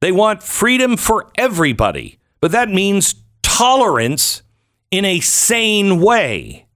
They 0.00 0.12
want 0.12 0.42
freedom 0.42 0.96
for 0.96 1.30
everybody, 1.36 2.18
but 2.40 2.52
that 2.52 2.68
means 2.68 3.16
tolerance 3.42 4.42
in 4.90 5.04
a 5.04 5.20
sane 5.20 6.00
way. 6.00 6.66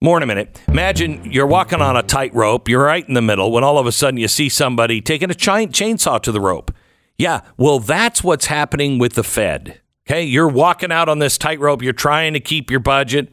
More 0.00 0.16
in 0.16 0.22
a 0.22 0.26
minute. 0.26 0.60
Imagine 0.68 1.30
you're 1.30 1.46
walking 1.46 1.80
on 1.80 1.96
a 1.96 2.02
tightrope, 2.02 2.68
you're 2.68 2.84
right 2.84 3.06
in 3.08 3.14
the 3.14 3.22
middle, 3.22 3.52
when 3.52 3.64
all 3.64 3.78
of 3.78 3.86
a 3.86 3.92
sudden 3.92 4.18
you 4.18 4.28
see 4.28 4.48
somebody 4.48 5.00
taking 5.00 5.30
a 5.30 5.34
giant 5.34 5.72
chainsaw 5.72 6.20
to 6.22 6.32
the 6.32 6.40
rope. 6.40 6.72
Yeah, 7.16 7.40
well, 7.56 7.78
that's 7.78 8.24
what's 8.24 8.46
happening 8.46 8.98
with 8.98 9.14
the 9.14 9.22
Fed. 9.22 9.80
Okay, 10.06 10.22
you're 10.22 10.48
walking 10.48 10.92
out 10.92 11.08
on 11.08 11.20
this 11.20 11.38
tightrope, 11.38 11.80
you're 11.80 11.92
trying 11.92 12.34
to 12.34 12.40
keep 12.40 12.70
your 12.70 12.80
budget. 12.80 13.32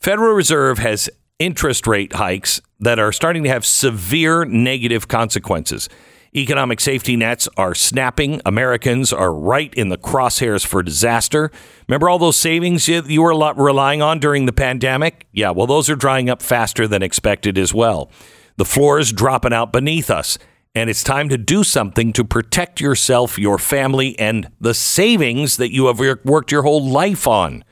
Federal 0.00 0.32
Reserve 0.32 0.78
has 0.78 1.10
interest 1.38 1.86
rate 1.86 2.14
hikes 2.14 2.62
that 2.78 2.98
are 2.98 3.12
starting 3.12 3.42
to 3.42 3.50
have 3.50 3.66
severe 3.66 4.46
negative 4.46 5.08
consequences. 5.08 5.90
Economic 6.34 6.80
safety 6.80 7.16
nets 7.16 7.50
are 7.58 7.74
snapping. 7.74 8.40
Americans 8.46 9.12
are 9.12 9.34
right 9.34 9.74
in 9.74 9.90
the 9.90 9.98
crosshairs 9.98 10.64
for 10.64 10.82
disaster. 10.82 11.50
Remember 11.86 12.08
all 12.08 12.18
those 12.18 12.38
savings 12.38 12.88
you, 12.88 13.20
were 13.20 13.52
relying 13.56 14.00
on 14.00 14.18
during 14.20 14.46
the 14.46 14.54
pandemic? 14.54 15.26
Yeah, 15.32 15.50
well, 15.50 15.66
those 15.66 15.90
are 15.90 15.96
drying 15.96 16.30
up 16.30 16.40
faster 16.40 16.88
than 16.88 17.02
expected 17.02 17.58
as 17.58 17.74
well. 17.74 18.10
The 18.56 18.64
floor 18.64 19.00
is 19.00 19.12
dropping 19.12 19.52
out 19.52 19.70
beneath 19.70 20.08
us, 20.10 20.38
and 20.74 20.88
it's 20.88 21.04
time 21.04 21.28
to 21.28 21.36
do 21.36 21.62
something 21.62 22.14
to 22.14 22.24
protect 22.24 22.80
yourself, 22.80 23.38
your 23.38 23.58
family, 23.58 24.18
and 24.18 24.50
the 24.62 24.72
savings 24.72 25.58
that 25.58 25.74
you 25.74 25.88
have 25.88 26.00
worked 26.24 26.52
your 26.52 26.62
whole 26.62 26.88
life 26.88 27.26
on. 27.26 27.64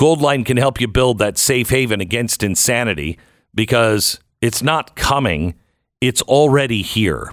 Goldline 0.00 0.44
can 0.44 0.56
help 0.56 0.80
you 0.80 0.88
build 0.88 1.18
that 1.18 1.38
safe 1.38 1.70
haven 1.70 2.00
against 2.00 2.42
insanity 2.42 3.18
because 3.54 4.18
it's 4.40 4.62
not 4.62 4.96
coming, 4.96 5.54
it's 6.00 6.22
already 6.22 6.82
here. 6.82 7.32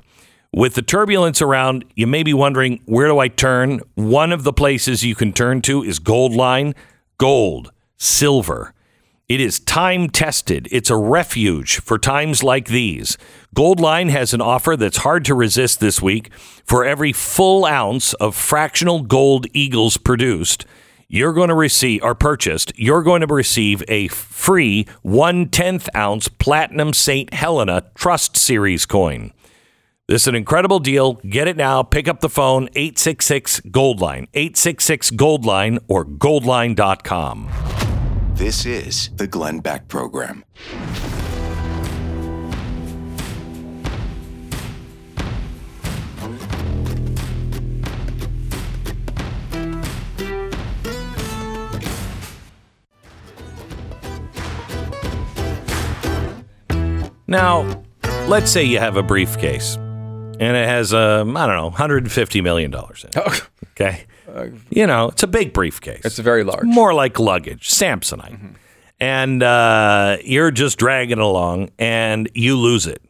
With 0.54 0.76
the 0.76 0.82
turbulence 0.82 1.42
around, 1.42 1.86
you 1.96 2.06
may 2.06 2.24
be 2.24 2.34
wondering 2.34 2.82
where 2.86 3.08
do 3.08 3.20
I 3.20 3.30
turn? 3.30 3.80
One 3.96 4.32
of 4.32 4.44
the 4.44 4.54
places 4.54 5.04
you 5.04 5.16
can 5.16 5.34
turn 5.34 5.62
to 5.64 5.84
is 5.84 6.00
Goldline, 6.00 6.76
gold, 7.18 7.72
silver. 7.98 8.74
It 9.28 9.40
is 9.40 9.62
time 9.62 10.10
tested. 10.10 10.68
It's 10.72 10.90
a 10.90 10.98
refuge 10.98 11.80
for 11.80 11.98
times 11.98 12.44
like 12.44 12.68
these. 12.68 13.18
Goldline 13.56 14.10
has 14.10 14.34
an 14.34 14.42
offer 14.42 14.76
that's 14.76 14.98
hard 14.98 15.24
to 15.26 15.34
resist 15.34 15.80
this 15.80 16.02
week. 16.02 16.34
For 16.66 16.84
every 16.84 17.14
full 17.14 17.66
ounce 17.66 18.14
of 18.16 18.36
fractional 18.36 19.04
gold 19.04 19.48
eagles 19.54 19.96
produced, 19.96 20.66
you're 21.12 21.34
going 21.34 21.50
to 21.50 21.56
receive 21.56 22.02
or 22.04 22.16
purchased, 22.16 22.72
you're 22.80 23.04
going 23.04 23.20
to 23.20 23.28
receive 23.28 23.84
a 23.90 24.08
free 24.08 24.88
one 25.02 25.50
tenth 25.50 25.90
ounce 25.94 26.30
platinum 26.30 26.94
St. 26.94 27.34
Helena 27.34 27.84
Trust 27.96 28.38
Series 28.38 28.86
coin. 28.86 29.34
This 30.08 30.24
is 30.24 30.28
an 30.28 30.36
incredible 30.36 30.80
deal. 30.80 31.16
Get 31.16 31.48
it 31.48 31.58
now. 31.58 31.84
Pick 31.84 32.08
up 32.08 32.22
the 32.22 32.30
phone 32.30 32.70
866 32.76 33.62
Goldline, 33.62 34.28
866 34.34 35.12
Goldline 35.12 35.80
or 35.88 36.06
goldline.com. 36.06 37.50
This 38.34 38.66
is 38.66 39.10
the 39.16 39.28
Glenn 39.28 39.60
Beck 39.60 39.88
Program. 39.88 40.46
Now, 57.32 57.82
let's 58.28 58.52
say 58.52 58.62
you 58.66 58.78
have 58.80 58.98
a 58.98 59.04
briefcase 59.04 59.76
and 59.78 60.42
it 60.58 60.68
has, 60.68 60.94
um, 60.94 61.38
I 61.38 61.48
don't 61.48 61.56
know, 61.56 61.72
$150 61.72 62.44
million 62.44 62.74
in 62.74 62.80
it. 62.82 63.14
Oh, 63.16 63.48
Okay. 63.72 64.04
You 64.70 64.86
know, 64.86 65.08
it's 65.08 65.24
a 65.24 65.28
big 65.28 65.54
briefcase. 65.54 66.02
it's 66.04 66.20
very 66.20 66.44
large. 66.44 66.64
more 66.66 66.94
like 66.94 67.20
luggage, 67.20 67.70
Samsonite. 67.70 68.56
And 69.00 69.42
uh, 69.42 70.18
you're 70.26 70.52
just 70.52 70.78
dragging 70.78 71.20
it 71.20 71.24
along 71.24 71.70
and 71.80 72.30
you 72.34 72.58
lose 72.58 72.86
it. 72.86 73.02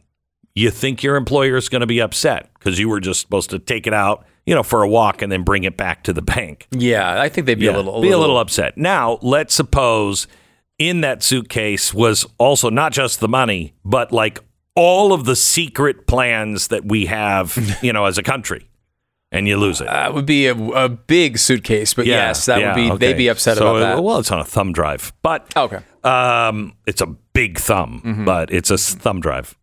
You 0.54 0.70
think 0.70 1.02
your 1.02 1.16
employer 1.16 1.56
is 1.56 1.68
going 1.68 1.80
to 1.80 1.86
be 1.88 2.00
upset 2.00 2.48
because 2.54 2.78
you 2.78 2.88
were 2.88 3.00
just 3.00 3.20
supposed 3.20 3.50
to 3.50 3.58
take 3.58 3.88
it 3.88 3.92
out, 3.94 4.24
you 4.46 4.54
know, 4.54 4.62
for 4.62 4.82
a 4.82 4.88
walk 4.88 5.20
and 5.20 5.32
then 5.32 5.42
bring 5.42 5.64
it 5.64 5.76
back 5.76 6.04
to 6.04 6.12
the 6.12 6.22
bank. 6.22 6.68
Yeah, 6.70 7.20
I 7.20 7.28
think 7.28 7.46
they'd 7.48 7.58
be 7.58 7.64
Yeah, 7.66 7.72
a 7.74 7.78
little, 7.78 8.00
be 8.02 8.10
a 8.12 8.18
little 8.18 8.38
upset. 8.38 8.78
Now, 8.78 9.18
let's 9.20 9.52
suppose 9.54 10.28
in 10.88 11.00
that 11.02 11.22
suitcase 11.22 11.92
was 11.94 12.26
also 12.38 12.70
not 12.70 12.92
just 12.92 13.20
the 13.20 13.28
money, 13.28 13.74
but 13.84 14.12
like 14.12 14.38
all 14.74 15.12
of 15.12 15.24
the 15.24 15.36
secret 15.36 16.06
plans 16.06 16.68
that 16.68 16.84
we 16.84 17.06
have, 17.06 17.56
you 17.82 17.92
know, 17.92 18.06
as 18.06 18.18
a 18.18 18.22
country, 18.22 18.68
and 19.30 19.46
you 19.48 19.56
lose 19.56 19.80
it. 19.80 19.86
That 19.86 20.14
would 20.14 20.26
be 20.26 20.46
a, 20.46 20.54
a 20.54 20.88
big 20.88 21.38
suitcase, 21.38 21.94
but 21.94 22.06
yes, 22.06 22.46
that 22.46 22.60
yeah, 22.60 22.68
would 22.68 22.74
be. 22.76 22.90
okay. 22.92 22.96
They'd 23.06 23.16
be 23.18 23.28
upset 23.28 23.56
So, 23.58 23.68
about 23.76 23.80
that. 23.96 24.02
Well, 24.02 24.18
it's 24.18 24.30
on 24.30 24.40
a 24.40 24.44
thumb 24.44 24.72
drive, 24.72 25.12
but 25.22 25.54
Okay. 25.56 25.78
um, 26.04 26.74
it's 26.86 27.00
a 27.00 27.06
big 27.06 27.58
thumb, 27.58 28.02
Mm-hmm. 28.04 28.24
but 28.24 28.50
it's 28.52 28.70
a 28.70 28.76
thumb 28.78 29.20
drive. 29.20 29.56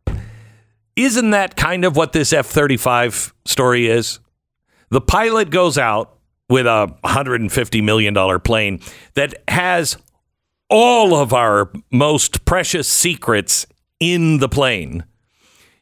Isn't 0.95 1.29
that 1.31 1.55
kind 1.55 1.85
of 1.85 1.95
what 1.95 2.11
this 2.13 2.33
F 2.33 2.45
35 2.47 3.33
story 3.45 3.87
is? 3.87 4.19
The 4.89 5.01
pilot 5.01 5.49
goes 5.49 5.77
out 5.77 6.17
with 6.49 6.65
a 6.65 6.93
$150 7.05 7.83
million 7.83 8.39
plane 8.41 8.81
that 9.13 9.35
has 9.47 9.97
all 10.69 11.15
of 11.15 11.33
our 11.33 11.71
most 11.91 12.45
precious 12.45 12.87
secrets 12.87 13.65
in 13.99 14.37
the 14.37 14.49
plane. 14.49 15.03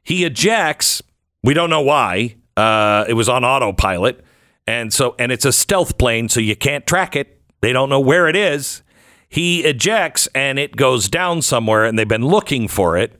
He 0.04 0.24
ejects. 0.24 1.04
We 1.44 1.54
don't 1.54 1.70
know 1.70 1.82
why. 1.82 2.38
Uh, 2.56 3.06
it 3.08 3.14
was 3.14 3.30
on 3.30 3.44
autopilot, 3.44 4.24
and 4.66 4.92
so 4.92 5.16
and 5.20 5.32
it's 5.32 5.46
a 5.46 5.52
stealth 5.52 5.98
plane, 5.98 6.28
so 6.30 6.40
you 6.40 6.56
can't 6.56 6.88
track 6.88 7.16
it. 7.16 7.40
They 7.62 7.72
don't 7.72 7.90
know 7.90 8.00
where 8.00 8.28
it 8.28 8.36
is. 8.36 8.82
He 9.30 9.64
ejects, 9.64 10.28
and 10.34 10.58
it 10.58 10.76
goes 10.76 11.10
down 11.10 11.42
somewhere, 11.42 11.86
and 11.86 12.00
they've 12.00 12.08
been 12.08 12.26
looking 12.26 12.68
for 12.68 12.98
it 12.98 13.20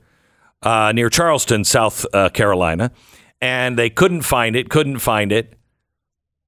uh, 0.62 0.92
near 0.92 1.08
Charleston, 1.08 1.64
South 1.64 2.04
uh, 2.12 2.30
Carolina, 2.30 2.90
and 3.40 3.78
they 3.78 3.90
couldn't 3.90 4.22
find 4.22 4.56
it. 4.56 4.70
Couldn't 4.70 4.98
find 4.98 5.30
it, 5.30 5.54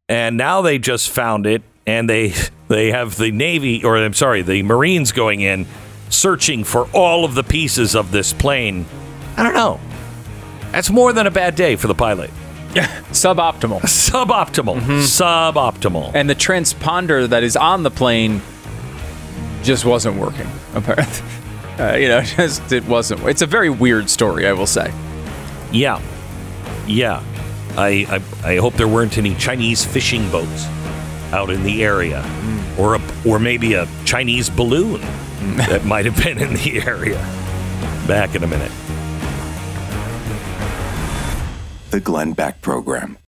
and 0.08 0.36
now 0.36 0.62
they 0.62 0.78
just 0.78 1.10
found 1.10 1.46
it, 1.46 1.62
and 1.86 2.08
they 2.08 2.34
they 2.68 2.90
have 2.90 3.16
the 3.16 3.30
Navy, 3.30 3.84
or 3.84 3.96
I'm 3.96 4.14
sorry, 4.14 4.42
the 4.42 4.62
Marines 4.62 5.12
going 5.12 5.40
in 5.40 5.66
searching 6.08 6.64
for 6.64 6.88
all 6.92 7.24
of 7.24 7.34
the 7.34 7.42
pieces 7.42 7.94
of 7.94 8.10
this 8.12 8.32
plane. 8.32 8.86
I 9.36 9.42
don't 9.42 9.54
know. 9.54 9.80
That's 10.72 10.90
more 10.90 11.12
than 11.12 11.26
a 11.26 11.30
bad 11.30 11.56
day 11.56 11.76
for 11.76 11.86
the 11.86 11.94
pilot. 11.94 12.30
Suboptimal. 12.70 13.80
Suboptimal. 13.82 14.80
Suboptimal. 14.80 16.12
And 16.14 16.30
the 16.30 16.34
transponder 16.34 17.28
that 17.28 17.42
is 17.42 17.56
on 17.56 17.82
the 17.82 17.90
plane 17.90 18.40
just 19.62 19.84
wasn't 19.84 20.16
working. 20.16 20.48
Apparently, 20.74 21.22
uh, 21.78 21.96
you 21.96 22.08
know, 22.08 22.22
just 22.22 22.70
it 22.72 22.84
wasn't. 22.86 23.22
It's 23.24 23.42
a 23.42 23.46
very 23.46 23.70
weird 23.70 24.08
story, 24.08 24.46
I 24.46 24.52
will 24.52 24.66
say. 24.66 24.92
Yeah. 25.72 26.00
Yeah. 26.86 27.22
I, 27.76 28.22
I 28.44 28.52
I 28.52 28.56
hope 28.56 28.74
there 28.74 28.88
weren't 28.88 29.16
any 29.16 29.34
Chinese 29.36 29.84
fishing 29.84 30.28
boats 30.30 30.66
out 31.32 31.50
in 31.50 31.62
the 31.62 31.84
area. 31.84 32.24
Or 32.78 32.94
a, 32.96 33.00
or 33.26 33.38
maybe 33.38 33.74
a 33.74 33.86
Chinese 34.04 34.48
balloon 34.48 35.00
that 35.56 35.84
might 35.84 36.04
have 36.06 36.16
been 36.22 36.38
in 36.38 36.54
the 36.54 36.82
area. 36.82 37.18
Back 38.06 38.34
in 38.34 38.42
a 38.42 38.46
minute. 38.46 38.72
The 41.90 42.00
Glenn 42.00 42.32
Beck 42.32 42.62
Program. 42.62 43.16